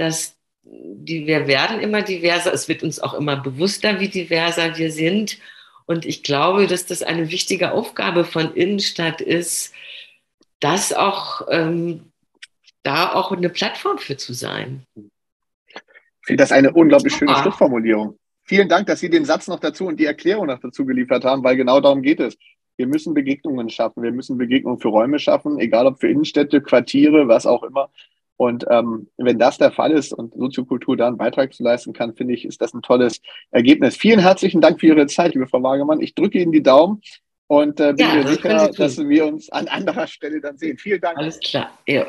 dass 0.00 0.36
die, 0.62 1.26
wir 1.26 1.46
werden 1.46 1.80
immer 1.80 2.02
diverser. 2.02 2.52
Es 2.52 2.68
wird 2.68 2.82
uns 2.82 3.00
auch 3.00 3.14
immer 3.14 3.36
bewusster, 3.36 4.00
wie 4.00 4.08
diverser 4.08 4.76
wir 4.78 4.90
sind. 4.90 5.38
Und 5.86 6.06
ich 6.06 6.22
glaube, 6.22 6.66
dass 6.66 6.86
das 6.86 7.02
eine 7.02 7.30
wichtige 7.30 7.72
Aufgabe 7.72 8.24
von 8.24 8.54
Innenstadt 8.54 9.20
ist, 9.20 9.74
das 10.60 10.92
auch 10.92 11.48
ähm, 11.50 12.12
da 12.82 13.12
auch 13.12 13.32
eine 13.32 13.50
Plattform 13.50 13.98
für 13.98 14.16
zu 14.16 14.32
sein. 14.32 14.84
Ich 14.94 16.26
finde 16.26 16.42
das 16.42 16.52
eine 16.52 16.72
unglaublich 16.72 17.14
schöne 17.14 17.34
Schlussformulierung. 17.36 18.18
Vielen 18.44 18.68
Dank, 18.68 18.86
dass 18.86 19.00
Sie 19.00 19.10
den 19.10 19.24
Satz 19.24 19.48
noch 19.48 19.60
dazu 19.60 19.86
und 19.86 19.98
die 19.98 20.06
Erklärung 20.06 20.46
noch 20.46 20.60
dazu 20.60 20.84
geliefert 20.84 21.24
haben, 21.24 21.42
weil 21.44 21.56
genau 21.56 21.80
darum 21.80 22.02
geht 22.02 22.20
es. 22.20 22.36
Wir 22.76 22.86
müssen 22.86 23.12
Begegnungen 23.12 23.68
schaffen. 23.68 24.02
Wir 24.02 24.12
müssen 24.12 24.38
Begegnungen 24.38 24.80
für 24.80 24.88
Räume 24.88 25.18
schaffen, 25.18 25.58
egal 25.58 25.86
ob 25.86 26.00
für 26.00 26.08
Innenstädte, 26.08 26.60
Quartiere, 26.60 27.28
was 27.28 27.46
auch 27.46 27.62
immer. 27.62 27.90
Und 28.40 28.64
ähm, 28.70 29.08
wenn 29.18 29.38
das 29.38 29.58
der 29.58 29.70
Fall 29.70 29.90
ist 29.90 30.14
und 30.14 30.32
Soziokultur 30.32 30.96
da 30.96 31.06
einen 31.06 31.18
Beitrag 31.18 31.52
zu 31.52 31.62
leisten 31.62 31.92
kann, 31.92 32.14
finde 32.14 32.32
ich, 32.32 32.46
ist 32.46 32.62
das 32.62 32.72
ein 32.72 32.80
tolles 32.80 33.20
Ergebnis. 33.50 33.98
Vielen 33.98 34.18
herzlichen 34.18 34.62
Dank 34.62 34.80
für 34.80 34.86
Ihre 34.86 35.06
Zeit, 35.08 35.34
liebe 35.34 35.46
Frau 35.46 35.62
Wagemann. 35.62 36.00
Ich 36.00 36.14
drücke 36.14 36.38
Ihnen 36.38 36.50
die 36.50 36.62
Daumen 36.62 37.02
und 37.48 37.80
äh, 37.80 37.92
bin 37.92 38.06
ja, 38.06 38.14
mir 38.14 38.26
sicher, 38.26 38.70
dass 38.70 38.96
wir 38.96 39.26
uns 39.26 39.50
an 39.50 39.68
anderer 39.68 40.06
Stelle 40.06 40.40
dann 40.40 40.56
sehen. 40.56 40.78
Vielen 40.78 41.02
Dank. 41.02 41.18
Alles 41.18 41.38
klar. 41.40 41.70
Ja. 41.86 42.06